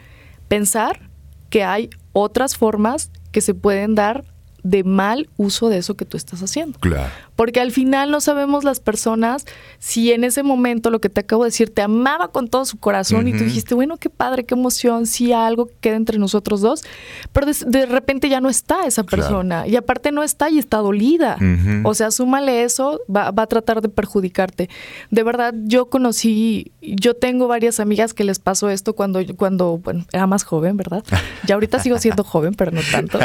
pensar 0.48 1.10
que 1.50 1.66
hay 1.66 1.90
otras 2.14 2.56
formas 2.56 3.12
que 3.34 3.42
se 3.42 3.56
pueden 3.56 3.94
dar 3.94 4.24
de 4.64 4.86
mal 4.86 5.30
uso 5.36 5.68
de 5.68 5.80
eso 5.80 5.98
que 5.98 6.06
tú 6.06 6.16
estás 6.16 6.42
haciendo. 6.42 6.80
Claro. 6.80 7.12
Porque 7.40 7.62
al 7.62 7.72
final 7.72 8.12
no 8.12 8.20
sabemos 8.20 8.66
las 8.66 8.82
personas 8.82 9.46
si 9.78 10.12
en 10.12 10.26
ese 10.26 10.44
momento 10.44 10.90
lo 10.90 11.00
que 11.00 11.08
te 11.08 11.22
acabo 11.22 11.46
de 11.46 11.52
decir 11.52 11.74
te 11.74 11.82
amaba 11.82 12.34
con 12.34 12.50
todo 12.50 12.66
su 12.66 12.78
corazón 12.78 13.30
y 13.30 13.32
tú 13.32 13.46
dijiste, 13.46 13.76
bueno, 13.76 13.96
qué 13.96 14.10
padre, 14.10 14.44
qué 14.44 14.56
emoción, 14.56 15.06
sí, 15.06 15.32
algo 15.32 15.68
que 15.68 15.74
queda 15.80 15.96
entre 15.96 16.20
nosotros 16.20 16.60
dos, 16.60 16.84
pero 17.32 17.46
de, 17.46 17.56
de 17.66 17.86
repente 17.86 18.28
ya 18.28 18.42
no 18.42 18.50
está 18.50 18.86
esa 18.86 19.04
Claro. 19.06 19.24
persona 19.24 19.66
y 19.68 19.78
aparte 19.78 20.12
no 20.12 20.22
está 20.22 20.50
y 20.50 20.58
está 20.60 20.80
dolida. 20.80 21.38
O 21.86 21.94
sea, 21.94 22.12
súmale 22.12 22.64
eso, 22.64 23.00
va, 23.08 23.32
va 23.32 23.44
a 23.44 23.48
tratar 23.48 23.80
de 23.82 23.88
perjudicarte. 23.88 24.70
De 25.10 25.24
verdad, 25.24 25.54
yo 25.64 25.86
conocí, 25.86 26.74
yo 26.82 27.14
tengo 27.14 27.48
varias 27.48 27.80
amigas 27.80 28.14
que 28.14 28.26
les 28.26 28.40
pasó 28.40 28.70
esto 28.70 28.96
cuando, 28.96 29.22
cuando 29.38 29.78
bueno, 29.78 30.06
era 30.12 30.28
más 30.28 30.44
joven, 30.44 30.76
¿verdad? 30.76 31.06
Ya 31.48 31.56
ahorita 31.56 31.80
sigo 31.80 31.98
siendo 32.00 32.24
joven, 32.26 32.54
pero 32.56 32.72
no 32.72 32.82
tanto. 32.92 33.18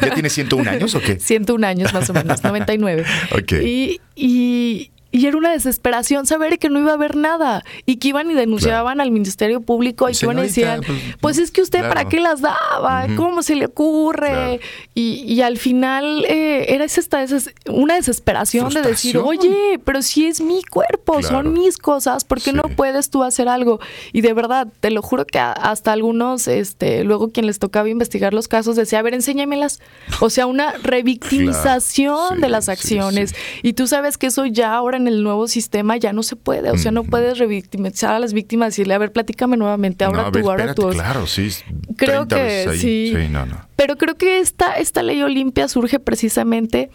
¿Ya 0.00 0.14
tienes 0.14 0.32
101 0.32 0.70
años 0.70 0.94
o 0.94 1.00
qué? 1.00 1.18
101 1.20 1.66
años 1.66 1.92
más 1.92 2.08
o 2.08 2.14
menos, 2.14 2.42
99. 2.42 3.04
Ok. 3.50 3.62
Y, 3.64 4.00
y, 4.14 4.90
y 5.12 5.26
era 5.26 5.36
una 5.36 5.50
desesperación 5.50 6.26
saber 6.26 6.58
que 6.58 6.68
no 6.70 6.78
iba 6.78 6.90
a 6.92 6.94
haber 6.94 7.16
nada 7.16 7.64
y 7.86 7.96
que 7.96 8.08
iban 8.08 8.30
y 8.30 8.34
denunciaban 8.34 9.00
al 9.00 9.10
Ministerio 9.10 9.60
Público 9.60 10.08
y 10.08 10.12
que 10.14 10.24
iban 10.26 10.38
y 10.38 10.42
decían, 10.42 10.82
pues, 10.86 10.98
pues 11.20 11.38
es 11.38 11.50
que 11.50 11.62
usted 11.62 11.80
para 11.88 12.08
qué 12.08 12.20
las 12.20 12.40
daba, 12.40 13.06
cómo 13.16 13.42
se 13.42 13.54
le 13.56 13.66
ocurre. 13.66 14.28
Claro. 14.28 14.58
Y, 14.94 15.24
y 15.26 15.42
al 15.42 15.58
final 15.58 16.24
eh, 16.28 16.66
era 16.74 16.84
esta- 16.84 17.24
una 17.68 17.94
desesperación 17.94 18.72
de 18.72 18.82
decir, 18.82 19.18
oye, 19.18 19.80
pero 19.84 20.02
si 20.02 20.26
es 20.26 20.40
mi 20.40 20.62
cuerpo, 20.62 21.22
son 21.22 21.52
mis 21.52 21.76
cosas, 21.78 22.24
¿por 22.24 22.40
qué 22.40 22.52
no 22.52 22.62
puedes 22.62 23.10
tú 23.10 23.24
hacer 23.24 23.48
algo? 23.48 23.80
Y 24.12 24.20
de 24.20 24.32
verdad, 24.32 24.68
te 24.80 24.90
lo 24.90 25.02
juro 25.02 25.26
que 25.26 25.38
hasta 25.38 25.92
algunos, 25.92 26.46
este, 26.48 27.02
luego 27.04 27.30
quien 27.32 27.46
les 27.46 27.58
tocaba 27.58 27.88
investigar 27.88 28.32
los 28.32 28.46
casos 28.48 28.76
decía, 28.76 29.00
a 29.00 29.02
ver, 29.02 29.14
enséñamelas. 29.14 29.80
O 30.20 30.30
sea, 30.30 30.46
una 30.46 30.72
revictimización 30.82 32.36
Sí, 32.36 32.40
de 32.40 32.48
las 32.48 32.68
acciones. 32.68 33.30
sí. 33.30 33.36
Y 33.62 33.72
tú 33.72 33.86
sabes 33.86 34.18
que 34.18 34.26
eso 34.28 34.46
ya 34.46 34.74
ahora 34.74 34.98
en 35.00 35.08
el 35.08 35.22
nuevo 35.22 35.48
sistema 35.48 35.96
ya 35.96 36.12
no 36.12 36.22
se 36.22 36.36
puede. 36.36 36.70
O 36.70 36.78
sea, 36.78 36.92
no 36.92 37.04
puedes 37.04 37.38
revictimizar 37.38 38.14
a 38.14 38.18
las 38.18 38.32
víctimas 38.32 38.66
y 38.66 38.70
decirle, 38.70 38.94
a 38.94 38.98
ver, 38.98 39.12
platícame 39.12 39.56
nuevamente, 39.56 40.04
ahora 40.04 40.24
no, 40.24 40.32
tú, 40.32 40.38
ahora 40.50 40.64
espérate, 40.66 40.82
tú. 40.82 40.88
claro, 40.90 41.26
sí. 41.26 41.50
Creo 41.96 42.26
30 42.26 42.36
que 42.36 42.70
ahí. 42.70 42.78
sí. 42.78 43.12
no, 43.30 43.46
no. 43.46 43.66
Pero 43.76 43.96
creo 43.96 44.16
que 44.16 44.38
esta, 44.40 44.74
esta 44.74 45.02
ley 45.02 45.20
Olimpia 45.22 45.66
surge 45.68 45.98
precisamente 45.98 46.90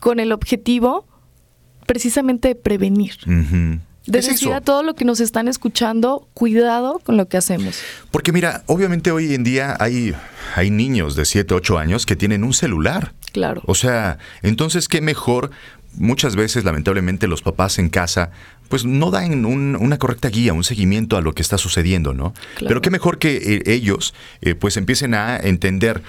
con 0.00 0.20
el 0.20 0.32
objetivo 0.32 1.06
precisamente 1.86 2.48
de 2.48 2.54
prevenir. 2.54 3.14
Ujú. 3.26 3.80
De 4.06 4.18
Es 4.18 4.26
decir 4.26 4.48
eso. 4.48 4.56
a 4.56 4.60
todo 4.60 4.82
lo 4.82 4.94
que 4.94 5.04
nos 5.04 5.20
están 5.20 5.46
escuchando, 5.46 6.26
cuidado 6.34 7.00
con 7.04 7.16
lo 7.16 7.28
que 7.28 7.36
hacemos. 7.36 7.80
Porque 8.10 8.32
mira, 8.32 8.64
obviamente 8.66 9.12
hoy 9.12 9.34
en 9.34 9.44
día 9.44 9.76
hay, 9.78 10.12
hay 10.56 10.70
niños 10.70 11.14
de 11.14 11.24
7, 11.24 11.54
8 11.54 11.78
años 11.78 12.04
que 12.04 12.16
tienen 12.16 12.42
un 12.42 12.52
celular. 12.52 13.12
Claro. 13.32 13.62
O 13.66 13.74
sea, 13.76 14.18
entonces 14.42 14.88
qué 14.88 15.00
mejor. 15.00 15.50
Muchas 15.98 16.36
veces, 16.36 16.64
lamentablemente, 16.64 17.26
los 17.28 17.42
papás 17.42 17.78
en 17.78 17.88
casa, 17.90 18.30
pues 18.68 18.84
no 18.84 19.10
dan 19.10 19.44
un- 19.44 19.76
una 19.78 19.98
correcta 19.98 20.28
guía, 20.30 20.52
un 20.54 20.64
seguimiento 20.64 21.16
a 21.16 21.20
lo 21.20 21.34
que 21.34 21.42
está 21.42 21.58
sucediendo, 21.58 22.14
¿no? 22.14 22.32
Claro. 22.54 22.68
Pero 22.68 22.80
qué 22.80 22.90
mejor 22.90 23.18
que 23.18 23.36
eh, 23.36 23.62
ellos, 23.66 24.14
eh, 24.40 24.54
pues 24.54 24.76
empiecen 24.76 25.14
a 25.14 25.36
entender. 25.36 26.02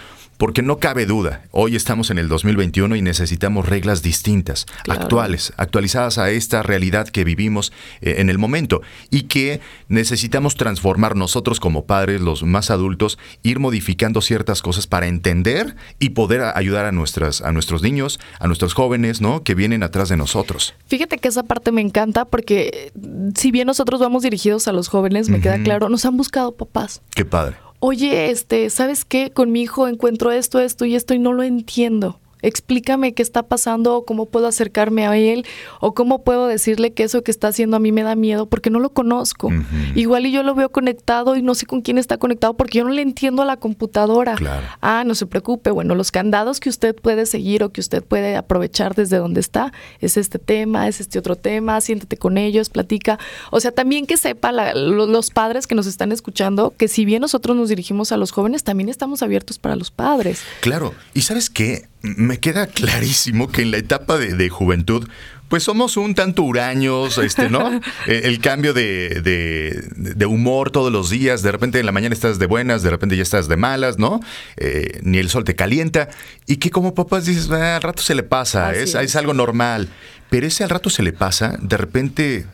Porque 0.44 0.62
no 0.62 0.78
cabe 0.78 1.06
duda, 1.06 1.44
hoy 1.52 1.78
estamos 1.78 2.12
en 2.12 2.18
el 2.18 2.28
2021 2.28 2.98
y 2.98 3.02
necesitamos 3.02 3.66
reglas 3.66 4.02
distintas, 4.02 4.66
Claro. 4.84 5.00
actuales, 5.00 5.54
actualizadas 5.56 6.18
a 6.18 6.32
esta 6.32 6.62
realidad 6.62 7.08
que 7.08 7.24
vivimos 7.24 7.72
eh, 8.02 8.16
en 8.18 8.30
el 8.30 8.38
momento 8.38 8.82
y 9.10 9.22
que 9.22 9.62
necesitamos 9.88 10.58
transformar 10.58 11.16
nosotros 11.16 11.62
como 11.62 11.86
padres, 11.86 12.20
los 12.20 12.44
más 12.44 12.72
adultos, 12.72 13.18
ir 13.42 13.60
modificando 13.60 14.20
ciertas 14.20 14.62
cosas 14.62 14.86
para 14.86 15.08
entender 15.08 15.78
y 15.98 16.10
poder 16.10 16.42
ayudar 16.56 16.88
a 16.88 16.92
nuestras 16.92 17.42
a 17.42 17.54
nuestros 17.54 17.82
niños, 17.82 18.20
a 18.38 18.48
nuestros 18.48 18.74
jóvenes, 18.74 19.22
¿no? 19.22 19.44
que 19.46 19.56
vienen 19.56 19.82
atrás 19.82 20.10
de 20.10 20.18
nosotros. 20.18 20.74
Fíjate 20.88 21.20
que 21.20 21.30
esa 21.30 21.44
parte 21.44 21.72
me 21.72 21.80
encanta 21.80 22.26
porque 22.26 22.92
si 23.34 23.52
bien 23.52 23.68
nosotros 23.68 24.02
vamos 24.02 24.24
dirigidos 24.24 24.68
a 24.68 24.74
los 24.74 24.90
jóvenes, 24.90 25.30
me 25.30 25.40
queda 25.40 25.64
claro, 25.64 25.88
nos 25.88 26.04
han 26.04 26.18
buscado 26.18 26.52
papás. 26.52 27.02
Qué 27.16 27.24
padre. 27.24 27.63
Oye, 27.86 28.32
este, 28.32 28.70
¿sabes 28.70 29.04
qué? 29.04 29.32
Con 29.34 29.52
mi 29.52 29.62
hijo 29.62 29.90
encuentro 29.90 30.32
esto, 30.32 30.62
esto 30.62 30.86
y 30.86 30.96
esto 30.96 31.14
y 31.14 31.20
no 31.20 31.34
lo 31.34 31.44
entiendo. 31.44 32.18
Explícame 32.44 33.14
qué 33.14 33.24
está 33.24 33.42
pasando, 33.44 33.96
o 33.98 34.06
cómo 34.06 34.28
puedo 34.28 34.46
acercarme 34.48 35.08
a 35.08 35.18
él, 35.18 35.46
o 35.80 35.94
cómo 35.94 36.24
puedo 36.24 36.46
decirle 36.48 36.92
que 36.94 37.04
eso 37.04 37.24
que 37.24 37.32
está 37.32 37.48
haciendo 37.48 37.78
a 37.78 37.80
mí 37.80 37.92
me 37.92 38.04
da 38.04 38.16
miedo, 38.16 38.46
porque 38.46 38.70
no 38.70 38.80
lo 38.80 38.92
conozco. 38.92 39.50
Igual 39.96 40.26
y 40.28 40.32
yo 40.32 40.44
lo 40.44 40.54
veo 40.54 40.70
conectado 40.70 41.36
y 41.36 41.42
no 41.42 41.56
sé 41.56 41.66
con 41.66 41.82
quién 41.82 41.98
está 41.98 42.18
conectado 42.18 42.54
porque 42.54 42.78
yo 42.80 42.84
no 42.84 42.92
le 42.92 43.02
entiendo 43.02 43.42
a 43.42 43.46
la 43.46 43.58
computadora. 43.58 44.36
Claro. 44.36 44.66
Ah, 44.82 45.04
no 45.06 45.16
se 45.16 45.26
preocupe. 45.26 45.72
Bueno, 45.72 45.96
los 45.96 46.12
candados 46.12 46.60
que 46.60 46.70
usted 46.70 46.96
puede 46.96 47.26
seguir 47.26 47.64
o 47.64 47.70
que 47.72 47.82
usted 47.82 48.04
puede 48.04 48.36
aprovechar 48.36 48.94
desde 48.96 49.18
donde 49.18 49.40
está 49.40 49.72
es 50.02 50.18
este 50.18 50.38
tema, 50.38 50.88
es 50.88 51.00
este 51.00 51.18
otro 51.20 51.36
tema, 51.36 51.80
siéntate 51.82 52.18
con 52.18 52.38
ellos, 52.38 52.70
platica. 52.70 53.18
O 53.52 53.60
sea, 53.60 53.72
también 53.72 54.06
que 54.06 54.18
sepa 54.18 54.52
la- 54.52 54.74
lo- 54.74 55.08
los 55.08 55.32
padres 55.32 55.66
que 55.68 55.76
nos 55.76 55.88
están 55.88 56.12
escuchando 56.12 56.74
que 56.78 56.88
si 56.88 57.06
bien 57.06 57.22
nosotros 57.22 57.56
nos 57.56 57.70
dirigimos 57.70 58.12
a 58.12 58.18
los 58.18 58.32
jóvenes, 58.32 58.64
también 58.64 58.90
estamos 58.90 59.24
abiertos 59.24 59.60
para 59.60 59.76
los 59.76 59.92
padres. 59.92 60.42
Claro, 60.62 60.94
y 61.14 61.22
sabes 61.22 61.50
qué, 61.50 61.88
me 62.04 62.40
queda 62.40 62.68
clarísimo 62.68 63.50
que 63.52 63.62
en 63.64 63.72
la 63.72 63.78
etapa 63.78 64.18
de, 64.18 64.36
de 64.36 64.50
juventud, 64.50 65.08
pues 65.48 65.64
somos 65.64 65.98
un 65.98 66.16
tanto 66.16 66.44
huraños, 66.44 67.18
este, 67.18 67.50
¿no? 67.50 67.80
Eh, 68.08 68.22
El 68.26 68.40
cambio 68.40 68.74
de, 68.74 69.22
de- 69.24 69.84
de 69.96 70.26
humor 70.26 70.70
todos 70.72 70.92
los 70.92 71.10
días, 71.10 71.42
de 71.42 71.52
repente 71.52 71.80
en 71.80 71.86
la 71.86 71.92
mañana 71.92 72.14
estás 72.14 72.40
de 72.40 72.46
buenas, 72.48 72.82
de 72.84 72.90
repente 72.90 73.16
ya 73.16 73.24
estás 73.24 73.48
de 73.48 73.56
malas, 73.58 73.98
¿no? 74.00 74.20
Eh, 74.58 75.00
ni 75.04 75.18
el 75.20 75.30
sol 75.30 75.44
te 75.44 75.56
calienta, 75.56 76.10
y 76.48 76.58
que 76.58 76.70
como 76.72 76.94
papás 76.94 77.26
dices, 77.26 77.50
"Ah, 77.52 77.78
al 77.78 77.82
rato 77.82 78.04
se 78.04 78.16
le 78.16 78.24
pasa, 78.24 78.74
es, 78.74 78.96
es. 78.96 78.96
es 78.96 79.16
algo 79.16 79.34
normal, 79.34 79.90
pero 80.30 80.46
ese 80.48 80.64
al 80.64 80.70
rato 80.72 80.90
se 80.90 81.04
le 81.04 81.14
pasa, 81.14 81.58
de 81.62 81.78
repente, 81.78 82.46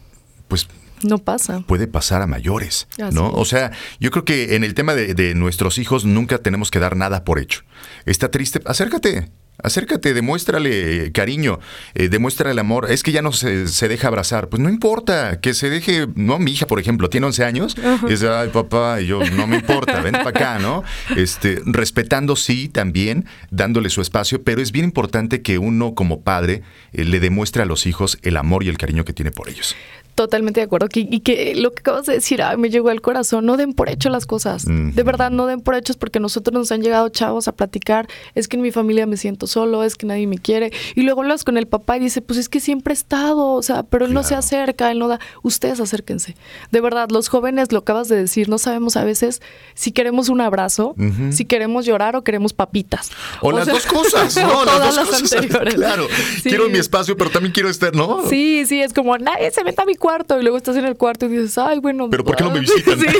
pues 0.47 0.68
No 1.02 1.18
pasa. 1.20 1.62
puede 1.62 1.88
pasar 1.88 2.22
a 2.22 2.28
mayores, 2.28 2.88
Así 3.02 3.16
¿no? 3.16 3.32
O 3.32 3.45
sea, 3.45 3.72
yo 4.02 4.12
creo 4.12 4.26
que 4.26 4.56
en 4.58 4.64
el 4.66 4.74
tema 4.74 4.93
de, 4.93 5.14
de 5.14 5.34
nuestros 5.36 5.78
hijos 5.78 6.04
nunca 6.06 6.39
tenemos 6.39 6.70
que 6.70 6.80
dar 6.80 6.97
nada 6.97 7.24
por 7.24 7.39
hecho. 7.39 7.62
Está 8.06 8.30
triste, 8.30 8.60
acércate. 8.66 9.32
Acércate, 9.62 10.14
demuéstrale 10.14 11.12
cariño, 11.12 11.60
eh, 11.93 12.10
demuéstrale 12.10 12.60
amor. 12.60 12.91
Es 12.91 13.03
que 13.03 13.12
ya 13.12 13.22
no 13.22 13.32
se, 13.32 13.68
se 13.68 13.88
deja 13.88 14.07
abrazar. 14.07 14.49
Pues 14.49 14.62
no 14.62 14.70
importa, 14.70 15.39
que 15.39 15.53
se 15.53 15.70
deje. 15.70 16.07
No, 16.16 16.39
mi 16.39 16.51
hija, 16.51 16.68
por 16.68 16.80
ejemplo, 16.80 17.10
tiene 17.10 17.28
11 17.28 17.45
años. 17.45 17.76
Y 18.07 18.12
dice, 18.12 18.30
ay, 18.30 18.49
papá, 18.49 19.01
y 19.01 19.07
yo, 19.07 19.24
no 19.24 19.47
me 19.47 19.57
importa, 19.57 20.01
ven 20.01 20.14
para 20.14 20.30
acá, 20.30 20.60
¿no? 20.60 20.84
Este, 21.16 21.62
respetando, 21.66 22.36
sí, 22.36 22.70
también, 22.70 23.26
dándole 23.51 23.89
su 23.89 24.01
espacio, 24.01 24.43
pero 24.43 24.62
es 24.62 24.72
bien 24.72 24.86
importante 24.86 25.41
que 25.41 25.57
uno, 25.57 25.95
como 25.95 26.22
padre, 26.22 26.64
eh, 26.93 27.03
le 27.05 27.20
demuestre 27.20 27.64
a 27.64 27.66
los 27.66 27.86
hijos 27.86 28.18
el 28.22 28.38
amor 28.38 28.64
y 28.64 28.70
el 28.70 28.78
cariño 28.78 29.05
que 29.05 29.14
tiene 29.14 29.32
por 29.32 29.49
ellos. 29.49 29.76
Totalmente 30.20 30.60
de 30.60 30.66
acuerdo. 30.66 30.90
Y 30.94 31.22
que 31.22 31.56
lo 31.56 31.72
que 31.72 31.80
acabas 31.80 32.06
de 32.06 32.12
decir, 32.12 32.42
ay, 32.42 32.58
me 32.58 32.70
llegó 32.70 32.90
al 32.90 33.00
corazón. 33.00 33.46
No 33.46 33.56
den 33.56 33.72
por 33.72 33.88
hecho 33.88 34.10
las 34.10 34.26
cosas. 34.26 34.66
De 34.68 35.04
verdad, 35.04 35.32
no 35.32 35.46
den 35.46 35.62
por 35.62 35.76
hechos 35.76 35.96
porque 35.96 36.20
nosotros 36.20 36.54
nos 36.54 36.74
han 36.74 36.82
llegado 36.82 37.08
chavos 37.08 37.48
a 37.48 37.54
platicar. 37.54 38.06
Es 38.36 38.50
que 38.50 38.58
en 38.58 38.62
mi 38.62 38.72
familia 38.72 39.06
me 39.06 39.16
siento 39.16 39.48
solo, 39.48 39.82
es 39.82 39.96
que 39.96 40.06
nadie 40.06 40.28
me 40.28 40.38
quiere. 40.38 40.74
Y 40.94 41.04
luego 41.04 41.22
hablas 41.22 41.46
con 41.46 41.56
el 41.56 41.68
papá 41.68 41.96
y 41.96 42.02
dice, 42.02 42.22
pues 42.22 42.38
es 42.38 42.50
que 42.50 42.60
siempre 42.60 42.92
he 42.92 42.96
estado. 42.96 43.54
O 43.54 43.64
sea, 43.64 43.84
pero 43.84 44.08
él 44.08 44.14
no 44.14 44.24
se 44.24 44.36
acerca, 44.36 44.92
él 44.92 45.00
no 45.00 45.08
da. 45.08 45.22
Ustedes 45.42 45.80
acérquense. 45.80 46.36
De 46.70 46.82
verdad, 46.82 47.08
los 47.12 47.30
jóvenes, 47.30 47.72
lo 47.72 47.80
acabas 47.80 48.10
de 48.10 48.18
decir, 48.18 48.50
no 48.50 48.58
sabemos 48.58 48.98
a 48.98 49.06
veces 49.06 49.42
si 49.74 49.94
queremos 49.94 50.28
un 50.28 50.42
abrazo, 50.42 50.96
si 51.32 51.46
queremos 51.46 51.86
llorar 51.86 52.18
o 52.18 52.26
queremos 52.26 52.52
papitas. 52.52 53.10
O, 53.40 53.54
las 53.54 53.64
sea, 53.64 53.74
dos 53.74 53.86
cosas, 53.86 54.36
¿no? 54.42 54.66
las 54.66 54.76
todas 54.76 54.86
dos 54.88 54.96
las 54.98 55.22
cosas. 55.22 55.34
anteriores. 55.44 55.76
Claro. 55.76 56.08
Sí. 56.44 56.50
Quiero 56.50 56.68
mi 56.68 56.78
espacio, 56.78 57.16
pero 57.16 57.30
también 57.30 57.54
quiero 57.54 57.70
estar, 57.70 57.96
¿no? 57.96 58.28
Sí, 58.28 58.66
sí, 58.66 58.82
es 58.82 58.92
como 58.92 59.18
nadie 59.18 59.50
se 59.52 59.64
meta 59.64 59.84
a 59.84 59.86
mi 59.86 59.96
cuarto 60.10 60.39
y 60.39 60.41
luego 60.41 60.57
estás 60.57 60.76
en 60.76 60.86
el 60.86 60.95
cuarto 60.95 61.28
y 61.28 61.30
dices, 61.30 61.57
ay, 61.57 61.80
bueno. 61.80 62.10
Pero 62.10 62.24
¿por 62.24 62.36
qué 62.36 62.43
no 62.43 62.51
me 62.51 62.60
visitan? 62.60 62.99
Sí, 63.10 63.16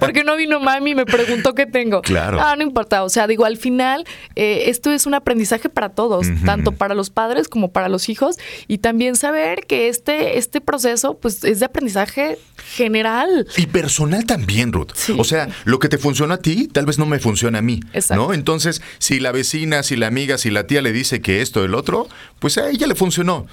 porque 0.00 0.24
no 0.24 0.36
vino 0.36 0.60
mami 0.60 0.92
y 0.92 0.94
me 0.94 1.04
preguntó 1.04 1.54
qué 1.54 1.66
tengo. 1.66 2.00
Claro. 2.02 2.40
Ah, 2.40 2.56
no 2.56 2.62
importa. 2.62 3.04
O 3.04 3.08
sea, 3.08 3.26
digo, 3.26 3.44
al 3.44 3.56
final, 3.56 4.04
eh, 4.36 4.64
esto 4.66 4.90
es 4.90 5.06
un 5.06 5.14
aprendizaje 5.14 5.68
para 5.68 5.90
todos, 5.90 6.26
tanto 6.44 6.72
para 6.72 6.94
los 6.94 7.10
padres 7.10 7.48
como 7.48 7.72
para 7.72 7.88
los 7.88 8.08
hijos. 8.08 8.36
Y 8.68 8.78
también 8.78 9.16
saber 9.16 9.66
que 9.66 9.88
este, 9.88 10.38
este 10.38 10.60
proceso, 10.60 11.18
pues, 11.18 11.44
es 11.44 11.60
de 11.60 11.66
aprendizaje 11.66 12.38
general. 12.74 13.46
Y 13.56 13.66
personal 13.66 14.24
también, 14.24 14.72
Ruth. 14.72 14.92
Sí. 14.94 15.14
O 15.18 15.24
sea, 15.24 15.48
lo 15.64 15.78
que 15.78 15.88
te 15.88 15.98
funciona 15.98 16.34
a 16.34 16.38
ti, 16.38 16.68
tal 16.68 16.86
vez 16.86 16.98
no 16.98 17.06
me 17.06 17.18
funciona 17.18 17.58
a 17.58 17.62
mí. 17.62 17.80
Exacto. 17.92 18.28
¿No? 18.28 18.34
Entonces, 18.34 18.80
si 18.98 19.20
la 19.20 19.32
vecina, 19.32 19.82
si 19.82 19.96
la 19.96 20.06
amiga, 20.06 20.38
si 20.38 20.50
la 20.50 20.66
tía 20.66 20.82
le 20.82 20.92
dice 20.92 21.20
que 21.20 21.42
esto, 21.42 21.64
el 21.64 21.74
otro, 21.74 22.08
pues 22.38 22.58
a 22.58 22.70
ella 22.70 22.86
le 22.86 22.94
funcionó. 22.94 23.46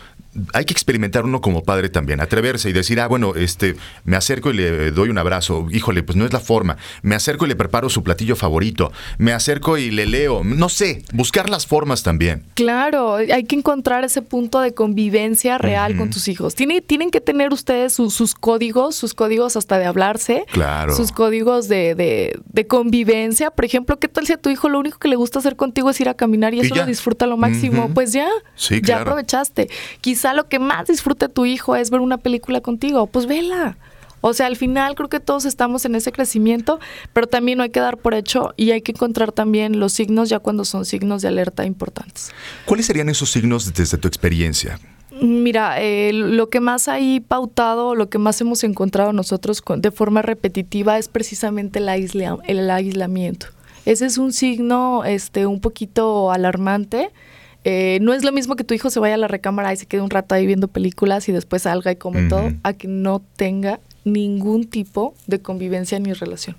Hay 0.54 0.66
que 0.66 0.74
experimentar 0.74 1.26
uno 1.26 1.42
como 1.42 1.64
padre 1.64 1.90
también, 1.90 2.22
atreverse 2.22 2.70
y 2.70 2.74
decir, 2.74 3.00
ah, 3.00 3.08
bueno, 3.08 3.34
este, 3.36 3.76
me 4.04 4.16
acerco 4.16 4.52
y 4.52 4.54
le 4.54 4.92
doy 4.92 5.10
un 5.10 5.18
abrazo, 5.18 5.68
híjole, 5.72 6.04
pues 6.04 6.16
no 6.16 6.26
es 6.26 6.34
la 6.34 6.40
forma, 6.40 6.78
me 7.02 7.16
acerco 7.16 7.46
y 7.46 7.50
le 7.50 7.56
preparo 7.56 7.90
su 7.90 8.04
platillo 8.04 8.36
favorito, 8.36 8.92
me 9.18 9.34
acerco 9.34 9.78
y 9.78 9.90
le 9.90 10.06
leo, 10.06 10.44
no 10.44 10.70
sé, 10.70 11.04
buscar 11.14 11.50
las 11.50 11.66
formas 11.66 12.04
también. 12.04 12.44
Claro, 12.54 13.16
hay 13.16 13.44
que 13.46 13.56
encontrar 13.56 14.04
ese 14.04 14.22
punto 14.22 14.62
de 14.62 14.74
convivencia 14.74 15.58
real 15.58 15.98
con 15.98 16.10
tus 16.10 16.28
hijos. 16.28 16.54
Tiene, 16.56 16.82
tienen 16.82 17.10
que 17.10 17.22
tener 17.22 17.52
ustedes 17.52 17.94
sus 17.94 18.36
códigos, 18.36 18.96
sus 18.96 19.14
códigos 19.14 19.56
hasta 19.56 19.80
de 19.80 19.86
hablarse, 19.86 20.46
claro. 20.52 20.96
sus 20.96 21.12
códigos 21.12 21.68
de, 21.68 21.96
de, 21.96 22.40
de, 22.46 22.68
convivencia. 22.68 23.50
Por 23.50 23.66
ejemplo, 23.66 23.98
¿qué 24.00 24.08
tal 24.08 24.28
si 24.28 24.34
a 24.34 24.38
tu 24.38 24.50
hijo 24.50 24.70
lo 24.70 24.80
único 24.80 25.00
que 25.00 25.08
le 25.08 25.16
gusta 25.16 25.40
hacer 25.40 25.56
contigo 25.56 25.90
es 25.90 26.00
ir 26.00 26.10
a 26.10 26.14
caminar 26.14 26.54
y 26.54 26.60
eso 26.60 26.76
lo 26.76 26.86
disfruta 26.86 27.26
lo 27.26 27.38
máximo? 27.38 27.90
Pues 27.94 28.14
ya, 28.14 28.28
sí, 28.56 28.82
ya 28.84 29.02
aprovechaste. 29.02 29.70
Quizá 30.02 30.19
lo 30.34 30.48
que 30.48 30.60
más 30.60 30.88
disfruta 30.88 31.28
tu 31.28 31.46
hijo 31.46 31.76
es 31.76 31.90
ver 31.90 32.02
una 32.02 32.18
película 32.18 32.62
contigo, 32.62 33.08
pues 33.08 33.26
vela. 33.26 33.78
O 34.22 34.34
sea, 34.34 34.48
al 34.48 34.58
final 34.58 34.96
creo 34.96 35.10
que 35.10 35.20
todos 35.20 35.46
estamos 35.46 35.86
en 35.86 35.96
ese 35.96 36.12
crecimiento, 36.12 36.80
pero 37.14 37.28
también 37.28 37.58
no 37.58 37.64
hay 37.64 37.70
que 37.70 37.80
dar 37.80 37.98
por 37.98 38.14
hecho 38.14 38.54
y 38.58 38.72
hay 38.72 38.82
que 38.82 38.92
encontrar 38.92 39.32
también 39.32 39.80
los 39.80 39.94
signos 39.94 40.30
ya 40.30 40.40
cuando 40.40 40.66
son 40.66 40.86
signos 40.86 41.22
de 41.22 41.30
alerta 41.30 41.66
importantes. 41.66 42.32
¿Cuáles 42.66 42.86
serían 42.86 43.10
esos 43.10 43.32
signos 43.32 43.74
desde 43.74 43.98
tu 43.98 44.08
experiencia? 44.08 44.80
Mira, 45.22 45.82
eh, 45.82 46.12
lo 46.14 46.50
que 46.50 46.60
más 46.60 46.88
hay 46.88 47.20
pautado, 47.20 47.96
lo 47.96 48.10
que 48.10 48.18
más 48.18 48.40
hemos 48.42 48.64
encontrado 48.64 49.12
nosotros 49.12 49.62
de 49.78 49.92
forma 49.92 50.22
repetitiva 50.22 50.98
es 50.98 51.08
precisamente 51.08 51.80
el, 51.80 51.90
el 52.46 52.70
aislamiento. 52.70 53.48
Ese 53.86 54.06
es 54.06 54.18
un 54.18 54.34
signo 54.34 55.04
este, 55.04 55.46
un 55.46 55.62
poquito 55.62 56.32
alarmante 56.32 57.12
eh, 57.64 58.00
no 58.02 58.14
es 58.14 58.24
lo 58.24 58.32
mismo 58.32 58.56
que 58.56 58.64
tu 58.64 58.74
hijo 58.74 58.90
se 58.90 59.00
vaya 59.00 59.16
a 59.16 59.18
la 59.18 59.28
recámara 59.28 59.74
y 59.74 59.78
se 59.78 59.86
quede 59.86 60.02
un 60.02 60.10
rato 60.10 60.36
ahí 60.36 60.46
viendo 60.46 60.68
películas 60.68 61.28
y 61.30 61.32
después 61.32 61.64
salga 61.64 61.92
y 61.92 61.98
come 61.98 62.30
todo, 62.30 62.52
a 62.64 62.74
que 62.74 62.88
no 62.88 63.22
tenga 63.36 63.80
ningún 64.06 64.66
tipo 64.66 65.14
de 65.28 65.42
convivencia 65.42 66.00
ni 66.00 66.14
relación. 66.14 66.56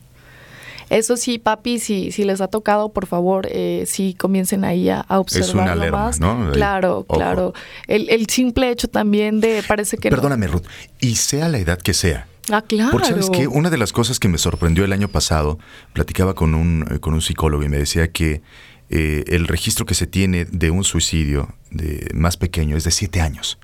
Eso 0.90 1.16
sí, 1.16 1.38
papi, 1.38 1.78
si, 1.78 2.10
si 2.10 2.24
les 2.24 2.40
ha 2.40 2.48
tocado, 2.48 2.92
por 2.92 3.06
favor, 3.06 3.46
eh, 3.48 3.84
sí 3.86 4.14
comiencen 4.18 4.64
ahí 4.64 4.88
a, 4.90 5.06
observarlo 5.08 5.84
es 5.84 5.92
más. 5.92 6.20
¿no? 6.20 6.50
Claro, 6.50 7.06
claro. 7.08 7.54
El, 7.86 8.26
simple 8.28 8.70
hecho 8.70 8.88
también 8.88 9.40
de, 9.40 9.62
parece 9.66 9.96
que 9.98 10.10
Perdóname, 10.10 10.48
Ruth, 10.48 10.64
y 11.00 11.14
sea 11.14 11.48
la 11.48 11.58
edad 11.58 11.78
que 11.78 11.94
sea. 11.94 12.26
Ah, 12.50 12.62
claro. 12.62 12.90
Porque 12.90 13.06
sabes 13.06 13.30
que 13.30 13.46
una 13.46 13.70
de 13.70 13.78
las 13.78 13.92
cosas 13.92 14.18
que 14.18 14.26
me 14.26 14.36
sorprendió 14.36 14.84
el 14.84 14.92
año 14.92 15.06
pasado, 15.06 15.60
platicaba 15.92 16.34
con 16.34 16.56
un, 16.56 16.84
eh, 16.90 16.98
con 16.98 17.14
un 17.14 17.22
psicólogo 17.22 17.62
y 17.62 17.68
me 17.68 17.78
decía 17.78 18.10
que 18.10 18.42
eh, 18.90 19.24
el 19.28 19.46
registro 19.46 19.86
que 19.86 19.94
se 19.94 20.08
tiene 20.08 20.44
de 20.46 20.70
un 20.70 20.82
suicidio 20.82 21.54
de 21.70 22.08
más 22.12 22.36
pequeño 22.36 22.76
es 22.76 22.82
de 22.82 22.90
siete 22.90 23.20
años. 23.20 23.58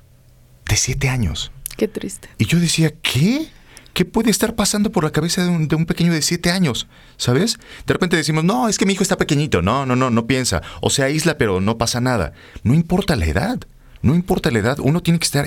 De 0.65 0.77
siete 0.77 1.09
años. 1.09 1.51
Qué 1.75 1.89
triste. 1.89 2.29
Y 2.37 2.45
yo 2.45 2.59
decía, 2.59 2.93
¿qué? 3.01 3.47
¿Qué 3.93 4.05
puede 4.05 4.29
estar 4.29 4.55
pasando 4.55 4.91
por 4.91 5.03
la 5.03 5.11
cabeza 5.11 5.43
de 5.43 5.49
un, 5.49 5.85
pequeño 5.85 6.13
de 6.13 6.21
siete 6.21 6.49
años? 6.49 6.87
¿Sabes? 7.17 7.57
De 7.85 7.93
repente 7.93 8.15
decimos, 8.15 8.43
no, 8.45 8.69
es 8.69 8.77
que 8.77 8.85
mi 8.85 8.93
hijo 8.93 9.03
está 9.03 9.17
pequeñito. 9.17 9.61
No, 9.61 9.85
no, 9.85 9.95
no, 9.95 10.09
no 10.09 10.27
piensa. 10.27 10.61
O 10.81 10.89
se 10.89 11.03
aísla, 11.03 11.37
pero 11.37 11.59
no 11.59 11.77
pasa 11.77 11.99
nada. 11.99 12.33
No 12.63 12.73
importa 12.73 13.15
la 13.15 13.25
edad. 13.25 13.59
No 14.01 14.15
importa 14.15 14.49
la 14.51 14.59
edad. 14.59 14.77
Uno 14.79 15.01
tiene 15.01 15.19
que 15.19 15.25
estar 15.25 15.45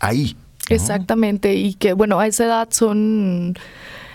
ahí. 0.00 0.36
Exactamente. 0.68 1.54
Y 1.54 1.74
que, 1.74 1.92
bueno, 1.92 2.20
a 2.20 2.26
esa 2.26 2.44
edad 2.44 2.68
son 2.72 3.54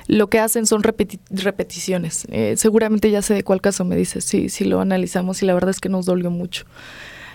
lo 0.10 0.28
que 0.28 0.40
hacen 0.40 0.66
son 0.66 0.82
repeticiones. 0.82 2.26
Eh, 2.32 2.56
seguramente 2.58 3.12
ya 3.12 3.22
sé 3.22 3.36
de 3.36 3.44
cuál 3.44 3.62
caso 3.62 3.86
me 3.86 3.96
dices, 3.96 4.26
sí, 4.26 4.50
sí 4.50 4.66
lo 4.66 4.82
analizamos 4.82 5.44
y 5.44 5.46
la 5.46 5.54
verdad 5.54 5.70
es 5.70 5.80
que 5.80 5.88
nos 5.88 6.08
dolió 6.08 6.32
mucho. 6.32 6.66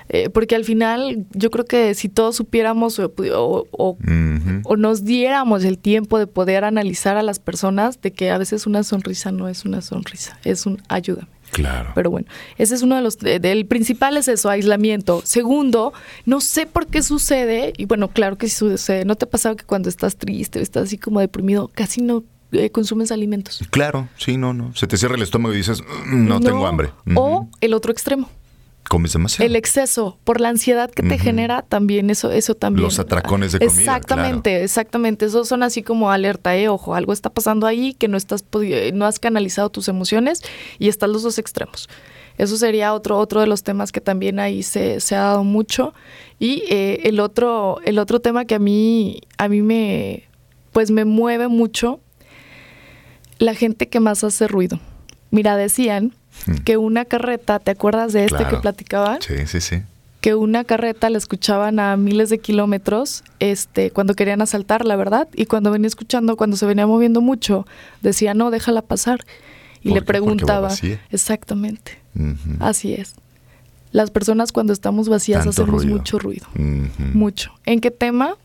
Eh, 0.08 0.28
porque 0.28 0.56
al 0.56 0.64
final 0.64 1.24
yo 1.30 1.52
creo 1.52 1.64
que 1.64 1.94
si 1.94 2.08
todos 2.08 2.34
supiéramos 2.34 2.98
o, 2.98 3.12
o, 3.70 4.76
nos 4.76 5.04
diéramos 5.04 5.64
el 5.64 5.78
tiempo 5.78 6.18
de 6.18 6.26
poder 6.26 6.64
analizar 6.64 7.16
a 7.16 7.22
las 7.22 7.38
personas, 7.38 8.02
de 8.02 8.12
que 8.12 8.32
a 8.32 8.38
veces 8.38 8.66
una 8.66 8.82
sonrisa 8.82 9.30
no 9.30 9.48
es 9.48 9.64
una 9.64 9.80
sonrisa, 9.80 10.36
es 10.42 10.66
un 10.66 10.82
ayúdame. 10.88 11.28
Claro. 11.52 11.92
Pero 11.94 12.10
bueno, 12.10 12.26
ese 12.58 12.74
es 12.74 12.82
uno 12.82 12.96
de 12.96 13.02
los. 13.02 13.18
El 13.22 13.66
principal 13.66 14.16
es 14.16 14.26
eso, 14.26 14.50
aislamiento. 14.50 15.22
Segundo, 15.24 15.92
no 16.26 16.40
sé 16.40 16.66
por 16.66 16.88
qué 16.88 17.00
sucede, 17.00 17.72
y 17.76 17.84
bueno, 17.84 18.08
claro 18.08 18.36
que 18.36 18.48
sí 18.48 18.56
sucede. 18.56 19.04
¿No 19.04 19.14
te 19.14 19.26
ha 19.26 19.30
pasado 19.30 19.54
que 19.54 19.64
cuando 19.64 19.88
estás 19.88 20.16
triste, 20.16 20.60
estás 20.60 20.84
así 20.84 20.98
como 20.98 21.20
deprimido, 21.20 21.70
casi 21.72 22.02
no 22.02 22.24
eh, 22.54 22.70
consumes 22.70 23.12
alimentos. 23.12 23.62
Claro, 23.70 24.08
sí, 24.16 24.36
no, 24.36 24.52
no. 24.52 24.74
Se 24.74 24.86
te 24.86 24.96
cierra 24.96 25.16
el 25.16 25.22
estómago 25.22 25.54
y 25.54 25.58
dices, 25.58 25.82
mm, 26.06 26.26
no, 26.26 26.40
tengo 26.40 26.66
hambre. 26.66 26.90
O 27.14 27.48
el 27.60 27.74
otro 27.74 27.92
extremo. 27.92 28.28
Comes 28.88 29.14
demasiado. 29.14 29.46
El 29.46 29.56
exceso, 29.56 30.18
por 30.24 30.40
la 30.40 30.50
ansiedad 30.50 30.90
que 30.90 31.02
te 31.02 31.18
genera, 31.18 31.62
también 31.62 32.10
eso, 32.10 32.30
eso 32.30 32.54
también. 32.54 32.84
Los 32.84 32.98
atracones 32.98 33.52
de 33.52 33.60
comida. 33.60 33.80
Exactamente, 33.80 34.62
exactamente. 34.62 35.24
Esos 35.24 35.48
son 35.48 35.62
así 35.62 35.82
como 35.82 36.10
alerta, 36.10 36.54
eh, 36.54 36.68
ojo, 36.68 36.94
algo 36.94 37.14
está 37.14 37.30
pasando 37.30 37.66
ahí 37.66 37.94
que 37.94 38.08
no 38.08 38.18
estás 38.18 38.44
no 38.92 39.06
has 39.06 39.18
canalizado 39.18 39.70
tus 39.70 39.88
emociones 39.88 40.42
y 40.78 40.88
están 40.88 41.12
los 41.12 41.22
dos 41.22 41.38
extremos. 41.38 41.88
Eso 42.36 42.58
sería 42.58 42.92
otro, 42.92 43.18
otro 43.18 43.40
de 43.40 43.46
los 43.46 43.62
temas 43.62 43.90
que 43.90 44.02
también 44.02 44.38
ahí 44.38 44.62
se, 44.62 45.00
se 45.00 45.16
ha 45.16 45.20
dado 45.20 45.44
mucho. 45.44 45.94
Y 46.38 46.64
eh, 46.68 47.00
el 47.04 47.20
otro, 47.20 47.78
el 47.84 47.98
otro 47.98 48.20
tema 48.20 48.44
que 48.44 48.54
a 48.54 48.58
mí, 48.58 49.22
a 49.38 49.48
mí 49.48 49.62
me 49.62 50.24
pues 50.72 50.90
me 50.90 51.04
mueve 51.04 51.46
mucho 51.46 52.00
la 53.38 53.54
gente 53.54 53.88
que 53.88 54.00
más 54.00 54.24
hace 54.24 54.48
ruido. 54.48 54.80
Mira, 55.30 55.56
decían 55.56 56.12
hmm. 56.46 56.54
que 56.64 56.76
una 56.76 57.04
carreta, 57.04 57.58
¿te 57.58 57.70
acuerdas 57.70 58.12
de 58.12 58.24
este 58.24 58.44
que 58.46 58.56
platicaban? 58.56 59.20
Sí, 59.20 59.46
sí, 59.46 59.60
sí. 59.60 59.82
Que 60.20 60.34
una 60.34 60.64
carreta 60.64 61.10
la 61.10 61.18
escuchaban 61.18 61.78
a 61.78 61.96
miles 61.96 62.30
de 62.30 62.38
kilómetros 62.38 63.24
este, 63.40 63.90
cuando 63.90 64.14
querían 64.14 64.40
asaltar, 64.40 64.86
la 64.86 64.96
verdad, 64.96 65.28
y 65.34 65.46
cuando 65.46 65.70
venía 65.70 65.88
escuchando, 65.88 66.36
cuando 66.36 66.56
se 66.56 66.64
venía 66.64 66.86
moviendo 66.86 67.20
mucho, 67.20 67.66
decía, 68.00 68.32
no, 68.32 68.50
déjala 68.50 68.80
pasar. 68.80 69.24
Y 69.82 69.92
le 69.92 70.00
preguntaba, 70.00 70.70
exactamente, 71.10 71.98
así 72.58 72.94
es. 72.94 73.16
Las 73.92 74.10
personas 74.10 74.50
cuando 74.50 74.72
estamos 74.72 75.10
vacías 75.10 75.46
hacemos 75.46 75.84
mucho 75.84 76.18
ruido, 76.18 76.46
mucho. 77.12 77.52
¿En 77.66 77.80
qué 77.80 77.90
tema? 77.90 78.36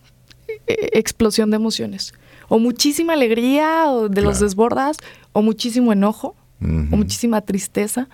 E-, 0.67 0.89
explosión 0.99 1.49
de 1.49 1.55
emociones 1.55 2.13
o 2.49 2.59
muchísima 2.59 3.13
alegría 3.13 3.85
o 3.89 4.09
de 4.09 4.21
los 4.21 4.39
desbordas 4.39 4.97
o 5.31 5.41
muchísimo 5.41 5.93
enojo 5.93 6.35
o 6.61 6.97
muchísima 6.97 7.39
tristeza, 7.39 8.09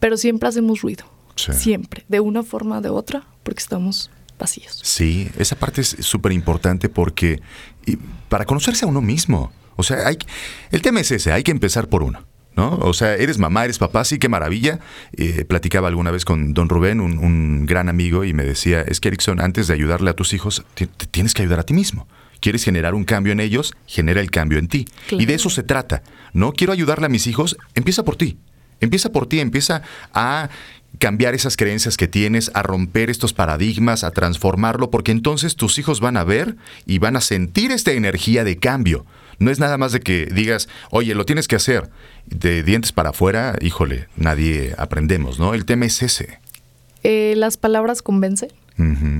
pero 0.00 0.16
siempre 0.16 0.48
hacemos 0.48 0.80
ruido. 0.82 1.04
Siempre, 1.36 2.04
de 2.08 2.20
una 2.20 2.42
forma 2.42 2.78
o 2.78 2.80
de 2.80 2.88
otra, 2.88 3.24
porque 3.42 3.60
estamos 3.60 4.10
vacíos. 4.38 4.80
Sí, 4.82 5.30
esa 5.38 5.56
parte 5.56 5.80
es 5.80 5.96
súper 6.00 6.32
importante 6.32 6.88
porque 6.88 7.40
para 8.28 8.44
conocerse 8.44 8.84
a 8.84 8.88
uno 8.88 9.00
mismo, 9.00 9.52
o 9.76 9.82
sea, 9.82 10.08
hay, 10.08 10.18
el 10.70 10.82
tema 10.82 11.00
es 11.00 11.10
ese, 11.10 11.32
hay 11.32 11.42
que 11.42 11.52
empezar 11.52 11.88
por 11.88 12.02
uno. 12.02 12.24
¿No? 12.56 12.76
O 12.76 12.92
sea, 12.92 13.16
eres 13.16 13.38
mamá, 13.38 13.64
eres 13.64 13.78
papá, 13.78 14.04
sí, 14.04 14.20
qué 14.20 14.28
maravilla. 14.28 14.78
Eh, 15.16 15.44
platicaba 15.44 15.88
alguna 15.88 16.12
vez 16.12 16.24
con 16.24 16.54
don 16.54 16.68
Rubén, 16.68 17.00
un, 17.00 17.66
gran 17.66 17.88
amigo, 17.88 18.22
y 18.22 18.32
me 18.32 18.44
decía, 18.44 18.80
es 18.82 19.00
que 19.00 19.08
Erickson, 19.08 19.40
antes 19.40 19.66
de 19.66 19.74
ayudarle 19.74 20.10
a 20.10 20.14
tus 20.14 20.32
hijos, 20.34 20.64
te 20.74 20.86
tienes 20.86 21.34
que 21.34 21.42
ayudar 21.42 21.58
a 21.58 21.64
ti 21.64 21.74
mismo 21.74 22.06
quieres 22.44 22.62
generar 22.62 22.94
un 22.94 23.04
cambio 23.04 23.32
en 23.32 23.40
ellos, 23.40 23.72
genera 23.86 24.20
el 24.20 24.30
cambio 24.30 24.58
en 24.58 24.68
ti. 24.68 24.84
Y 25.10 25.24
de 25.24 25.32
eso 25.32 25.48
se 25.48 25.62
trata. 25.62 26.02
No 26.34 26.52
quiero 26.52 26.74
ayudarle 26.74 27.06
a 27.06 27.08
mis 27.08 27.26
hijos, 27.26 27.56
empieza 27.74 28.04
por 28.04 28.16
ti. 28.16 28.36
Empieza 28.80 29.10
por 29.12 29.26
ti, 29.26 29.40
empieza 29.40 29.80
a 30.12 30.50
cambiar 30.98 31.34
esas 31.34 31.56
creencias 31.56 31.96
que 31.96 32.06
tienes, 32.06 32.50
a 32.52 32.62
romper 32.62 33.08
estos 33.08 33.32
paradigmas, 33.32 34.04
a 34.04 34.10
transformarlo, 34.10 34.90
porque 34.90 35.10
entonces 35.10 35.56
tus 35.56 35.78
hijos 35.78 36.00
van 36.00 36.18
a 36.18 36.24
ver 36.24 36.56
y 36.84 36.98
van 36.98 37.16
a 37.16 37.22
sentir 37.22 37.72
esta 37.72 37.92
energía 37.92 38.44
de 38.44 38.58
cambio. 38.58 39.06
No 39.38 39.50
es 39.50 39.58
nada 39.58 39.78
más 39.78 39.92
de 39.92 40.00
que 40.00 40.26
digas, 40.26 40.68
oye, 40.90 41.14
lo 41.14 41.24
tienes 41.24 41.48
que 41.48 41.56
hacer. 41.56 41.88
De 42.26 42.62
dientes 42.62 42.92
para 42.92 43.10
afuera, 43.10 43.56
híjole, 43.62 44.08
nadie 44.16 44.74
aprendemos, 44.76 45.38
¿no? 45.38 45.54
El 45.54 45.64
tema 45.64 45.86
es 45.86 46.02
ese. 46.02 46.40
Eh, 47.04 47.32
las 47.38 47.56
palabras 47.56 48.02
convencen 48.02 48.50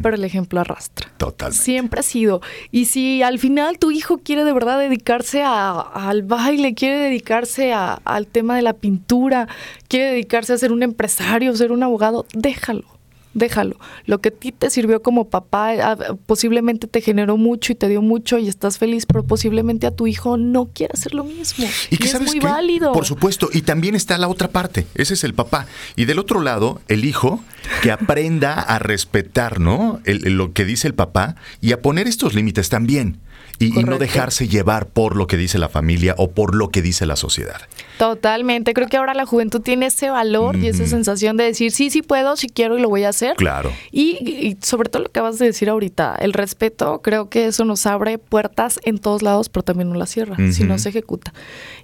pero 0.03 0.17
el 0.17 0.25
ejemplo 0.25 0.61
arrastra. 0.61 1.11
Totalmente. 1.17 1.63
Siempre 1.63 2.01
ha 2.01 2.03
sido. 2.03 2.41
Y 2.71 2.87
si 2.87 3.23
al 3.23 3.39
final 3.39 3.79
tu 3.79 3.91
hijo 3.91 4.19
quiere 4.19 4.45
de 4.45 4.53
verdad 4.53 4.79
dedicarse 4.79 5.43
al 5.45 6.23
baile, 6.23 6.75
quiere 6.75 6.99
dedicarse 6.99 7.73
al 7.73 8.27
tema 8.27 8.57
de 8.57 8.63
la 8.63 8.73
pintura, 8.73 9.49
quiere 9.89 10.11
dedicarse 10.11 10.53
a 10.53 10.59
ser 10.59 10.73
un 10.73 10.83
empresario, 10.83 11.55
ser 11.57 11.73
un 11.73 11.83
abogado, 11.83 12.27
déjalo 12.35 12.94
déjalo. 13.35 13.77
Lo 14.07 14.21
que 14.21 14.31
a 14.31 14.33
ti 14.33 14.53
te 14.53 14.71
sirvió 14.71 15.03
como 15.03 15.29
papá 15.29 15.73
ah, 15.83 15.97
posiblemente 16.27 16.87
te 16.87 17.01
generó 17.01 17.37
mucho 17.37 17.73
y 17.73 17.77
te 17.77 17.89
dio 17.89 18.01
mucho 18.01 18.39
y 18.39 18.49
estás 18.49 18.79
feliz, 18.79 19.07
pero 19.07 19.25
posiblemente 19.25 19.87
a 19.87 19.91
tu 19.91 20.07
hijo 20.07 20.37
no 20.37 20.67
quiera 20.67 20.93
hacer 20.95 21.15
lo 21.15 21.25
mismo. 21.25 21.67
Y, 21.91 21.99
que 21.99 22.09
es 22.09 22.21
muy 22.21 22.41
válido. 22.41 22.93
Por 22.93 23.05
supuesto, 23.05 23.51
y 23.53 23.63
también 23.63 23.95
está 23.95 24.17
la 24.19 24.29
otra 24.29 24.49
parte, 24.49 24.87
ese 24.95 25.15
es 25.15 25.25
el 25.25 25.35
papá. 25.35 25.67
Y 25.97 26.07
del 26.07 26.19
otro 26.19 26.41
lado, 26.41 26.81
el 26.89 27.05
hijo 27.05 27.43
que 27.83 27.91
aprenda 27.91 28.55
a 28.55 28.79
respetar, 28.79 29.61
¿no? 29.61 30.01
lo 30.05 30.53
que 30.53 30.65
dice 30.65 30.87
el 30.87 30.95
papá 30.95 31.37
y 31.61 31.73
a 31.73 31.83
poner 31.83 32.07
estos 32.07 32.35
límites 32.35 32.69
también. 32.69 33.19
Y, 33.59 33.79
y 33.79 33.85
no 33.85 33.99
dejarse 33.99 34.49
llevar 34.49 34.87
por 34.87 35.17
lo 35.17 35.27
que 35.27 35.37
dice 35.37 35.59
la 35.59 35.69
familia 35.69 36.15
o 36.19 36.31
por 36.31 36.55
lo 36.55 36.71
que 36.71 36.83
dice 36.83 37.07
la 37.07 37.17
sociedad. 37.17 37.61
Totalmente. 37.99 38.75
Creo 38.75 38.89
que 38.89 38.97
ahora 38.97 39.15
la 39.15 39.27
juventud 39.27 39.61
tiene 39.61 39.87
ese 39.87 40.11
valor 40.11 40.57
y 40.57 40.69
esa 40.69 40.87
sensación 40.87 41.37
de 41.37 41.45
decir, 41.45 41.71
sí, 41.71 41.91
sí 41.91 42.03
puedo, 42.03 42.37
sí 42.37 42.49
quiero 42.49 42.77
y 42.79 42.83
lo 42.83 42.89
voy 42.89 43.05
a 43.05 43.11
hacer. 43.11 43.37
Claro. 43.37 43.73
Y, 43.93 44.19
y 44.29 44.57
sobre 44.63 44.89
todo 44.89 45.03
lo 45.03 45.09
que 45.09 45.21
acabas 45.21 45.39
de 45.39 45.47
decir 45.47 45.69
ahorita, 45.69 46.17
el 46.17 46.33
respeto, 46.33 47.01
creo 47.03 47.29
que 47.29 47.47
eso 47.47 47.65
nos 47.65 47.87
abre 47.87 48.19
puertas 48.19 48.81
en 48.85 48.99
todos 48.99 49.23
lados, 49.23 49.49
pero 49.49 49.63
también 49.63 49.89
no 49.89 49.95
las 49.95 50.11
cierra, 50.11 50.37
si 50.53 50.65
no 50.65 50.79
se 50.79 50.89
ejecuta. 50.89 51.33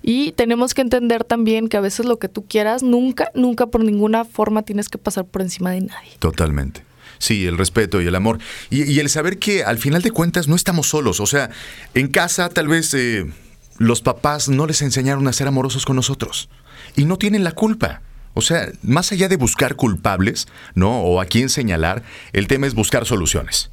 Y 0.03 0.33
tenemos 0.33 0.75
que 0.75 0.83
entender 0.83 1.25
también 1.25 1.69
que 1.69 1.77
a 1.77 1.81
veces 1.81 2.07
lo 2.07 2.19
que 2.19 2.29
tú 2.29 2.45
quieras, 2.47 2.83
nunca, 2.83 3.31
nunca 3.35 3.67
por 3.67 3.85
ninguna 3.85 4.25
forma 4.25 4.63
tienes 4.63 4.89
que 4.89 4.99
pasar 4.99 5.25
por 5.25 5.43
encima 5.43 5.71
de 5.71 5.83
nadie. 5.83 6.11
Totalmente. 6.19 6.90
Sí, 7.21 7.47
el 7.47 7.59
respeto 7.59 8.01
y 8.01 8.07
el 8.07 8.15
amor. 8.15 8.39
Y, 8.71 8.83
y 8.91 8.99
el 8.99 9.11
saber 9.11 9.39
que 9.39 9.63
al 9.63 9.79
final 9.79 10.01
de 10.03 10.11
cuentas 10.11 10.49
no 10.49 10.57
estamos 10.57 10.89
solos. 10.89 11.21
O 11.21 11.27
sea, 11.27 11.51
en 11.95 12.09
casa 12.09 12.49
tal 12.49 12.67
vez 12.67 12.93
eh, 12.95 13.31
los 13.77 14.01
papás 14.01 14.49
no 14.49 14.67
les 14.67 14.83
enseñaron 14.83 15.29
a 15.29 15.33
ser 15.33 15.47
amorosos 15.47 15.85
con 15.85 15.97
nosotros. 15.97 16.49
Y 16.97 17.05
no 17.05 17.19
tienen 17.19 17.45
la 17.45 17.53
culpa. 17.53 18.01
O 18.33 18.41
sea, 18.41 18.69
más 18.83 19.13
allá 19.13 19.29
de 19.29 19.37
buscar 19.37 19.77
culpables, 19.77 20.49
¿no? 20.75 21.03
O 21.03 21.21
a 21.21 21.27
quién 21.27 21.51
señalar, 21.51 22.03
el 22.33 22.47
tema 22.47 22.67
es 22.67 22.75
buscar 22.75 23.05
soluciones. 23.05 23.71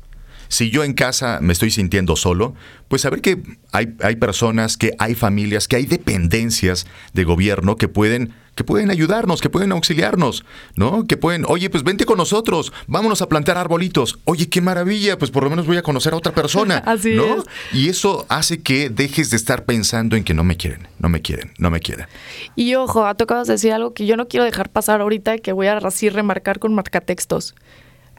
Si 0.48 0.70
yo 0.70 0.84
en 0.84 0.94
casa 0.94 1.40
me 1.42 1.54
estoy 1.54 1.72
sintiendo 1.72 2.16
solo, 2.16 2.56
pues 2.88 3.02
saber 3.02 3.22
que 3.22 3.42
hay, 3.72 3.96
hay 4.02 4.16
personas, 4.16 4.78
que 4.78 4.94
hay 4.98 5.16
familias, 5.16 5.68
que 5.68 5.76
hay 5.76 5.86
dependencias 5.86 6.88
de 7.14 7.24
gobierno 7.24 7.76
que 7.76 7.88
pueden, 7.88 8.34
que 8.56 8.64
pueden 8.64 8.90
ayudarnos, 8.90 9.42
que 9.42 9.50
pueden 9.50 9.72
auxiliarnos, 9.72 10.46
¿no? 10.76 11.06
Que 11.06 11.18
pueden, 11.18 11.46
oye, 11.48 11.70
pues 11.70 11.84
vente 11.84 12.06
con 12.06 12.18
nosotros, 12.18 12.72
vámonos 12.88 13.22
a 13.22 13.30
plantar 13.30 13.58
arbolitos. 13.58 14.20
Oye, 14.26 14.48
qué 14.50 14.62
maravilla, 14.62 15.18
pues 15.18 15.32
por 15.32 15.44
lo 15.44 15.50
menos 15.50 15.68
voy 15.68 15.78
a 15.78 15.84
conocer 15.84 16.14
a 16.14 16.18
otra 16.18 16.34
persona, 16.34 16.78
Así 16.86 17.14
¿no? 17.14 17.38
es. 17.38 17.44
Y 17.74 17.90
eso 17.90 18.26
hace 18.30 18.62
que 18.62 18.90
dejes 18.90 19.30
de 19.30 19.38
estar 19.38 19.66
pensando 19.66 20.16
en 20.16 20.24
que 20.24 20.34
no 20.34 20.44
me 20.44 20.58
quieren, 20.58 20.88
no 21.00 21.10
me 21.10 21.22
quieren, 21.22 21.52
no 21.58 21.70
me 21.70 21.82
quieren. 21.82 22.08
Y 22.56 22.76
ojo, 22.76 23.06
acabas 23.06 23.48
de 23.48 23.54
decir 23.54 23.74
algo 23.74 23.94
que 23.94 24.06
yo 24.06 24.16
no 24.18 24.28
quiero 24.28 24.46
dejar 24.46 24.70
pasar 24.70 25.02
ahorita 25.02 25.36
y 25.36 25.40
que 25.40 25.52
voy 25.52 25.68
a 25.68 25.78
así 25.78 26.10
remarcar 26.10 26.60
con 26.60 26.74
marcatextos. 26.74 27.54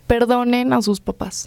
Perdonen 0.09 0.73
a 0.73 0.83
sus 0.83 1.01
papás. 1.01 1.47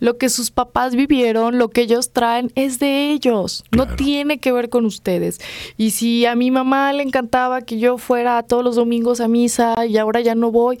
Lo 0.00 0.18
que 0.18 0.28
sus 0.28 0.50
papás 0.50 0.96
vivieron, 0.96 1.58
lo 1.58 1.68
que 1.68 1.82
ellos 1.82 2.10
traen, 2.10 2.50
es 2.56 2.80
de 2.80 3.12
ellos. 3.12 3.64
No 3.70 3.86
tiene 3.86 4.38
que 4.38 4.50
ver 4.50 4.68
con 4.68 4.84
ustedes. 4.84 5.38
Y 5.76 5.92
si 5.92 6.26
a 6.26 6.34
mi 6.34 6.50
mamá 6.50 6.92
le 6.92 7.04
encantaba 7.04 7.62
que 7.62 7.78
yo 7.78 7.98
fuera 7.98 8.42
todos 8.42 8.64
los 8.64 8.74
domingos 8.74 9.20
a 9.20 9.28
misa 9.28 9.76
y 9.86 9.96
ahora 9.98 10.20
ya 10.20 10.34
no 10.34 10.50
voy, 10.50 10.80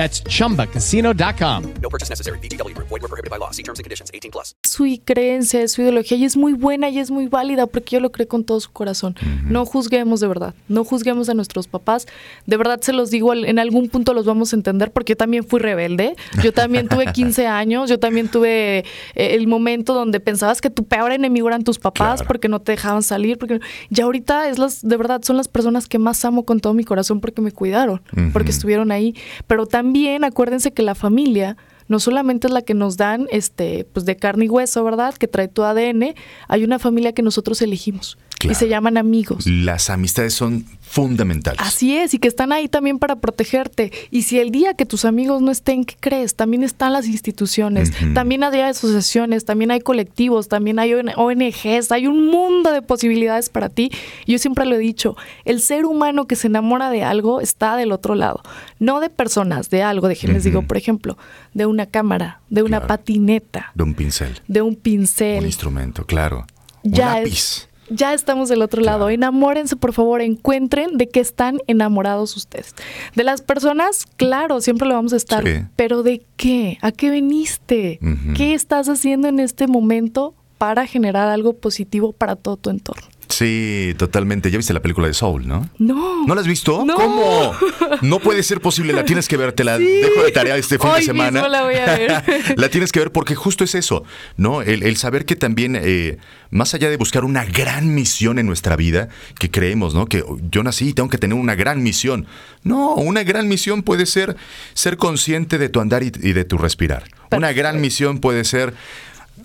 That's 0.00 0.22
chumbacasino.com. 0.24 1.62
No 1.82 1.90
purchase 1.90 2.08
necessary. 2.08 2.38
VGW 2.38 2.72
Group. 2.74 2.88
Void 2.88 3.02
were 3.02 3.08
prohibited 3.08 3.30
by 3.30 3.36
law. 3.38 3.50
See 3.52 3.62
terms 3.62 3.78
and 3.80 3.84
conditions. 3.84 4.10
18 4.14 4.30
plus. 4.30 4.54
su 4.64 4.84
creencia, 5.04 5.66
su 5.68 5.82
ideología 5.82 6.16
y 6.16 6.24
es 6.24 6.36
muy 6.38 6.54
buena 6.54 6.88
y 6.88 6.98
es 6.98 7.10
muy 7.10 7.26
válida 7.26 7.66
porque 7.66 7.96
yo 7.96 8.00
lo 8.00 8.10
creo 8.10 8.26
con 8.26 8.44
todo 8.44 8.58
su 8.60 8.70
corazón. 8.72 9.14
No 9.44 9.66
juzguemos 9.66 10.20
de 10.20 10.28
verdad, 10.28 10.54
no 10.68 10.84
juzguemos 10.84 11.28
a 11.28 11.34
nuestros 11.34 11.66
papás. 11.68 12.06
De 12.46 12.56
verdad 12.56 12.80
se 12.80 12.92
los 12.94 13.10
digo, 13.10 13.34
en 13.34 13.58
algún 13.58 13.88
punto 13.90 14.14
los 14.14 14.24
vamos 14.24 14.52
a 14.54 14.56
entender 14.56 14.90
porque 14.90 15.12
yo 15.12 15.16
también 15.18 15.44
fui 15.44 15.60
rebelde. 15.60 16.14
Yo 16.42 16.52
también 16.52 16.88
tuve 16.88 17.06
15 17.12 17.46
años, 17.46 17.90
yo 17.90 17.98
también 17.98 18.28
tuve 18.28 18.78
eh, 18.78 18.84
el 19.14 19.46
momento 19.48 19.92
donde 19.92 20.18
pensabas 20.20 20.60
que 20.62 20.70
tu 20.70 20.84
peor 20.84 21.12
enemigo 21.12 21.46
eran 21.48 21.62
tus 21.62 21.78
papás 21.78 22.20
Claro. 22.20 22.28
porque 22.28 22.48
no 22.48 22.60
te 22.60 22.72
dejaban 22.72 23.02
salir. 23.02 23.36
Porque 23.38 23.60
ya 23.90 24.04
ahorita 24.04 24.48
es 24.48 24.58
las, 24.58 24.80
de 24.86 24.96
verdad 24.96 25.20
son 25.22 25.36
las 25.36 25.48
personas 25.48 25.86
que 25.88 25.98
más 25.98 26.24
amo 26.24 26.44
con 26.46 26.60
todo 26.60 26.72
mi 26.72 26.84
corazón 26.84 27.20
porque 27.20 27.42
me 27.42 27.52
cuidaron, 27.52 28.00
porque 28.32 28.50
estuvieron 28.50 28.92
ahí. 28.92 29.14
Pero 29.46 29.66
también 29.66 29.89
acuérdense 30.24 30.72
que 30.72 30.82
la 30.82 30.94
familia 30.94 31.56
no 31.88 31.98
solamente 31.98 32.46
es 32.46 32.52
la 32.52 32.62
que 32.62 32.74
nos 32.74 32.96
dan 32.96 33.26
este 33.30 33.84
pues 33.92 34.06
de 34.06 34.16
carne 34.16 34.44
y 34.44 34.48
hueso, 34.48 34.84
¿verdad? 34.84 35.14
Que 35.14 35.26
trae 35.26 35.48
tu 35.48 35.64
ADN, 35.64 36.14
hay 36.48 36.64
una 36.64 36.78
familia 36.78 37.12
que 37.12 37.22
nosotros 37.22 37.60
elegimos 37.62 38.16
y 38.48 38.54
se 38.54 38.68
llaman 38.68 38.96
amigos. 38.96 39.46
Las 39.46 39.90
amistades 39.90 40.34
son 40.34 40.64
fundamentales. 40.82 41.60
Así 41.62 41.96
es, 41.96 42.14
y 42.14 42.18
que 42.18 42.26
están 42.26 42.52
ahí 42.52 42.66
también 42.68 42.98
para 42.98 43.16
protegerte. 43.16 43.92
Y 44.10 44.22
si 44.22 44.40
el 44.40 44.50
día 44.50 44.74
que 44.74 44.86
tus 44.86 45.04
amigos 45.04 45.40
no 45.40 45.50
estén, 45.52 45.84
¿qué 45.84 45.94
crees? 46.00 46.34
También 46.34 46.62
están 46.64 46.92
las 46.92 47.06
instituciones, 47.06 47.92
también 48.14 48.42
hay 48.42 48.60
asociaciones, 48.60 49.44
también 49.44 49.70
hay 49.70 49.80
colectivos, 49.80 50.48
también 50.48 50.78
hay 50.80 50.92
ONGs, 50.94 51.92
hay 51.92 52.06
un 52.08 52.26
mundo 52.26 52.72
de 52.72 52.82
posibilidades 52.82 53.48
para 53.50 53.68
ti. 53.68 53.92
Yo 54.26 54.38
siempre 54.38 54.66
lo 54.66 54.74
he 54.74 54.78
dicho, 54.78 55.16
el 55.44 55.60
ser 55.60 55.84
humano 55.86 56.26
que 56.26 56.34
se 56.36 56.48
enamora 56.48 56.90
de 56.90 57.04
algo 57.04 57.40
está 57.40 57.76
del 57.76 57.92
otro 57.92 58.14
lado, 58.16 58.42
no 58.80 58.98
de 59.00 59.10
personas, 59.10 59.70
de 59.70 59.82
algo, 59.82 60.08
déjenles 60.08 60.42
digo, 60.44 60.62
por 60.62 60.76
ejemplo, 60.76 61.16
de 61.54 61.66
una 61.66 61.86
cámara, 61.86 62.40
de 62.50 62.62
una 62.62 62.78
Claro. 62.78 62.86
patineta, 62.88 63.70
De 63.74 63.82
un 63.84 63.94
pincel, 63.94 64.40
de 64.48 64.62
un 64.62 64.74
pincel. 64.74 65.38
un 65.40 65.46
instrumento, 65.46 66.04
claro. 66.04 66.46
ya 66.82 67.08
un 67.10 67.14
lápiz. 67.24 67.32
es- 67.32 67.68
ya 67.90 68.14
estamos 68.14 68.48
del 68.48 68.62
otro 68.62 68.82
lado. 68.82 69.10
Enamórense, 69.10 69.76
por 69.76 69.92
favor, 69.92 70.22
encuentren 70.22 70.96
de 70.96 71.08
qué 71.08 71.20
están 71.20 71.58
enamorados 71.66 72.36
ustedes. 72.36 72.74
De 73.14 73.24
las 73.24 73.42
personas, 73.42 74.06
claro, 74.16 74.60
siempre 74.60 74.88
lo 74.88 74.94
vamos 74.94 75.12
a 75.12 75.16
estar. 75.16 75.44
Sí. 75.44 75.66
Pero 75.76 76.02
¿de 76.02 76.22
qué? 76.36 76.78
¿A 76.80 76.92
qué 76.92 77.10
viniste? 77.10 77.98
Ujú. 78.02 78.34
¿Qué 78.34 78.54
estás 78.54 78.88
haciendo 78.88 79.28
en 79.28 79.40
este 79.40 79.66
momento 79.66 80.34
para 80.58 80.86
generar 80.86 81.28
algo 81.28 81.54
positivo 81.54 82.12
para 82.12 82.36
todo 82.36 82.56
tu 82.56 82.70
entorno? 82.70 83.06
Sí, 83.40 83.94
totalmente. 83.96 84.50
Ya 84.50 84.58
viste 84.58 84.74
la 84.74 84.82
película 84.82 85.06
de 85.08 85.14
Soul, 85.14 85.48
¿no? 85.48 85.66
No. 85.78 86.26
¿No 86.26 86.34
la 86.34 86.42
has 86.42 86.46
visto? 86.46 86.84
No. 86.84 86.94
¿Cómo? 86.94 87.54
No 88.02 88.18
puede 88.20 88.42
ser 88.42 88.60
posible, 88.60 88.92
la 88.92 89.06
tienes 89.06 89.28
que 89.28 89.38
ver, 89.38 89.52
te 89.52 89.64
la 89.64 89.78
Sí. 89.78 89.84
dejo 89.84 90.22
de 90.22 90.30
tarea 90.30 90.56
este 90.58 90.78
fin 90.78 90.90
Hoy 90.90 91.00
de 91.00 91.06
semana. 91.06 91.30
mismo 91.30 91.48
la 91.48 91.62
voy 91.62 91.76
a 91.76 91.86
ver. 91.86 92.22
la 92.58 92.68
tienes 92.68 92.92
que 92.92 92.98
ver 93.00 93.12
porque 93.12 93.34
justo 93.34 93.64
es 93.64 93.74
eso, 93.74 94.04
¿no? 94.36 94.60
El, 94.60 94.82
el 94.82 94.96
saber 94.98 95.24
que 95.24 95.36
también, 95.36 95.74
eh, 95.80 96.18
más 96.50 96.74
allá 96.74 96.90
de 96.90 96.98
buscar 96.98 97.24
una 97.24 97.46
gran 97.46 97.94
misión 97.94 98.38
en 98.38 98.44
nuestra 98.46 98.76
vida, 98.76 99.08
que 99.38 99.50
creemos, 99.50 99.94
¿no? 99.94 100.04
Que 100.06 100.22
yo 100.50 100.62
nací 100.62 100.88
y 100.88 100.92
tengo 100.92 101.08
que 101.08 101.16
tener 101.16 101.38
una 101.38 101.54
gran 101.54 101.82
misión. 101.82 102.26
No, 102.62 102.94
una 102.96 103.22
gran 103.22 103.48
misión 103.48 103.82
puede 103.82 104.04
ser 104.04 104.36
ser 104.74 104.98
consciente 104.98 105.56
de 105.56 105.70
tu 105.70 105.80
andar 105.80 106.02
y, 106.02 106.12
y 106.22 106.34
de 106.34 106.44
tu 106.44 106.58
respirar. 106.58 107.04
Una 107.34 107.52
gran 107.52 107.80
misión 107.80 108.18
puede 108.18 108.44
ser 108.44 108.74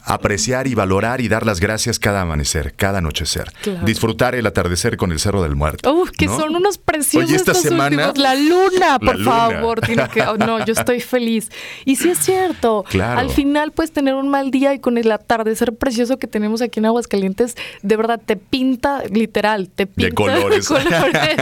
apreciar 0.06 0.68
y 0.68 0.76
valorar 0.76 1.20
y 1.22 1.28
dar 1.28 1.45
las 1.45 1.60
gracias 1.60 1.99
cada 1.99 2.22
amanecer, 2.22 2.74
cada 2.76 2.99
anochecer. 2.99 3.51
Claro. 3.62 3.86
Disfrutar 3.86 4.36
el 4.36 4.45
atardecer 4.45 4.97
con 4.97 5.12
el 5.12 5.20
Cerro 5.20 5.41
del 5.43 5.56
Muerto. 5.56 5.91
Uf, 5.93 6.12
que 6.12 6.28
¿no? 6.28 6.38
son 6.39 6.56
unos 6.56 6.78
preciosos 6.78 7.28
Oye, 7.30 7.36
esta 7.36 7.51
estos 7.53 7.70
semana- 7.70 8.10
últimos. 8.10 8.18
La 8.18 8.36
luna, 8.36 8.99
por 8.99 9.18
La 9.20 9.24
luna. 9.24 9.32
favor, 9.60 9.82
tiene 9.82 10.08
que. 10.10 10.22
oh, 10.22 10.38
no, 10.38 10.64
yo 10.66 10.74
estoy 10.74 10.99
feliz. 11.01 11.49
Y 11.86 11.95
sí 11.95 12.10
es 12.10 12.20
cierto. 12.20 12.86
Claro. 12.89 13.20
Al 13.20 13.30
final 13.32 13.72
puedes 13.72 13.91
tener 13.91 14.14
un 14.16 14.30
mal 14.30 14.51
día 14.51 14.74
y 14.74 14.80
con 14.80 14.97
el 14.97 15.12
atardecer 15.12 15.74
precioso 15.76 16.18
que 16.20 16.28
tenemos 16.28 16.62
aquí 16.62 16.80
en 16.80 16.86
Aguascalientes, 16.86 17.56
de 17.82 17.97
verdad 17.97 18.22
te 18.24 18.36
pinta, 18.38 19.03
literal, 19.12 19.70
te 19.70 19.88
pinta 19.88 20.14
colores. 20.16 20.68
colores, 20.68 21.38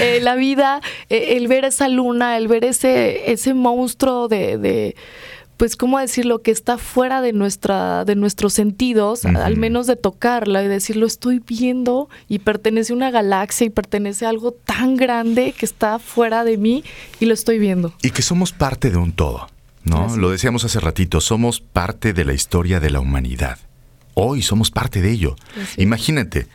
eh, 0.00 0.20
la 0.22 0.36
vida, 0.36 0.80
eh, 1.08 1.34
el 1.36 1.48
ver 1.48 1.64
esa 1.64 1.88
luna, 1.88 2.36
el 2.36 2.48
ver 2.48 2.64
ese, 2.64 3.32
ese 3.32 3.52
monstruo 3.54 4.28
de. 4.28 4.58
de 4.58 4.96
pues 5.56 5.76
cómo 5.76 5.98
decirlo 5.98 6.42
que 6.42 6.50
está 6.50 6.78
fuera 6.78 7.20
de 7.20 7.32
nuestra 7.32 8.04
de 8.04 8.14
nuestros 8.14 8.52
sentidos 8.52 9.24
al 9.24 9.56
menos 9.56 9.86
de 9.86 9.96
tocarla 9.96 10.62
y 10.62 10.68
decirlo 10.68 11.06
estoy 11.06 11.40
viendo 11.40 12.08
y 12.28 12.40
pertenece 12.40 12.92
a 12.92 12.96
una 12.96 13.10
galaxia 13.10 13.66
y 13.66 13.70
pertenece 13.70 14.26
a 14.26 14.28
algo 14.28 14.52
tan 14.52 14.96
grande 14.96 15.52
que 15.52 15.66
está 15.66 15.98
fuera 15.98 16.44
de 16.44 16.58
mí 16.58 16.84
y 17.20 17.26
lo 17.26 17.34
estoy 17.34 17.58
viendo 17.58 17.94
Y 18.02 18.10
que 18.10 18.22
somos 18.22 18.52
parte 18.52 18.90
de 18.90 18.96
un 18.96 19.12
todo, 19.12 19.48
¿no? 19.84 20.06
Así 20.06 20.18
Lo 20.18 20.30
decíamos 20.30 20.64
hace 20.64 20.80
ratito, 20.80 21.20
somos 21.20 21.60
parte 21.60 22.12
de 22.12 22.24
la 22.24 22.32
historia 22.32 22.80
de 22.80 22.90
la 22.90 23.00
humanidad. 23.00 23.58
Hoy 24.14 24.42
somos 24.42 24.70
parte 24.70 25.02
de 25.02 25.10
ello. 25.10 25.36
Así. 25.60 25.82
Imagínate, 25.82 26.46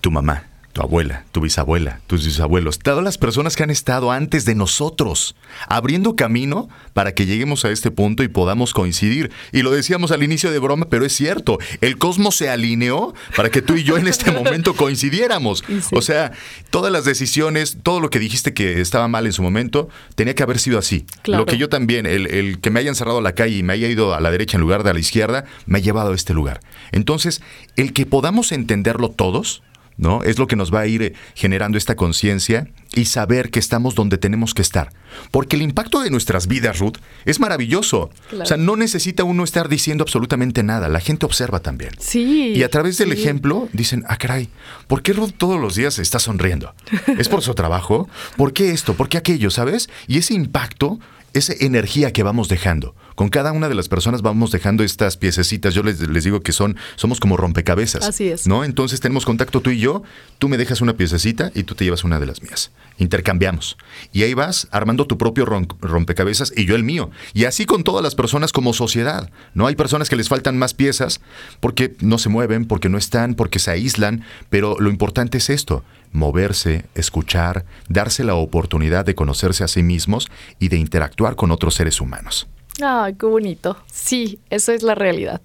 tu 0.00 0.10
mamá, 0.10 0.49
tu 0.72 0.82
abuela, 0.82 1.24
tu 1.32 1.40
bisabuela, 1.40 2.00
tus 2.06 2.24
bisabuelos, 2.24 2.78
todas 2.78 3.02
las 3.02 3.18
personas 3.18 3.56
que 3.56 3.64
han 3.64 3.70
estado 3.70 4.12
antes 4.12 4.44
de 4.44 4.54
nosotros, 4.54 5.34
abriendo 5.66 6.14
camino 6.14 6.68
para 6.92 7.12
que 7.12 7.26
lleguemos 7.26 7.64
a 7.64 7.70
este 7.70 7.90
punto 7.90 8.22
y 8.22 8.28
podamos 8.28 8.72
coincidir. 8.72 9.32
Y 9.52 9.62
lo 9.62 9.72
decíamos 9.72 10.12
al 10.12 10.22
inicio 10.22 10.52
de 10.52 10.58
broma, 10.60 10.86
pero 10.88 11.04
es 11.04 11.12
cierto, 11.12 11.58
el 11.80 11.98
cosmos 11.98 12.36
se 12.36 12.48
alineó 12.48 13.14
para 13.36 13.50
que 13.50 13.62
tú 13.62 13.74
y 13.74 13.82
yo 13.82 13.98
en 13.98 14.06
este 14.06 14.30
momento 14.32 14.74
coincidiéramos. 14.74 15.64
Sí. 15.66 15.80
O 15.92 16.02
sea, 16.02 16.32
todas 16.70 16.92
las 16.92 17.04
decisiones, 17.04 17.78
todo 17.82 17.98
lo 17.98 18.10
que 18.10 18.20
dijiste 18.20 18.54
que 18.54 18.80
estaba 18.80 19.08
mal 19.08 19.26
en 19.26 19.32
su 19.32 19.42
momento, 19.42 19.88
tenía 20.14 20.34
que 20.36 20.44
haber 20.44 20.60
sido 20.60 20.78
así. 20.78 21.04
Claro. 21.22 21.42
Lo 21.42 21.46
que 21.46 21.58
yo 21.58 21.68
también, 21.68 22.06
el, 22.06 22.28
el 22.28 22.60
que 22.60 22.70
me 22.70 22.78
hayan 22.78 22.94
cerrado 22.94 23.20
la 23.20 23.34
calle 23.34 23.56
y 23.56 23.62
me 23.64 23.72
haya 23.72 23.88
ido 23.88 24.14
a 24.14 24.20
la 24.20 24.30
derecha 24.30 24.56
en 24.56 24.60
lugar 24.60 24.84
de 24.84 24.90
a 24.90 24.92
la 24.92 25.00
izquierda, 25.00 25.46
me 25.66 25.78
ha 25.78 25.80
llevado 25.80 26.12
a 26.12 26.14
este 26.14 26.32
lugar. 26.32 26.60
Entonces, 26.92 27.42
el 27.76 27.92
que 27.92 28.06
podamos 28.06 28.52
entenderlo 28.52 29.10
todos, 29.10 29.62
¿no? 30.00 30.22
Es 30.22 30.38
lo 30.38 30.46
que 30.46 30.56
nos 30.56 30.74
va 30.74 30.80
a 30.80 30.86
ir 30.86 31.02
eh, 31.02 31.12
generando 31.34 31.78
esta 31.78 31.94
conciencia 31.94 32.68
y 32.94 33.04
saber 33.04 33.50
que 33.50 33.58
estamos 33.58 33.94
donde 33.94 34.18
tenemos 34.18 34.54
que 34.54 34.62
estar. 34.62 34.90
Porque 35.30 35.56
el 35.56 35.62
impacto 35.62 36.00
de 36.00 36.10
nuestras 36.10 36.46
vidas, 36.46 36.78
Ruth, 36.78 36.96
es 37.24 37.38
maravilloso. 37.38 38.10
Claro. 38.30 38.44
O 38.44 38.46
sea, 38.46 38.56
no 38.56 38.76
necesita 38.76 39.24
uno 39.24 39.44
estar 39.44 39.68
diciendo 39.68 40.02
absolutamente 40.02 40.62
nada. 40.62 40.88
La 40.88 41.00
gente 41.00 41.26
observa 41.26 41.60
también. 41.60 41.92
Sí. 41.98 42.54
Y 42.56 42.62
a 42.62 42.70
través 42.70 42.96
del 42.96 43.12
sí. 43.12 43.20
ejemplo 43.20 43.68
dicen, 43.72 44.04
ah, 44.08 44.16
caray, 44.16 44.48
¿por 44.88 45.02
qué 45.02 45.12
Ruth 45.12 45.32
todos 45.36 45.60
los 45.60 45.74
días 45.74 45.98
está 45.98 46.18
sonriendo? 46.18 46.74
¿Es 47.18 47.28
por 47.28 47.42
su 47.42 47.54
trabajo? 47.54 48.08
¿Por 48.36 48.52
qué 48.52 48.70
esto? 48.70 48.94
¿Por 48.94 49.08
qué 49.08 49.18
aquello? 49.18 49.50
¿Sabes? 49.50 49.90
Y 50.08 50.18
ese 50.18 50.34
impacto, 50.34 50.98
esa 51.34 51.52
energía 51.60 52.12
que 52.12 52.22
vamos 52.22 52.48
dejando. 52.48 52.94
Con 53.20 53.28
cada 53.28 53.52
una 53.52 53.68
de 53.68 53.74
las 53.74 53.90
personas 53.90 54.22
vamos 54.22 54.50
dejando 54.50 54.82
estas 54.82 55.18
piececitas. 55.18 55.74
Yo 55.74 55.82
les, 55.82 56.00
les 56.00 56.24
digo 56.24 56.40
que 56.40 56.52
son, 56.52 56.78
somos 56.96 57.20
como 57.20 57.36
rompecabezas. 57.36 58.02
Así 58.08 58.28
es. 58.28 58.46
¿No? 58.46 58.64
Entonces 58.64 58.98
tenemos 59.00 59.26
contacto 59.26 59.60
tú 59.60 59.68
y 59.68 59.78
yo. 59.78 60.02
Tú 60.38 60.48
me 60.48 60.56
dejas 60.56 60.80
una 60.80 60.94
piececita 60.96 61.52
y 61.54 61.64
tú 61.64 61.74
te 61.74 61.84
llevas 61.84 62.02
una 62.02 62.18
de 62.18 62.24
las 62.24 62.40
mías. 62.40 62.70
Intercambiamos. 62.96 63.76
Y 64.14 64.22
ahí 64.22 64.32
vas 64.32 64.68
armando 64.70 65.06
tu 65.06 65.18
propio 65.18 65.44
rom- 65.44 65.68
rompecabezas 65.82 66.50
y 66.56 66.64
yo 66.64 66.74
el 66.76 66.82
mío. 66.82 67.10
Y 67.34 67.44
así 67.44 67.66
con 67.66 67.84
todas 67.84 68.02
las 68.02 68.14
personas 68.14 68.52
como 68.52 68.72
sociedad. 68.72 69.28
No 69.52 69.66
hay 69.66 69.76
personas 69.76 70.08
que 70.08 70.16
les 70.16 70.30
faltan 70.30 70.56
más 70.56 70.72
piezas 70.72 71.20
porque 71.60 71.94
no 72.00 72.16
se 72.16 72.30
mueven, 72.30 72.64
porque 72.64 72.88
no 72.88 72.96
están, 72.96 73.34
porque 73.34 73.58
se 73.58 73.70
aíslan. 73.70 74.24
Pero 74.48 74.76
lo 74.80 74.88
importante 74.88 75.36
es 75.36 75.50
esto. 75.50 75.84
Moverse, 76.12 76.86
escuchar, 76.94 77.66
darse 77.86 78.24
la 78.24 78.34
oportunidad 78.34 79.04
de 79.04 79.14
conocerse 79.14 79.62
a 79.62 79.68
sí 79.68 79.82
mismos 79.82 80.26
y 80.58 80.68
de 80.68 80.78
interactuar 80.78 81.36
con 81.36 81.50
otros 81.50 81.74
seres 81.74 82.00
humanos. 82.00 82.48
Ay, 82.82 83.14
qué 83.14 83.26
bonito. 83.26 83.76
Sí, 83.90 84.38
eso 84.50 84.72
es 84.72 84.82
la 84.82 84.94
realidad. 84.94 85.40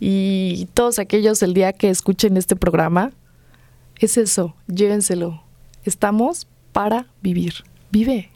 Y 0.00 0.68
todos 0.74 0.98
aquellos 0.98 1.42
el 1.42 1.54
día 1.54 1.72
que 1.72 1.90
escuchen 1.90 2.36
este 2.36 2.56
programa, 2.56 3.12
es 3.98 4.16
eso, 4.16 4.54
llévenselo. 4.66 5.42
Estamos 5.84 6.46
para 6.72 7.06
vivir. 7.22 7.54
Vive, 7.90 8.30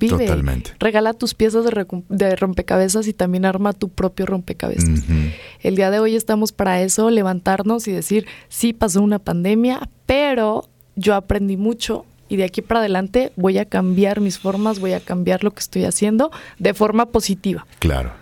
vive. 0.00 0.26
Totalmente. 0.26 0.72
Regala 0.78 1.12
tus 1.12 1.34
piezas 1.34 1.64
de, 1.64 2.36
rompecabezas 2.36 3.06
y 3.06 3.12
también 3.12 3.44
arma 3.44 3.72
tu 3.72 3.88
propio 3.88 4.26
rompecabezas. 4.26 5.02
El 5.60 5.76
día 5.76 5.90
de 5.90 6.00
hoy 6.00 6.16
estamos 6.16 6.52
para 6.52 6.82
eso, 6.82 7.10
levantarnos 7.10 7.86
y 7.86 7.92
decir, 7.92 8.26
sí 8.48 8.72
pasó 8.72 9.02
una 9.02 9.18
pandemia, 9.18 9.88
pero 10.06 10.68
yo 10.96 11.14
aprendí 11.14 11.56
mucho 11.56 12.06
y 12.28 12.36
de 12.36 12.44
aquí 12.44 12.62
para 12.62 12.80
adelante 12.80 13.32
voy 13.36 13.58
a 13.58 13.64
cambiar 13.64 14.20
mis 14.20 14.38
formas, 14.38 14.80
voy 14.80 14.92
a 14.92 15.00
cambiar 15.00 15.44
lo 15.44 15.52
que 15.52 15.60
estoy 15.60 15.84
haciendo 15.84 16.30
de 16.58 16.74
forma 16.74 17.06
positiva. 17.06 17.66
Claro. 17.78 18.12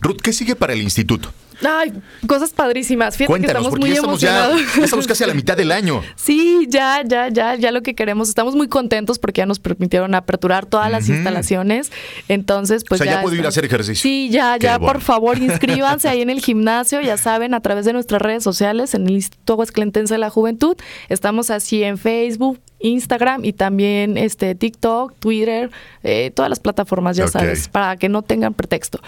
Ruth, 0.00 0.20
¿qué 0.22 0.32
sigue 0.32 0.56
para 0.56 0.72
el 0.72 0.82
instituto? 0.82 1.32
Ay, 1.64 1.92
cosas 2.26 2.50
padrísimas. 2.50 3.16
Fíjate 3.16 3.40
que 3.40 3.46
estamos 3.46 3.70
porque 3.70 3.80
muy 3.80 3.90
ya 3.90 3.94
estamos, 3.96 4.22
emocionados. 4.22 4.60
ya 4.76 4.84
estamos 4.84 5.06
casi 5.06 5.24
a 5.24 5.26
la 5.28 5.34
mitad 5.34 5.56
del 5.56 5.70
año. 5.70 6.02
Sí, 6.16 6.66
ya, 6.68 7.02
ya, 7.06 7.28
ya, 7.28 7.54
ya 7.54 7.70
lo 7.70 7.82
que 7.82 7.94
queremos. 7.94 8.28
Estamos 8.28 8.54
muy 8.54 8.68
contentos 8.68 9.18
porque 9.18 9.38
ya 9.40 9.46
nos 9.46 9.58
permitieron 9.58 10.14
aperturar 10.14 10.66
todas 10.66 10.90
las 10.90 11.08
instalaciones. 11.08 11.92
Entonces, 12.28 12.84
pues 12.88 13.00
o 13.00 13.04
sea, 13.04 13.12
ya, 13.12 13.18
ya. 13.18 13.22
puedo 13.22 13.36
ir 13.36 13.44
a 13.44 13.48
hacer 13.48 13.64
ejercicio. 13.64 14.02
Sí, 14.02 14.28
ya, 14.30 14.58
Qué 14.58 14.66
ya, 14.66 14.78
bueno. 14.78 14.92
por 14.92 15.02
favor, 15.02 15.38
inscríbanse 15.42 16.08
ahí 16.08 16.22
en 16.22 16.30
el 16.30 16.40
gimnasio, 16.40 17.00
ya 17.00 17.16
saben, 17.16 17.54
a 17.54 17.60
través 17.60 17.84
de 17.84 17.92
nuestras 17.92 18.20
redes 18.20 18.42
sociales, 18.42 18.94
en 18.94 19.06
el 19.06 19.12
Instituto 19.12 19.52
Aguascalentense 19.54 20.14
de 20.14 20.18
la 20.18 20.30
Juventud. 20.30 20.76
Estamos 21.08 21.50
así 21.50 21.82
en 21.84 21.98
Facebook, 21.98 22.58
Instagram 22.82 23.44
y 23.44 23.52
también 23.52 24.16
este 24.18 24.54
TikTok, 24.54 25.14
Twitter, 25.18 25.70
eh, 26.02 26.30
todas 26.34 26.48
las 26.48 26.60
plataformas, 26.60 27.16
ya 27.16 27.28
sabes, 27.28 27.68
para 27.68 27.96
que 27.96 28.08
no 28.08 28.22
tengan 28.22 28.54
pretexto. 28.54 29.00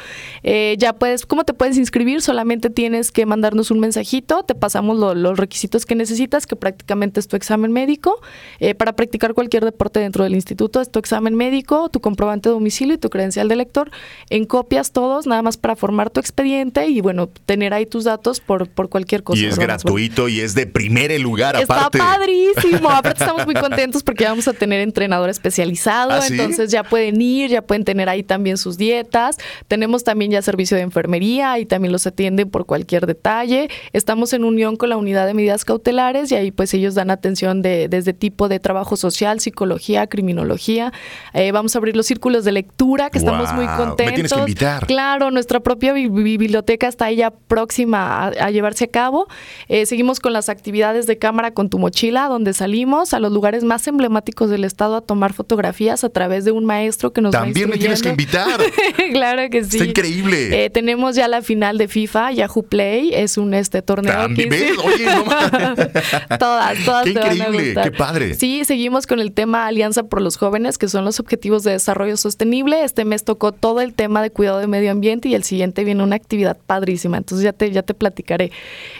Eh, 0.43 0.77
ya 0.79 0.93
puedes, 0.93 1.27
¿cómo 1.27 1.45
te 1.45 1.53
puedes 1.55 1.77
inscribir? 1.77 2.23
Solamente 2.23 2.71
tienes 2.71 3.11
que 3.13 3.27
mandarnos 3.27 3.71
un 3.71 3.81
mensajito, 3.81 4.43
te 4.45 4.55
pasamos 4.55 4.99
lo- 4.99 5.15
los 5.15 5.39
requisitos 5.39 5.87
que 5.87 5.95
necesitas, 5.95 6.47
que 6.47 6.57
prácticamente 6.57 7.21
es 7.21 7.29
tu 7.29 7.37
examen 7.37 7.73
médico. 7.73 8.21
Eh, 8.61 8.75
para 8.75 8.95
practicar 8.95 9.35
cualquier 9.35 9.65
deporte 9.65 10.01
dentro 10.01 10.25
del 10.25 10.35
instituto 10.35 10.81
es 10.81 10.91
tu 10.91 10.99
examen 10.99 11.35
médico, 11.35 11.89
tu 11.89 12.01
comprobante 12.01 12.49
de 12.49 12.55
domicilio 12.55 12.95
y 12.95 12.99
tu 12.99 13.11
credencial 13.11 13.49
de 13.49 13.57
lector. 13.57 13.91
En 14.31 14.45
copias 14.45 14.93
todos, 14.93 15.27
nada 15.27 15.43
más 15.43 15.57
para 15.57 15.77
formar 15.77 16.11
tu 16.11 16.21
expediente 16.21 16.87
y 16.89 17.01
bueno, 17.01 17.29
tener 17.47 17.75
ahí 17.75 17.87
tus 17.87 18.05
datos 18.05 18.41
por, 18.41 18.69
por 18.69 18.89
cualquier 18.89 19.23
cosa. 19.23 19.41
y 19.43 19.47
es 19.47 19.59
¿verdad? 19.59 19.81
gratuito 19.83 20.29
y 20.29 20.41
es 20.41 20.55
de 20.55 20.67
primer 20.67 21.19
lugar 21.21 21.57
Está 21.57 21.75
aparte. 21.87 21.99
padrísimo. 21.99 22.91
Aparte 22.91 23.23
estamos 23.25 23.45
muy 23.47 23.55
contentos 23.69 24.03
porque 24.03 24.25
vamos 24.25 24.49
a 24.49 24.53
tener 24.53 24.81
entrenador 24.81 25.31
especializado. 25.31 26.13
¿Ah, 26.13 26.21
sí? 26.23 26.35
Entonces 26.35 26.71
ya 26.71 26.83
pueden 26.85 27.21
ir, 27.21 27.51
ya 27.51 27.63
pueden 27.63 27.85
tener 27.85 28.09
ahí 28.09 28.23
también 28.23 28.57
sus 28.59 28.77
dietas. 28.79 29.37
Tenemos 29.69 30.05
también 30.05 30.31
ya 30.31 30.43
servicio 30.43 30.77
de 30.77 30.83
enfermería 30.83 31.59
y 31.59 31.67
también 31.67 31.93
los 31.93 32.07
atienden 32.07 32.51
por 32.51 32.67
cualquier 32.67 33.07
detalle. 33.07 33.69
Estamos 33.93 34.33
en 34.33 34.45
unión 34.45 34.77
con 34.77 34.89
la 34.89 34.97
unidad 34.97 35.27
de 35.27 35.35
medidas 35.35 35.65
cautelares 35.65 36.31
y 36.33 36.35
ahí 36.37 36.51
pues 36.51 36.73
ellos 36.75 36.95
dan 36.95 37.11
atención 37.11 37.63
de, 37.63 37.89
desde 37.89 38.13
tipo 38.13 38.49
de 38.49 38.61
trabajo 38.61 38.97
social, 38.97 39.41
psicología, 39.41 40.07
criminología. 40.07 40.93
Eh, 41.33 41.53
vamos 41.53 41.75
a 41.75 41.79
abrir 41.79 41.97
los 41.97 42.07
círculos 42.07 42.45
de 42.45 42.53
lectura 42.53 43.11
que 43.11 43.19
estamos 43.19 43.53
muy 43.55 43.65
Guau, 43.65 43.79
me 43.79 43.85
contentos. 43.87 44.15
tienes 44.15 44.33
que 44.33 44.39
invitar. 44.41 44.87
Claro, 44.87 45.31
nuestra 45.31 45.61
propia 45.61 45.93
bi- 45.93 46.09
bi- 46.09 46.37
biblioteca 46.37 46.89
está 46.89 47.07
ahí 47.07 47.17
ya 47.17 47.31
próxima 47.31 48.25
a, 48.25 48.27
a 48.29 48.51
llevarse 48.51 48.85
a 48.85 48.89
cabo. 48.89 49.27
Eh, 49.69 49.87
seguimos 49.87 50.21
con 50.21 50.33
las 50.33 50.49
actividades 50.49 51.07
de 51.07 51.19
cámara 51.19 51.53
con 51.53 51.71
tu 51.71 51.79
mochila, 51.79 52.29
donde 52.29 52.53
salimos 52.53 53.15
a 53.15 53.21
los 53.21 53.33
lugares 53.33 53.54
más 53.63 53.87
emblemáticos 53.87 54.51
del 54.51 54.65
estado 54.65 54.97
a 54.97 55.01
tomar 55.01 55.33
fotografías 55.33 56.03
a 56.03 56.09
través 56.09 56.45
de 56.45 56.51
un 56.51 56.65
maestro 56.65 57.13
que 57.13 57.21
nos 57.21 57.33
También 57.33 57.69
va 57.69 57.73
me 57.73 57.79
tienes 57.79 58.03
que 58.03 58.09
invitar. 58.09 58.61
claro 59.13 59.49
que 59.51 59.63
sí. 59.65 59.77
Está 59.77 59.85
increíble. 59.85 60.65
Eh, 60.65 60.71
tenemos 60.71 61.15
ya 61.15 61.29
la 61.29 61.43
final 61.43 61.79
de 61.79 61.87
FIFA, 61.87 62.33
Yahoo 62.33 62.63
Play, 62.65 63.13
es 63.15 63.39
un 63.39 63.55
este 63.55 63.83
torneo. 63.83 64.13
También, 64.13 64.49
que-. 64.49 64.73
Oye, 64.85 65.07
no 65.07 65.25
todas, 66.39 66.85
todas 66.85 67.05
Qué 67.05 67.13
te 67.13 67.21
van 67.21 67.29
a 67.29 67.35
increíble, 67.35 67.67
gustar. 67.67 67.91
qué 67.91 67.97
padre. 67.97 68.35
Sí, 68.35 68.65
seguimos 68.65 69.07
con 69.07 69.21
el 69.21 69.33
tema 69.33 69.67
Alianza 69.67 70.05
por 70.05 70.23
los 70.23 70.37
Jóvenes, 70.37 70.79
que 70.79 70.89
son 70.89 71.05
los 71.05 71.21
Objetivos 71.21 71.63
de 71.63 71.73
Desarrollo 71.73 72.17
Sostenible. 72.17 72.83
Este 72.83 73.05
mes 73.05 73.25
tocó 73.25 73.53
todo 73.53 73.81
el 73.81 73.93
tema 73.95 74.23
de 74.23 74.31
cuidado 74.31 74.59
de 74.59 74.67
medio 74.67 74.91
ambiente 74.91 75.29
y 75.29 75.35
el 75.35 75.45
siguiente 75.45 75.85
viene 75.85 76.03
una 76.03 76.17
actividad 76.17 76.57
padrísima. 76.67 77.19
Entonces 77.19 77.45
ya 77.45 77.53
te, 77.53 77.71
ya 77.71 77.83
te 77.83 77.95
platicaré. 77.95 78.51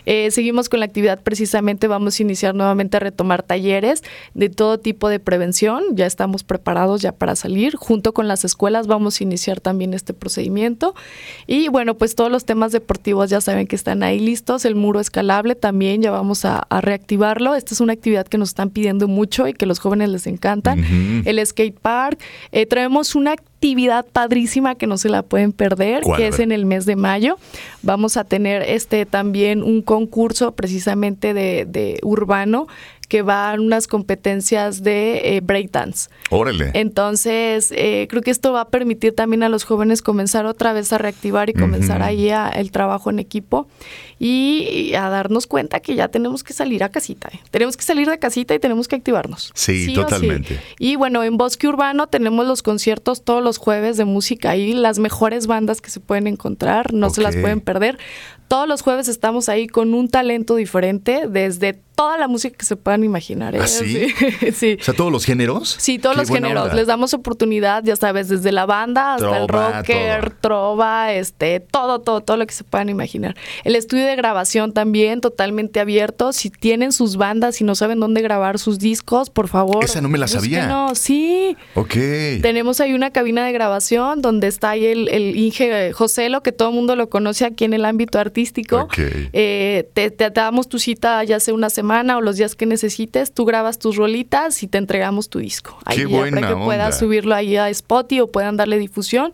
Eh, 0.07 0.31
seguimos 0.31 0.69
con 0.69 0.81
la 0.81 0.87
actividad 0.87 1.21
precisamente, 1.23 1.87
vamos 1.89 2.19
a 2.19 2.23
iniciar 2.23 2.55
nuevamente 2.55 2.97
a 2.97 3.01
retomar 3.01 3.43
talleres 3.43 4.03
de 4.35 4.51
todo 4.51 4.79
tipo 4.79 5.09
de 5.09 5.21
prevención. 5.21 5.83
Ya 5.93 6.07
estamos 6.07 6.45
preparados 6.45 7.01
ya 7.01 7.13
para 7.13 7.37
salir. 7.37 7.77
Junto 7.77 8.13
con 8.13 8.29
las 8.29 8.45
escuelas 8.45 8.87
vamos 8.87 9.21
a 9.21 9.25
iniciar 9.25 9.61
también 9.61 9.95
este 9.95 10.13
procedimiento. 10.13 10.95
Y 11.47 11.69
bueno, 11.69 11.95
pues 11.95 12.15
todos 12.15 12.31
los 12.31 12.45
temas 12.45 12.73
deportivos 12.73 13.31
ya 13.31 13.41
saben 13.41 13.67
que 13.67 13.77
están 13.77 14.03
ahí 14.03 14.19
listos. 14.19 14.65
El 14.65 14.75
muro 14.75 15.01
escalable 15.01 15.55
también 15.55 16.03
ya 16.03 16.11
vamos 16.11 16.45
a, 16.45 16.59
a 16.69 16.81
reactivarlo. 16.81 17.55
Esta 17.55 17.75
es 17.75 17.81
una 17.81 17.93
actividad 17.93 18.27
que 18.27 18.39
nos 18.39 18.51
están 18.51 18.71
pidiendo 18.71 19.09
mucho 19.09 19.47
y 19.47 19.55
que 19.55 19.67
los 19.67 19.79
jóvenes 19.79 20.09
les 20.09 20.27
encantan. 20.27 20.81
Ujú. 20.81 21.23
El 21.29 21.45
skate 21.47 21.79
park. 21.79 22.21
Eh, 22.53 22.67
traemos 22.67 23.15
una 23.15 23.33
actividad 23.33 24.05
padrísima 24.05 24.75
que 24.75 24.87
no 24.87 24.99
se 24.99 25.09
la 25.09 25.23
pueden 25.23 25.53
perder, 25.53 26.03
¿Cuál? 26.03 26.19
que 26.19 26.29
es 26.29 26.39
en 26.39 26.53
el 26.53 26.67
mes 26.67 26.85
de 26.85 26.97
mayo. 26.97 27.39
Vamos 27.83 28.17
a 28.17 28.25
tener 28.25 28.63
este 28.63 29.07
también 29.07 29.63
un 29.63 29.81
concurso 29.81 30.53
precisamente 30.53 31.33
de, 31.33 31.65
de 31.67 31.99
urbano 32.03 32.67
que 33.07 33.23
va 33.23 33.51
a 33.53 33.55
unas 33.55 33.87
competencias 33.87 34.83
de 34.83 35.37
eh, 35.37 35.41
breakdance. 35.43 36.09
Órale. 36.31 36.71
Entonces, 36.75 37.73
eh, 37.77 38.07
creo 38.09 38.23
que 38.23 38.31
esto 38.31 38.53
va 38.53 38.63
a 38.63 38.69
permitir 38.69 39.15
también 39.15 39.43
a 39.43 39.49
los 39.49 39.65
jóvenes 39.65 40.01
comenzar 40.03 40.47
otra 40.47 40.73
vez 40.73 40.93
a 40.93 40.99
reactivar 40.99 41.51
y 41.51 41.53
comenzar 41.55 42.03
ahí 42.03 42.31
a- 42.31 42.49
el 42.49 42.71
trabajo 42.71 43.11
en 43.11 43.19
equipo 43.19 43.69
y, 44.19 44.67
y 44.71 44.95
a 44.95 45.09
darnos 45.09 45.47
cuenta 45.47 45.81
que 45.81 45.95
ya 45.95 46.09
tenemos 46.09 46.43
que 46.45 46.53
salir 46.53 46.83
a 46.85 46.89
casita. 46.89 47.29
¿eh? 47.33 47.41
Tenemos 47.51 47.77
que 47.77 47.83
salir 47.83 48.09
de 48.09 48.19
casita 48.19 48.55
y 48.55 48.59
tenemos 48.59 48.89
que 48.89 48.97
activarnos. 48.97 49.51
Sí, 49.55 49.93
totalmente. 49.95 50.61
Y 50.79 50.97
bueno, 50.97 51.23
en 51.25 51.37
Bosque 51.37 51.69
Urbano 51.69 52.07
tenemos 52.07 52.47
los 52.47 52.63
conciertos 52.63 53.25
todos 53.25 53.43
los 53.43 53.59
jueves 53.59 53.97
de 53.97 54.05
música 54.05 54.51
ahí, 54.51 54.73
las 54.73 54.99
mejores 54.99 55.47
bandas 55.47 55.81
que 55.81 55.91
se 55.91 56.01
pueden 56.01 56.27
encontrar, 56.27 56.93
no 56.95 57.11
se 57.11 57.21
las 57.23 57.35
pueden 57.37 57.61
perder. 57.61 57.99
Todos 58.49 58.69
los 58.69 58.83
jueves 58.83 59.09
estamos 59.09 59.49
ahí 59.49 59.67
con 59.67 59.95
un 59.95 60.09
talento 60.09 60.57
diferente, 60.57 61.25
desde 61.29 61.81
toda 61.95 62.19
la 62.19 62.27
música 62.27 62.57
que 62.59 62.65
se 62.65 62.75
puedan 62.77 63.05
imaginar. 63.05 63.55
¿eh? 63.55 63.61
¿Ah, 63.63 63.67
sí? 63.69 64.09
Sí, 64.11 64.53
sí. 64.53 64.77
O 64.81 64.85
sea, 64.85 64.95
todos 64.95 65.13
los 65.13 65.25
géneros. 65.25 65.77
Sí, 65.79 65.99
todos 65.99 66.17
Qué 66.17 66.23
los 66.23 66.29
géneros. 66.31 66.65
onda. 66.65 66.75
Les 66.75 66.87
damos 66.89 67.15
oportunidad, 67.15 67.85
ya 67.85 67.95
sabes, 67.95 68.29
desde 68.29 68.51
la 68.51 68.67
banda 68.67 69.15
hasta 69.15 69.39
el 69.39 69.49
rocker, 69.49 70.31
todo. 70.31 70.39
trova, 70.41 71.13
este, 71.13 71.61
todo, 71.61 72.01
todo, 72.01 72.21
todo 72.21 72.37
lo 72.37 72.47
que 72.47 72.53
se 72.53 72.65
puedan 72.65 72.89
imaginar. 72.89 73.37
El 73.63 73.77
estudio 73.77 74.07
de 74.07 74.17
grabación 74.17 74.73
también 74.73 75.21
totalmente 75.21 75.79
abierto. 75.79 76.33
Si 76.33 76.51
tienen 76.51 76.93
sus 76.93 77.17
bandas 77.17 77.61
y 77.61 77.65
no 77.65 77.75
saben 77.77 78.01
dónde 78.01 78.23
grabar 78.23 78.59
sus 78.59 78.79
discos, 78.81 79.31
por 79.31 79.47
favor. 79.49 79.85
Esa 79.85 80.01
no 80.01 80.09
me 80.09 80.19
la 80.19 80.27
sabía. 80.27 80.67
No, 80.67 80.95
sí. 80.97 81.57
Ok. 81.75 81.95
Tenemos 82.43 82.81
ahí 82.81 82.93
una 82.93 83.11
cabina 83.11 83.47
de 83.47 83.53
grabación 83.53 84.21
donde 84.21 84.49
está 84.49 84.71
ahí 84.71 84.85
el, 84.85 85.09
el 85.11 85.37
Inge 85.37 85.93
Joselo, 85.93 86.43
que 86.43 86.51
todo 86.51 86.71
el 86.71 86.75
mundo 86.75 86.97
lo 86.97 87.09
conoce 87.09 87.45
aquí 87.45 87.65
en 87.65 87.73
el 87.75 87.85
ámbito 87.85 88.19
artístico. 88.19 88.34
Ok. 88.83 88.99
Eh, 89.33 89.89
te, 89.95 90.11
te 90.11 90.31
damos 90.31 90.69
tu 90.69 90.79
cita 90.79 91.23
ya 91.25 91.41
sea 91.41 91.55
una 91.55 91.71
semana 91.71 92.17
o 92.17 92.21
los 92.21 92.37
días 92.37 92.55
que 92.55 92.67
necesites, 92.67 93.33
tú 93.33 93.45
grabas 93.45 93.79
tus 93.79 93.97
rolitas 93.97 94.63
y 94.63 94.67
te 94.67 94.79
entregamos 94.79 95.29
tu 95.29 95.39
disco. 95.39 95.79
Qué 95.91 96.07
buena 96.07 96.37
para 96.41 96.47
que 96.49 96.55
onda. 96.55 96.65
puedas 96.67 96.99
subirlo 96.99 97.35
ahí 97.35 97.57
a 97.57 97.69
Spotify 97.71 98.21
o 98.21 98.27
puedan 98.31 98.57
darle 98.57 98.79
difusión. 98.79 99.33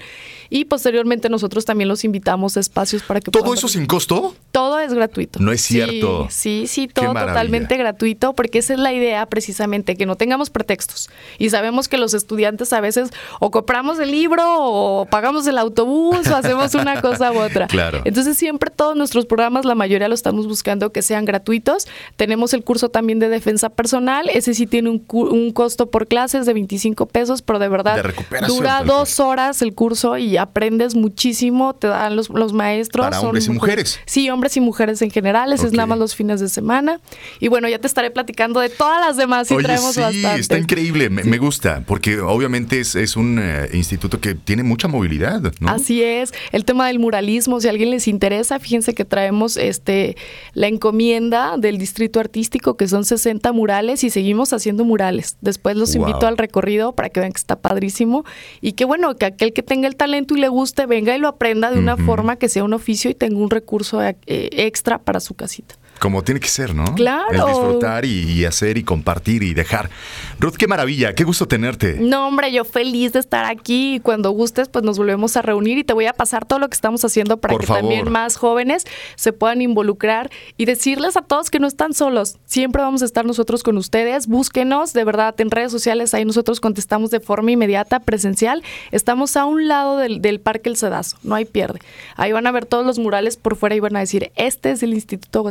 Y 0.48 0.64
posteriormente 0.64 1.28
nosotros 1.28 1.64
también 1.64 1.88
los 1.88 2.05
invitamos 2.05 2.57
a 2.57 2.61
espacios 2.61 3.03
para 3.03 3.20
que 3.20 3.30
¿Todo 3.30 3.42
puedan 3.44 3.59
eso 3.59 3.68
sin 3.68 3.86
costo? 3.86 4.34
todo 4.51 4.78
es 4.80 4.92
gratuito. 4.92 5.38
No 5.40 5.53
es 5.53 5.61
Sí, 5.61 5.74
cierto. 5.74 6.26
Sí, 6.30 6.64
sí, 6.66 6.88
Qué 6.88 6.94
todo 6.94 7.12
totalmente 7.14 7.76
gratuito, 7.76 8.32
porque 8.34 8.59
esa 8.59 8.72
es 8.74 8.80
la 8.80 8.92
idea 8.92 9.26
precisamente, 9.26 9.96
que 9.96 10.07
no 10.07 10.16
tengamos 10.16 10.51
pretextos. 10.51 11.09
Y 11.38 11.51
sabemos 11.51 11.86
que 11.88 11.98
los 11.98 12.14
estudiantes 12.14 12.72
a 12.72 12.80
veces 12.80 13.11
o 13.38 13.51
compramos 13.51 13.98
el 14.01 14.11
libro 14.11 14.42
o 14.46 15.07
pagamos 15.07 15.46
el 15.46 15.59
autobús 15.59 16.26
o 16.28 16.36
hacemos 16.36 16.74
una 16.74 17.01
cosa 17.01 17.32
u 17.32 17.38
otra. 17.38 17.66
Claro. 17.80 18.03
Entonces 18.05 18.36
siempre 18.36 18.70
todos 18.91 18.99
nuestros 18.99 19.24
programas, 19.26 19.64
la 19.64 19.76
mayoría 19.76 20.09
lo 20.09 20.14
estamos 20.16 20.49
buscando 20.49 20.91
que 20.91 21.03
sean 21.03 21.24
gratuitos. 21.24 21.86
Tenemos 22.16 22.55
el 22.55 22.64
curso 22.64 22.88
también 22.88 23.20
de 23.20 23.28
defensa 23.28 23.68
personal, 23.68 24.28
ese 24.30 24.53
sí 24.53 24.66
tiene 24.66 24.91
un, 24.91 25.05
un 25.09 25.53
costo 25.53 25.91
por 25.91 26.09
clases 26.09 26.45
de 26.45 26.55
25 26.55 27.07
pesos, 27.07 27.41
pero 27.41 27.61
de 27.61 27.68
verdad 27.68 28.03
De 28.03 28.47
dura 28.49 28.82
dos 28.82 29.20
horas 29.20 29.62
el 29.62 29.74
curso 29.74 30.18
y 30.18 30.36
aprendes 30.36 30.97
muchísimo, 30.97 31.74
te 31.74 31.86
dan 31.86 32.16
los, 32.16 32.30
los 32.30 32.53
maestros. 32.53 33.07
Para 33.07 33.18
son 33.18 33.26
hombres 33.26 33.47
y 33.47 33.51
mujeres. 33.51 34.01
Sí, 34.07 34.28
hombres 34.28 34.57
y 34.57 34.61
mujeres 34.61 35.03
en 35.03 35.11
general, 35.12 35.53
ese 35.53 35.68
es 35.68 35.72
nada 35.72 35.86
más 35.86 35.99
los 36.01 36.16
fines 36.16 36.41
de 36.41 36.49
semana. 36.49 36.99
Y 37.38 37.47
bueno, 37.47 37.68
ya 37.68 37.78
te 37.78 37.86
estaré 37.86 38.11
platicando 38.11 38.59
de 38.59 38.70
todas 38.70 39.01
las 39.07 39.16
demás 39.16 39.49
y 39.53 39.55
Oye, 39.55 39.66
traemos 39.66 39.95
sí, 39.95 40.01
bastante. 40.01 40.41
está 40.41 40.59
increíble, 40.59 41.11
me, 41.11 41.22
me 41.22 41.38
gusta, 41.38 41.84
porque 41.86 42.18
obviamente 42.18 42.80
es, 42.80 42.97
es 42.97 43.14
un 43.14 43.38
eh, 43.41 43.68
instituto 43.72 44.20
que 44.20 44.34
tiene 44.34 44.64
mucha 44.64 44.88
movilidad, 44.88 45.41
¿no? 45.61 45.68
Así 45.68 46.03
es, 46.03 46.32
el 46.51 46.64
tema 46.64 46.88
del 46.88 46.99
muralismo, 46.99 47.61
si 47.61 47.68
a 47.68 47.70
alguien 47.70 47.91
les 47.91 48.09
interesa, 48.09 48.59
fíjense 48.59 48.80
que 48.95 49.05
traemos 49.05 49.57
este 49.57 50.16
la 50.55 50.66
encomienda 50.66 51.57
del 51.59 51.78
distrito 51.78 52.20
artístico, 52.20 52.76
que 52.76 52.89
son 52.89 53.05
60 53.05 53.53
murales, 53.53 54.05
y 54.05 54.11
seguimos 54.11 54.53
haciendo 54.53 54.85
murales. 54.85 55.37
Después 55.41 55.76
los 55.76 55.95
Wow. 55.95 56.09
invito 56.09 56.26
al 56.26 56.39
recorrido 56.39 56.93
para 56.93 57.11
que 57.11 57.20
vean 57.20 57.33
que 57.33 57.39
está 57.39 57.57
padrísimo. 57.57 58.24
Y 58.61 58.72
que 58.72 58.85
bueno, 58.85 59.14
que 59.16 59.26
aquel 59.26 59.53
que 59.53 59.62
tenga 59.62 59.89
el 59.89 59.97
talento 59.97 60.37
y 60.37 60.41
le 60.41 60.49
guste, 60.49 60.87
venga 60.87 61.16
y 61.16 61.18
lo 61.18 61.28
aprenda 61.28 61.70
de 61.70 61.78
una 61.78 61.97
forma 61.97 62.37
que 62.37 62.49
sea 62.49 62.64
un 62.64 62.72
oficio 62.72 63.11
y 63.11 63.14
tenga 63.14 63.39
un 63.39 63.51
recurso 63.51 64.03
eh, 64.03 64.16
extra 64.26 64.99
para 64.99 65.20
su 65.20 65.35
casita. 65.35 65.76
Como 66.01 66.24
tiene 66.24 66.40
que 66.40 66.48
ser, 66.48 66.74
¿no? 66.74 66.94
Claro. 66.94 67.26
El 67.30 67.46
disfrutar 67.46 68.05
y, 68.05 68.22
y 68.32 68.44
hacer 68.46 68.78
y 68.78 68.82
compartir 68.84 69.42
y 69.42 69.55
dejar. 69.55 69.90
Ruth, 70.38 70.55
qué 70.55 70.66
maravilla, 70.66 71.14
qué 71.14 71.24
gusto 71.24 71.46
tenerte. 71.46 71.98
No, 72.01 72.26
hombre, 72.26 72.51
yo 72.53 72.64
feliz 72.64 73.12
de 73.12 73.18
estar 73.20 73.44
aquí 73.44 73.96
y 73.96 74.01
cuando 74.01 74.30
gustes, 74.30 74.68
pues 74.68 74.84
nos 74.84 74.96
volvemos 74.98 75.36
a 75.36 75.42
reunir 75.42 75.78
y 75.78 75.84
te 75.84 75.92
voy 75.92 76.07
a 76.07 76.12
pasar 76.14 76.46
todo 76.46 76.59
lo 76.59 76.68
que 76.68 76.74
estamos 76.74 77.05
haciendo 77.05 77.36
para 77.36 77.53
Por 77.53 77.61
que 77.61 77.66
favor. 77.66 77.82
también 77.82 78.11
más 78.11 78.36
jóvenes 78.36 78.84
se 79.14 79.32
puedan 79.32 79.61
involucrar 79.61 80.30
y 80.57 80.64
decirles 80.64 81.16
a 81.16 81.22
todos 81.22 81.51
que 81.51 81.59
no 81.59 81.66
están 81.66 81.92
solos. 81.92 82.38
Siempre 82.46 82.82
vamos 82.82 83.03
a 83.03 83.05
estar 83.05 83.26
nosotros 83.26 83.62
con 83.62 83.76
ustedes. 83.76 84.26
Búsquenos, 84.26 84.94
de 84.94 85.05
verdad, 85.05 85.38
en 85.38 85.51
redes 85.51 85.70
sociales, 85.70 86.14
ahí 86.14 86.24
nosotros 86.24 86.61
contestamos 86.61 87.11
de 87.11 87.20
forma 87.20 87.51
inmediata, 87.53 88.01
presencial. 88.01 88.62
Estamos 88.90 89.36
a 89.36 89.44
un 89.44 89.68
lado 89.68 89.98
del, 89.98 90.22
del 90.22 90.40
Parque 90.40 90.70
El 90.70 90.76
Sedazo, 90.76 91.18
no 91.22 91.34
hay 91.34 91.44
pierde. 91.44 91.80
Ahí 92.16 92.32
van 92.32 92.46
a 92.46 92.53
ver 92.53 92.64
todos 92.64 92.86
los 92.86 92.98
murales 92.98 93.36
por 93.36 93.57
fuera 93.57 93.74
y 93.74 93.80
van 93.80 93.96
a 93.96 94.01
decir, 94.01 94.32
este 94.36 94.70
es 94.70 94.82
el 94.82 94.94
Instituto 94.94 95.42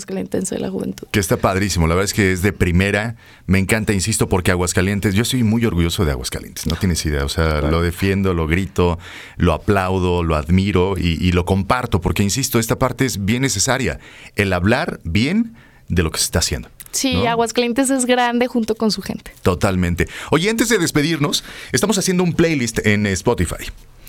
De 0.50 0.60
la 0.60 0.70
Juventud. 0.70 1.08
Que 1.12 1.20
está 1.20 1.38
padrísimo, 1.38 1.88
la 1.88 1.96
verdad 1.96 2.06
es 2.06 2.14
que 2.14 2.32
es 2.32 2.42
de 2.42 2.54
primera. 2.54 3.16
Me 3.46 3.60
encanta, 3.60 3.94
insisto, 3.94 4.30
porque 4.30 4.52
Aguascalientes, 4.52 5.16
yo 5.16 5.24
estoy 5.24 5.44
muy 5.44 5.66
orgulloso 5.66 6.06
de 6.06 6.12
Aguascalientes, 6.12 6.66
no 6.68 6.76
tienes 6.78 7.06
idea. 7.06 7.26
O 7.26 7.30
sea, 7.30 7.62
lo 7.62 7.82
defiendo, 7.82 8.34
lo 8.34 8.48
grito, 8.48 8.98
lo 9.38 9.54
aplaudo, 9.54 10.24
lo 10.24 10.36
admiro 10.36 10.96
y, 10.98 11.18
y 11.24 11.32
lo 11.34 11.46
comparto, 11.46 12.00
porque 12.00 12.24
insisto, 12.24 12.60
esta 12.60 12.80
parte 12.80 13.06
es 13.06 13.26
bien 13.26 13.42
necesaria. 13.42 14.00
El 14.36 14.54
hablar 14.54 15.00
bien 15.04 15.56
de 15.90 16.04
lo 16.04 16.12
que 16.12 16.20
se 16.20 16.26
está 16.26 16.40
haciendo. 16.40 16.70
Sí, 16.92 17.16
¿no? 17.16 17.30
Aguascalientes 17.30 17.90
es 17.90 18.06
grande 18.06 18.48
junto 18.48 18.76
con 18.76 18.92
su 18.92 19.02
gente. 19.02 19.32
Totalmente. 19.42 20.08
Oye, 20.32 20.50
antes 20.50 20.70
de 20.70 20.78
despedirnos, 20.78 21.44
estamos 21.72 21.98
haciendo 21.98 22.24
un 22.24 22.34
playlist 22.34 22.86
en 22.86 23.06
Spotify. 23.08 23.66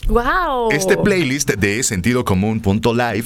¡Wow! 0.09 0.71
Este 0.73 0.97
playlist 0.97 1.51
de 1.51 1.83
sentido 1.83 2.25
común.live, 2.25 3.25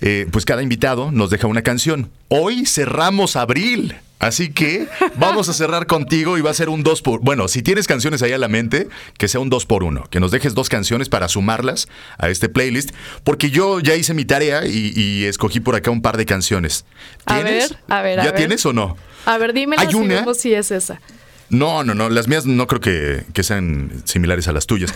eh, 0.00 0.26
pues 0.30 0.44
cada 0.44 0.62
invitado 0.62 1.12
nos 1.12 1.30
deja 1.30 1.46
una 1.46 1.62
canción. 1.62 2.10
Hoy 2.28 2.66
cerramos 2.66 3.36
abril. 3.36 3.94
Así 4.18 4.50
que 4.50 4.88
vamos 5.16 5.50
a 5.50 5.52
cerrar 5.52 5.86
contigo 5.86 6.38
y 6.38 6.40
va 6.40 6.50
a 6.50 6.54
ser 6.54 6.70
un 6.70 6.82
2 6.82 7.02
por... 7.02 7.20
Bueno, 7.20 7.48
si 7.48 7.60
tienes 7.60 7.86
canciones 7.86 8.22
ahí 8.22 8.32
a 8.32 8.38
la 8.38 8.48
mente, 8.48 8.88
que 9.18 9.28
sea 9.28 9.40
un 9.40 9.50
2 9.50 9.66
por 9.66 9.84
1. 9.84 10.04
Que 10.08 10.20
nos 10.20 10.30
dejes 10.30 10.54
dos 10.54 10.70
canciones 10.70 11.10
para 11.10 11.28
sumarlas 11.28 11.86
a 12.16 12.30
este 12.30 12.48
playlist. 12.48 12.92
Porque 13.24 13.50
yo 13.50 13.78
ya 13.78 13.94
hice 13.94 14.14
mi 14.14 14.24
tarea 14.24 14.66
y, 14.66 14.94
y 14.96 15.24
escogí 15.26 15.60
por 15.60 15.74
acá 15.76 15.90
un 15.90 16.00
par 16.00 16.16
de 16.16 16.24
canciones. 16.24 16.86
A 17.26 17.34
¿Tienes? 17.34 17.68
ver, 17.70 17.78
a 17.90 18.02
ver, 18.02 18.20
a 18.20 18.24
¿Ya 18.24 18.30
ver. 18.30 18.38
tienes 18.38 18.64
o 18.64 18.72
no? 18.72 18.96
A 19.26 19.36
ver, 19.36 19.52
dímela 19.52 19.82
Hay 19.82 19.94
una- 19.94 20.32
si 20.32 20.54
es 20.54 20.70
esa. 20.70 20.98
No, 21.50 21.84
no, 21.84 21.94
no. 21.94 22.08
Las 22.08 22.26
mías 22.26 22.46
no 22.46 22.66
creo 22.66 22.80
que, 22.80 23.22
que 23.34 23.42
sean 23.42 23.92
similares 24.04 24.48
a 24.48 24.52
las 24.52 24.66
tuyas. 24.66 24.94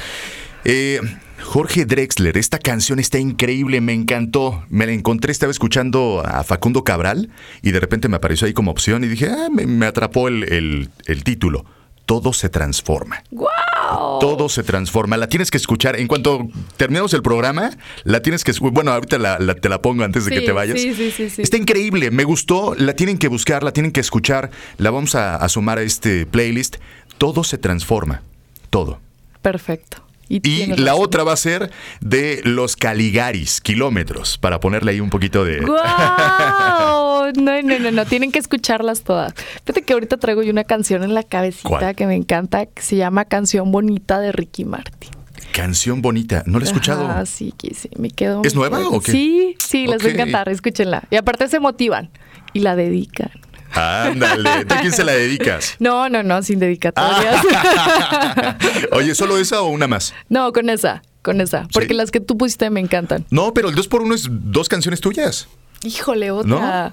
Eh, 0.65 1.01
Jorge 1.43 1.87
Drexler, 1.87 2.37
esta 2.37 2.59
canción 2.59 2.99
está 2.99 3.19
increíble, 3.19 3.81
me 3.81 3.93
encantó. 3.95 4.63
Me 4.69 4.87
la 4.87 4.93
encontré, 4.93 5.33
estaba 5.33 5.51
escuchando 5.51 6.23
a 6.25 6.45
Facundo 6.45 6.85
Cabral 6.85 7.31
y 7.63 7.71
de 7.73 7.81
repente 7.81 8.09
me 8.09 8.17
apareció 8.17 8.47
ahí 8.47 8.53
como 8.53 8.71
opción 8.71 9.03
y 9.05 9.09
dije, 9.09 9.29
ah, 9.31 9.49
me, 9.51 9.67
me 9.67 9.87
atrapó 9.87 10.29
el, 10.29 10.45
el- 10.53 10.91
el 11.07 11.25
título. 11.25 11.65
Todo 12.05 12.33
se 12.33 12.49
transforma. 12.49 13.23
¡Wow! 13.31 14.19
Todo 14.21 14.49
se 14.49 14.65
transforma. 14.65 15.17
La 15.17 15.29
tienes 15.29 15.51
que 15.51 15.57
escuchar. 15.57 15.95
En 15.99 16.09
cuanto 16.09 16.49
terminemos 16.77 17.15
el 17.15 17.23
programa, 17.23 17.71
la 18.05 18.21
tienes 18.21 18.43
que. 18.43 18.53
Bueno, 18.61 18.91
ahorita 18.91 19.17
la- 19.19 19.39
la- 19.39 19.55
te 19.55 19.69
la 19.69 19.81
pongo 19.81 20.03
antes 20.05 20.25
de 20.25 20.33
que 20.33 20.41
te 20.41 20.51
vayas. 20.53 20.81
sí, 20.81 20.93
sí, 20.95 21.11
sí, 21.13 21.31
sí. 21.31 21.41
Está 21.43 21.57
increíble. 21.57 22.11
Me 22.11 22.25
gustó. 22.25 22.75
La 22.77 22.95
tienen 22.95 23.17
que 23.17 23.29
buscar, 23.29 23.63
la 23.63 23.73
tienen 23.73 23.93
que 23.93 24.01
escuchar. 24.01 24.51
La 24.77 24.91
vamos 24.91 25.15
a, 25.15 25.37
a 25.37 25.49
sumar 25.49 25.79
a 25.79 25.83
este 25.83 26.27
playlist. 26.27 26.77
Todo 27.17 27.45
se 27.45 27.59
transforma. 27.59 28.23
Todo. 28.71 28.99
Perfecto. 29.41 30.03
Y, 30.31 30.67
la 30.67 30.93
razón. 30.93 31.05
otra 31.05 31.25
va 31.25 31.33
a 31.33 31.37
ser 31.37 31.73
de 32.01 32.41
los 32.45 32.77
Caligaris, 32.77 33.61
kilómetros, 33.61 34.39
para 34.39 34.61
ponerle 34.61 34.93
ahí 34.93 35.01
un 35.01 35.11
poquito 35.11 35.45
de. 35.45 35.61
¡Guau! 35.61 37.11
No, 37.37 37.63
no, 37.63 37.79
no, 37.79 37.93
no, 37.93 38.07
tienen 38.07 38.33
que 38.33 38.41
escucharlas 38.41 39.03
todas. 39.03 39.33
Fíjate 39.65 39.83
que 39.83 39.93
ahorita 39.93 40.17
traigo 40.17 40.43
yo 40.43 40.51
una 40.51 40.65
canción 40.65 41.05
en 41.05 41.15
la 41.15 41.23
cabecita 41.23 41.69
¿Cuál? 41.69 41.95
que 41.95 42.07
me 42.07 42.17
encanta, 42.17 42.67
que 42.67 42.83
se 42.83 42.97
llama 42.97 43.25
Canción 43.25 43.71
Bonita 43.71 44.19
de 44.19 44.33
Ricky 44.33 44.65
Martin. 44.65 45.11
Canción 45.53 46.03
bonita. 46.03 46.43
No 46.47 46.59
la 46.59 46.65
he 46.65 46.69
escuchado. 46.69 47.09
Ah, 47.09 47.27
sí, 47.27 47.55
sí, 47.73 47.89
me 47.97 48.11
quedo. 48.11 48.43
¿Es 48.45 48.55
nueva 48.55 48.81
o 48.89 49.01
qué? 49.01 49.13
Sí, 49.13 49.57
sí, 49.59 49.87
les 49.87 50.05
va 50.05 50.09
a 50.09 50.13
encantar, 50.13 50.49
escúchenla. 50.49 51.05
Y 51.11 51.17
aparte 51.17 51.47
se 51.49 51.61
motivan 51.61 52.11
y 52.53 52.61
la 52.61 52.77
dedican. 52.77 53.31
Ándale. 53.73 54.65
¿De 54.65 54.75
quién 54.81 54.93
se 54.93 55.05
la 55.05 55.13
dedicas? 55.13 55.77
No, 55.81 56.09
no, 56.09 56.23
no, 56.23 56.43
sin 56.43 56.59
dedicatorias. 56.59 57.43
Oye, 58.93 59.15
¿solo 59.15 59.39
esa 59.39 59.63
o 59.63 59.69
una 59.69 59.87
más? 59.87 60.15
no, 60.29 60.53
con 60.53 60.69
esa, 60.71 61.03
con 61.23 61.41
esa. 61.41 61.67
Porque 61.73 61.89
Sí. 61.89 61.95
las 61.95 62.11
que 62.11 62.21
tú 62.21 62.37
pusiste 62.37 62.69
me 62.71 62.81
encantan. 62.81 63.25
No, 63.31 63.55
pero 63.55 63.69
el 63.69 63.75
2 63.75 63.89
por 63.89 64.03
1 64.03 64.15
es 64.15 64.27
dos 64.31 64.69
canciones 64.69 65.01
tuyas. 65.01 65.49
Híjole, 65.85 66.31
otra. 66.31 66.93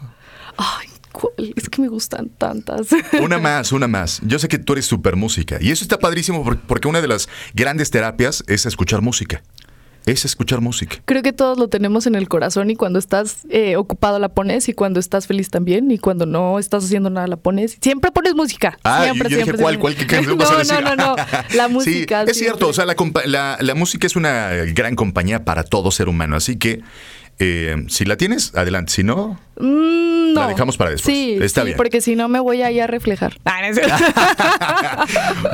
Ay, 0.57 0.88
¿cuál? 1.11 1.53
Es 1.55 1.69
que 1.69 1.82
me 1.82 1.88
gustan 1.88 2.30
tantas. 2.30 2.88
Una 3.21 3.38
más, 3.38 3.71
una 3.71 3.88
más. 3.88 4.19
Yo 4.23 4.39
sé 4.39 4.47
que 4.47 4.57
tú 4.57 4.73
eres 4.73 4.86
súper 4.86 5.15
música. 5.15 5.57
Y 5.61 5.71
eso 5.71 5.84
está 5.84 5.99
padrísimo 5.99 6.43
por- 6.43 6.57
porque 6.59 6.88
una 6.88 7.01
de 7.01 7.07
las 7.07 7.28
grandes 7.53 7.91
terapias 7.91 8.43
es 8.47 8.65
escuchar 8.65 9.01
música. 9.01 9.41
Es 10.08 10.26
escuchar 10.26 10.62
música. 10.62 10.95
Creo 11.05 11.22
que 11.22 11.34
todos 11.34 11.60
lo 11.60 11.68
tenemos 11.68 12.08
en 12.08 12.16
el 12.16 12.28
corazón 12.28 12.70
y 12.70 12.76
cuando 12.76 12.97
estás 12.97 13.45
eh, 13.49 13.76
ocupado 13.76 14.18
la 14.20 14.30
pones 14.30 14.70
y 14.70 14.74
cuando 14.74 14.99
estás 14.99 15.28
feliz 15.28 15.49
también 15.49 15.91
y 15.91 15.97
cuando 15.99 16.26
no 16.26 16.58
estás 16.60 16.86
haciendo 16.86 17.10
nada 17.10 17.28
la 17.28 17.36
pones. 17.36 17.78
Siempre 17.82 18.12
pones 18.12 18.34
música. 18.34 18.80
Ah, 18.84 19.03
siempre, 19.03 19.30
yo, 19.30 19.32
yo 19.32 19.38
dije, 19.38 19.43
siempre, 19.43 19.62
¿cuál, 19.64 19.80
cuál, 19.80 19.95
qué 19.95 20.22
no, 20.22 20.38
vas 20.38 20.49
a 20.51 20.58
decir? 20.58 20.76
No, 20.82 20.95
no, 20.95 21.16
no. 21.16 21.16
La 21.55 21.68
música. 21.70 22.24
Sí, 22.26 22.32
es 22.32 22.38
cierto. 22.38 22.70
O 22.70 22.74
sea, 22.74 22.86
la- 22.86 23.58
la 23.60 23.76
música 23.76 24.08
es 24.08 24.16
una 24.16 24.49
gran 24.74 24.95
compañía 24.95 25.43
para 25.43 25.64
todo 25.64 25.91
ser 25.91 26.08
humano. 26.08 26.38
Así 26.38 26.55
que, 26.58 26.82
eh, 27.40 27.76
si 27.90 28.06
la 28.06 28.18
tienes, 28.18 28.54
adelante. 28.56 28.92
Si 28.94 29.04
no, 29.04 29.40
Mm, 29.60 30.34
no. 30.34 30.42
la 30.42 30.48
dejamos 30.48 30.78
para 30.78 30.92
después. 30.92 31.16
Sí, 31.16 31.38
Está 31.42 31.62
sí, 31.62 31.66
bien. 31.68 31.78
porque 31.78 32.00
si 32.02 32.16
no 32.16 32.28
me 32.28 32.40
voy 32.40 32.62
ahí 32.62 32.80
a 32.80 32.86
reflejar. 32.88 33.38
Ah, 33.46 33.60
no 33.62 33.68
es 33.68 33.76
cierto. 33.76 33.96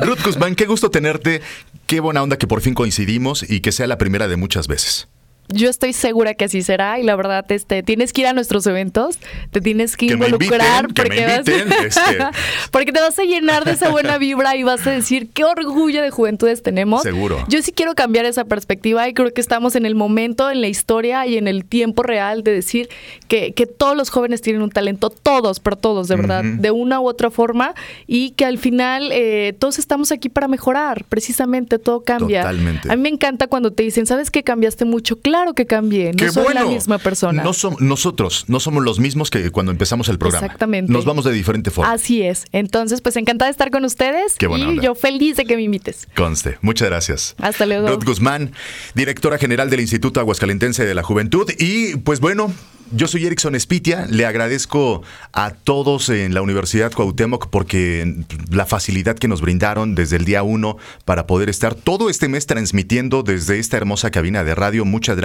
Ruth 0.02 0.18
Guzmán, 0.24 0.54
qué 0.54 0.66
gusto 0.66 0.90
tenerte. 0.90 1.40
Qué 1.86 2.00
buena 2.00 2.22
onda 2.22 2.36
que 2.38 2.46
por 2.46 2.60
fin 2.60 2.74
coincidimos 2.74 3.48
y 3.48 3.60
que 3.60 3.72
sea 3.72 3.86
la 3.86 3.98
primera 3.98 4.28
de 4.28 4.36
muchas 4.36 4.68
veces. 4.68 5.08
Yo 5.48 5.68
estoy 5.68 5.92
segura 5.92 6.34
que 6.34 6.46
así 6.46 6.62
será 6.62 6.98
y 6.98 7.02
la 7.02 7.14
verdad, 7.16 7.44
este, 7.52 7.82
tienes 7.82 8.12
que 8.14 8.22
ir 8.22 8.26
a 8.28 8.32
nuestros 8.32 8.66
eventos, 8.66 9.18
te 9.50 9.60
tienes 9.60 9.94
que, 9.96 10.06
Que 10.06 10.12
involucrar 10.14 10.84
inviten, 10.84 10.94
que 10.94 11.02
porque, 11.02 11.26
vas- 11.26 11.38
inviten, 11.48 11.72
este. 11.86 12.24
porque 12.70 12.92
te 12.92 13.00
vas 13.00 13.18
a 13.18 13.22
llenar 13.24 13.64
de 13.66 13.72
esa 13.72 13.90
buena 13.90 14.16
vibra 14.16 14.56
y 14.56 14.62
vas 14.62 14.86
a 14.86 14.90
decir 14.90 15.28
qué 15.34 15.44
orgullo 15.44 16.00
de 16.02 16.10
juventudes 16.10 16.62
tenemos. 16.62 17.02
Seguro. 17.02 17.44
Yo 17.48 17.60
sí 17.60 17.72
quiero 17.72 17.94
cambiar 17.94 18.24
esa 18.24 18.46
perspectiva 18.46 19.06
y 19.06 19.12
creo 19.12 19.32
que 19.34 19.40
estamos 19.42 19.76
en 19.76 19.84
el 19.84 19.94
momento, 19.94 20.50
en 20.50 20.62
la 20.62 20.68
historia 20.68 21.26
y 21.26 21.36
en 21.36 21.46
el 21.46 21.66
tiempo 21.66 22.02
real 22.02 22.42
de 22.42 22.52
decir 22.52 22.88
que, 23.28 23.52
que 23.52 23.66
todos 23.66 23.96
los 23.96 24.08
jóvenes 24.08 24.40
tienen 24.40 24.62
un 24.62 24.70
talento, 24.70 25.10
todos, 25.10 25.60
pero 25.60 25.76
todos, 25.76 26.08
de 26.08 26.16
verdad, 26.16 26.42
Ujú. 26.44 26.62
de 26.62 26.70
una 26.70 27.00
u 27.00 27.06
otra 27.06 27.30
forma 27.30 27.74
y 28.06 28.30
que 28.30 28.46
al 28.46 28.56
final 28.58 29.10
eh, 29.12 29.54
todos 29.58 29.78
estamos 29.78 30.10
aquí 30.10 30.30
para 30.30 30.48
mejorar, 30.48 31.04
precisamente 31.04 31.78
todo 31.78 32.02
cambia. 32.02 32.40
Totalmente. 32.40 32.90
A 32.90 32.96
mí 32.96 33.02
me 33.02 33.08
encanta 33.10 33.46
cuando 33.46 33.72
te 33.72 33.82
dicen, 33.82 34.06
¿sabes 34.06 34.30
qué 34.30 34.42
cambiaste 34.42 34.86
mucho? 34.86 35.20
Claro 35.20 35.33
que 35.54 35.66
cambié, 35.66 36.12
no 36.12 36.16
¡Qué 36.16 36.30
soy 36.30 36.44
bueno! 36.44 36.60
la 36.64 36.66
misma 36.70 36.98
persona. 36.98 37.42
No 37.42 37.50
som- 37.52 37.78
nosotros 37.80 38.44
no 38.48 38.60
somos 38.60 38.84
los 38.84 39.00
mismos 39.00 39.30
que 39.30 39.50
cuando 39.50 39.72
empezamos 39.72 40.08
el 40.08 40.18
programa. 40.18 40.46
Exactamente. 40.46 40.92
Nos 40.92 41.04
vamos 41.04 41.24
de 41.24 41.32
diferente 41.32 41.70
forma. 41.70 41.92
Así 41.92 42.22
es. 42.22 42.44
Entonces, 42.52 43.00
pues 43.00 43.16
encantada 43.16 43.48
de 43.48 43.52
estar 43.52 43.70
con 43.70 43.84
ustedes 43.84 44.34
Qué 44.38 44.46
buena 44.46 44.66
y 44.66 44.68
onda. 44.68 44.82
yo 44.82 44.94
feliz 44.94 45.36
de 45.36 45.44
que 45.44 45.56
me 45.56 45.62
invites. 45.62 46.06
Conste. 46.16 46.58
Muchas 46.62 46.88
gracias. 46.88 47.34
Hasta 47.40 47.66
luego. 47.66 47.88
Ruth 47.88 48.04
Guzmán, 48.04 48.52
directora 48.94 49.38
general 49.38 49.70
del 49.70 49.80
Instituto 49.80 50.20
Aguascalentense 50.20 50.84
de 50.86 50.94
la 50.94 51.02
Juventud. 51.02 51.50
Y 51.58 51.96
pues 51.96 52.20
bueno, 52.20 52.52
yo 52.92 53.08
soy 53.08 53.26
Erickson 53.26 53.54
Espitia. 53.56 54.06
Le 54.08 54.26
agradezco 54.26 55.02
a 55.32 55.50
todos 55.50 56.08
en 56.10 56.32
la 56.34 56.42
Universidad 56.42 56.92
Cuauhtémoc 56.92 57.48
porque 57.48 58.14
la 58.50 58.66
facilidad 58.66 59.16
que 59.16 59.26
nos 59.26 59.40
brindaron 59.40 59.94
desde 59.94 60.16
el 60.16 60.24
día 60.24 60.42
uno 60.44 60.76
para 61.04 61.26
poder 61.26 61.48
estar 61.48 61.74
todo 61.74 62.08
este 62.10 62.28
mes 62.28 62.46
transmitiendo 62.46 63.22
desde 63.22 63.58
esta 63.58 63.76
hermosa 63.78 64.10
cabina 64.10 64.44
de 64.44 64.54
radio. 64.54 64.84
Muchas 64.84 65.16
gracias 65.16 65.23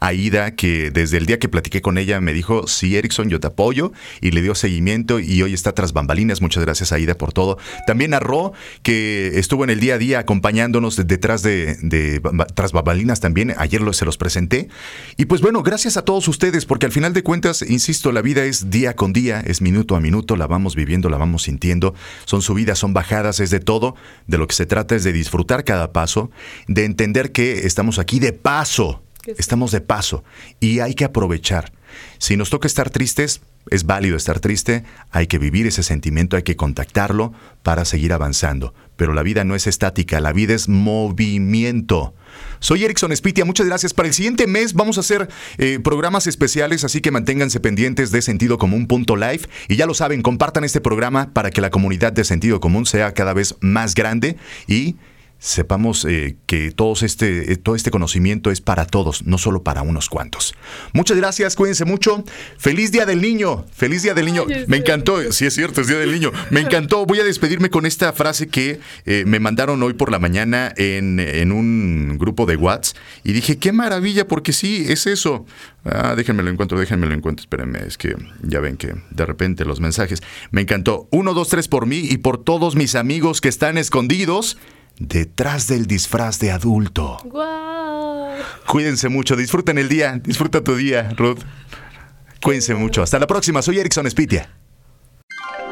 a 0.00 0.12
Ida, 0.12 0.54
que 0.54 0.90
desde 0.90 1.16
el 1.18 1.26
día 1.26 1.38
que 1.38 1.48
platiqué 1.48 1.80
con 1.80 1.98
ella 1.98 2.20
me 2.20 2.32
dijo, 2.32 2.66
sí, 2.66 2.96
Erickson, 2.96 3.28
yo 3.28 3.40
te 3.40 3.46
apoyo. 3.48 3.92
Y 4.20 4.30
le 4.32 4.42
dio 4.42 4.54
seguimiento 4.54 5.20
y 5.20 5.42
hoy 5.42 5.54
está 5.54 5.72
tras 5.72 5.92
bambalinas. 5.92 6.40
Muchas 6.40 6.64
gracias 6.64 6.92
a 6.92 6.98
Ida 6.98 7.14
por 7.14 7.32
todo. 7.32 7.58
También 7.86 8.14
a 8.14 8.20
Ro, 8.20 8.52
que 8.82 9.38
estuvo 9.38 9.64
en 9.64 9.70
el 9.70 9.80
día 9.80 9.94
a 9.94 9.98
día 9.98 10.18
acompañándonos 10.20 10.96
de- 10.96 11.04
detrás 11.04 11.42
de, 11.42 12.20
tras 12.54 12.72
bambalinas 12.72 13.20
también. 13.20 13.54
Ayer 13.58 13.80
lo- 13.80 13.92
se 13.92 14.04
los 14.04 14.16
presenté. 14.16 14.68
Y 15.16 15.26
pues 15.26 15.40
bueno, 15.40 15.62
gracias 15.62 15.96
a 15.96 16.02
todos 16.02 16.28
ustedes, 16.28 16.66
porque 16.66 16.86
al 16.86 16.92
final 16.92 17.12
de 17.12 17.22
cuentas, 17.22 17.62
insisto, 17.62 18.12
la 18.12 18.22
vida 18.22 18.44
es 18.44 18.70
día 18.70 18.96
con 18.96 19.12
día, 19.12 19.42
es 19.46 19.60
minuto 19.62 19.96
a 19.96 20.00
minuto, 20.00 20.36
la 20.36 20.46
vamos 20.46 20.74
viviendo, 20.76 21.08
la 21.08 21.16
vamos 21.18 21.42
sintiendo. 21.44 21.94
Son 22.24 22.42
subidas, 22.42 22.78
son 22.78 22.92
bajadas, 22.94 23.40
es 23.40 23.50
de 23.50 23.60
todo. 23.60 23.94
De 24.26 24.38
lo 24.38 24.46
que 24.46 24.54
se 24.54 24.66
trata 24.66 24.94
es 24.94 25.04
de 25.04 25.12
disfrutar 25.12 25.64
cada 25.64 25.92
paso, 25.92 26.30
de 26.68 26.84
entender 26.84 27.32
que 27.32 27.66
estamos 27.66 27.98
aquí 27.98 28.18
de 28.18 28.32
paso. 28.32 29.02
Estamos 29.26 29.70
de 29.72 29.80
paso 29.80 30.24
y 30.60 30.80
hay 30.80 30.94
que 30.94 31.04
aprovechar. 31.04 31.72
Si 32.18 32.36
nos 32.36 32.50
toca 32.50 32.66
estar 32.66 32.90
tristes, 32.90 33.40
es 33.70 33.84
válido 33.84 34.16
estar 34.16 34.40
triste, 34.40 34.84
hay 35.10 35.26
que 35.26 35.38
vivir 35.38 35.66
ese 35.66 35.82
sentimiento, 35.82 36.36
hay 36.36 36.42
que 36.42 36.56
contactarlo 36.56 37.32
para 37.62 37.84
seguir 37.84 38.12
avanzando. 38.12 38.74
Pero 38.96 39.14
la 39.14 39.22
vida 39.22 39.44
no 39.44 39.54
es 39.54 39.66
estática, 39.66 40.20
la 40.20 40.32
vida 40.32 40.54
es 40.54 40.68
movimiento. 40.68 42.14
Soy 42.58 42.84
Erickson 42.84 43.12
Espitia, 43.12 43.44
muchas 43.44 43.66
gracias. 43.66 43.94
Para 43.94 44.08
el 44.08 44.14
siguiente 44.14 44.46
mes 44.46 44.74
vamos 44.74 44.96
a 44.96 45.00
hacer 45.00 45.28
eh, 45.58 45.78
programas 45.82 46.26
especiales, 46.26 46.84
así 46.84 47.00
que 47.00 47.10
manténganse 47.10 47.60
pendientes 47.60 48.10
de 48.10 48.22
Sentido 48.22 48.58
Común 48.58 48.86
live. 48.88 49.42
Y 49.68 49.76
ya 49.76 49.86
lo 49.86 49.94
saben, 49.94 50.22
compartan 50.22 50.64
este 50.64 50.80
programa 50.80 51.32
para 51.32 51.50
que 51.50 51.60
la 51.60 51.70
comunidad 51.70 52.12
de 52.12 52.24
Sentido 52.24 52.60
Común 52.60 52.86
sea 52.86 53.14
cada 53.14 53.32
vez 53.32 53.56
más 53.60 53.94
grande 53.94 54.36
y 54.66 54.96
sepamos 55.42 56.04
eh, 56.04 56.36
que 56.46 56.70
todos 56.70 57.02
este, 57.02 57.52
eh, 57.52 57.56
todo 57.56 57.74
este 57.74 57.90
conocimiento 57.90 58.52
es 58.52 58.60
para 58.60 58.86
todos, 58.86 59.26
no 59.26 59.38
solo 59.38 59.64
para 59.64 59.82
unos 59.82 60.08
cuantos. 60.08 60.54
Muchas 60.92 61.16
gracias, 61.16 61.56
cuídense 61.56 61.84
mucho. 61.84 62.24
Feliz 62.58 62.92
Día 62.92 63.06
del 63.06 63.20
Niño, 63.20 63.66
feliz 63.72 64.04
Día 64.04 64.14
del 64.14 64.26
Niño. 64.26 64.44
Me 64.68 64.76
encantó, 64.76 65.32
sí 65.32 65.44
es 65.44 65.54
cierto, 65.54 65.80
es 65.80 65.88
Día 65.88 65.98
del 65.98 66.12
Niño. 66.12 66.30
Me 66.50 66.60
encantó. 66.60 67.04
Voy 67.06 67.18
a 67.18 67.24
despedirme 67.24 67.70
con 67.70 67.86
esta 67.86 68.12
frase 68.12 68.46
que 68.46 68.78
eh, 69.04 69.24
me 69.26 69.40
mandaron 69.40 69.82
hoy 69.82 69.94
por 69.94 70.12
la 70.12 70.20
mañana 70.20 70.72
en, 70.76 71.18
en 71.18 71.50
un 71.50 72.18
grupo 72.18 72.46
de 72.46 72.54
WhatsApp 72.54 72.96
y 73.24 73.32
dije, 73.32 73.58
qué 73.58 73.72
maravilla, 73.72 74.28
porque 74.28 74.52
sí, 74.52 74.86
es 74.88 75.08
eso. 75.08 75.44
Ah, 75.84 76.14
déjenme 76.16 76.44
lo 76.44 76.50
encuentro, 76.50 76.78
déjenme 76.78 77.08
lo 77.08 77.14
encuentro, 77.14 77.42
espérenme, 77.42 77.80
es 77.84 77.98
que 77.98 78.14
ya 78.42 78.60
ven 78.60 78.76
que 78.76 78.94
de 79.10 79.26
repente 79.26 79.64
los 79.64 79.80
mensajes. 79.80 80.22
Me 80.52 80.60
encantó. 80.60 81.08
Uno, 81.10 81.34
dos, 81.34 81.48
tres 81.48 81.66
por 81.66 81.86
mí 81.86 81.98
y 81.98 82.18
por 82.18 82.44
todos 82.44 82.76
mis 82.76 82.94
amigos 82.94 83.40
que 83.40 83.48
están 83.48 83.76
escondidos 83.76 84.56
detrás 84.98 85.66
del 85.66 85.86
disfraz 85.86 86.38
de 86.38 86.50
adulto. 86.50 87.18
Cuídense 88.66 89.08
mucho, 89.08 89.36
disfruten 89.36 89.78
el 89.78 89.88
día, 89.88 90.20
disfruta 90.22 90.62
tu 90.62 90.76
día, 90.76 91.10
Ruth. 91.16 91.40
Cuídense 92.42 92.74
mucho. 92.74 93.02
Hasta 93.02 93.18
la 93.18 93.26
próxima, 93.26 93.62
soy 93.62 93.78
Erickson 93.78 94.06
Espitia. 94.06 94.48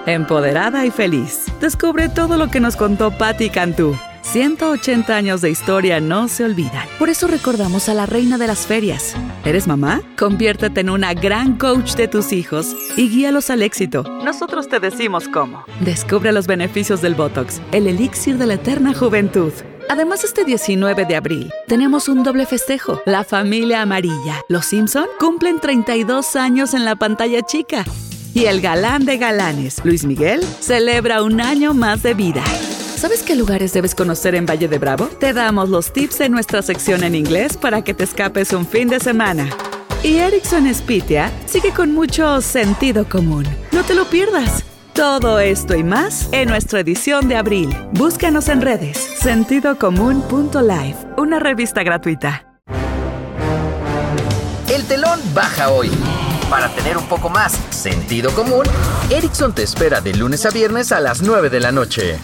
Empoderada 0.07 0.87
y 0.87 0.91
feliz. 0.91 1.47
Descubre 1.61 2.09
todo 2.09 2.37
lo 2.37 2.51
que 2.51 2.61
nos 2.61 2.77
contó 2.77 3.17
Patti 3.17 3.51
Cantú. 3.51 3.99
180 4.23 5.15
años 5.15 5.41
de 5.41 5.51
historia 5.51 6.01
no 6.01 6.29
se 6.29 6.45
olvidan. 6.45 6.87
Por 6.99 7.09
eso 7.09 7.27
recordamos 7.27 7.89
a 7.89 7.95
la 7.95 8.07
reina 8.07 8.39
de 8.39 8.47
las 8.47 8.67
ferias. 8.67 9.15
¿Eres 9.45 9.67
mamá? 9.67 10.03
Conviértete 10.19 10.81
en 10.81 10.91
una 10.91 11.15
gran 11.15 11.57
coach 11.57 11.95
de 11.95 12.09
tus 12.09 12.33
hijos 12.33 12.75
y 12.97 13.09
guíalos 13.09 13.51
al 13.51 13.63
éxito. 13.63 14.03
Nosotros 14.25 14.69
te 14.69 14.81
decimos 14.81 15.29
cómo. 15.29 15.65
Descubre 15.81 16.33
los 16.33 16.47
beneficios 16.47 17.01
del 17.01 17.15
Botox, 17.15 17.61
el 17.73 17.87
elixir 17.87 18.37
de 18.39 18.47
la 18.47 18.55
eterna 18.55 18.95
juventud. 18.95 19.53
Además, 19.89 20.23
este 20.23 20.45
19 20.45 21.05
de 21.05 21.17
abril 21.17 21.53
tenemos 21.67 22.09
un 22.09 22.23
doble 22.23 22.47
festejo. 22.47 23.03
La 23.07 23.25
familia 23.25 23.83
amarilla. 23.83 24.45
Los 24.49 24.67
Simpson 24.67 25.07
cumplen 25.19 25.59
32 25.61 26.37
años 26.37 26.75
en 26.75 26.85
la 26.85 26.95
pantalla 26.95 27.43
chica. 27.43 27.85
Y 28.33 28.45
el 28.45 28.61
galán 28.61 29.05
de 29.05 29.19
galanes, 29.19 29.81
Luis 29.85 30.05
Miguel, 30.05 30.45
celebra 30.61 31.25
un 31.25 31.41
año 31.41 31.75
más 31.75 32.05
de 32.05 32.15
vida. 32.15 32.45
¿Sabes 33.01 33.23
qué 33.23 33.35
lugares 33.35 33.73
debes 33.73 33.95
conocer 33.95 34.35
en 34.35 34.45
Valle 34.45 34.69
de 34.69 34.77
Bravo? 34.77 35.07
Te 35.07 35.33
damos 35.33 35.71
los 35.71 35.91
tips 35.91 36.21
en 36.21 36.33
nuestra 36.33 36.61
sección 36.61 37.03
en 37.03 37.15
inglés 37.15 37.57
para 37.57 37.83
que 37.83 37.95
te 37.95 38.05
escapes 38.05 38.53
un 38.53 38.67
fin 38.67 38.89
de 38.89 39.01
semana. 39.01 39.49
Y 40.03 40.19
Erickson 40.19 40.69
Spitia 40.75 41.33
sigue 41.47 41.73
con 41.73 41.95
mucho 41.95 42.43
sentido 42.43 43.09
común. 43.09 43.47
No 43.73 43.85
te 43.85 43.95
lo 43.95 44.05
pierdas. 44.05 44.67
Todo 44.93 45.41
esto 45.41 45.75
y 45.75 45.83
más 45.83 46.29
en 46.33 46.51
nuestra 46.51 46.81
edición 46.81 47.27
de 47.27 47.37
abril. 47.37 47.75
Búscanos 47.93 48.49
en 48.51 48.61
redes. 48.61 48.99
Sentidocomún.live, 48.99 50.97
una 51.17 51.39
revista 51.39 51.83
gratuita. 51.83 52.61
El 54.69 54.85
telón 54.85 55.19
baja 55.33 55.71
hoy. 55.71 55.91
Para 56.51 56.69
tener 56.75 56.99
un 56.99 57.07
poco 57.07 57.31
más 57.31 57.59
sentido 57.71 58.31
común, 58.33 58.67
Erickson 59.09 59.55
te 59.55 59.63
espera 59.63 60.03
de 60.03 60.13
lunes 60.13 60.45
a 60.45 60.51
viernes 60.51 60.93
a 60.93 61.01
las 61.01 61.23
9 61.23 61.49
de 61.49 61.61
la 61.61 61.73
noche. 61.73 62.19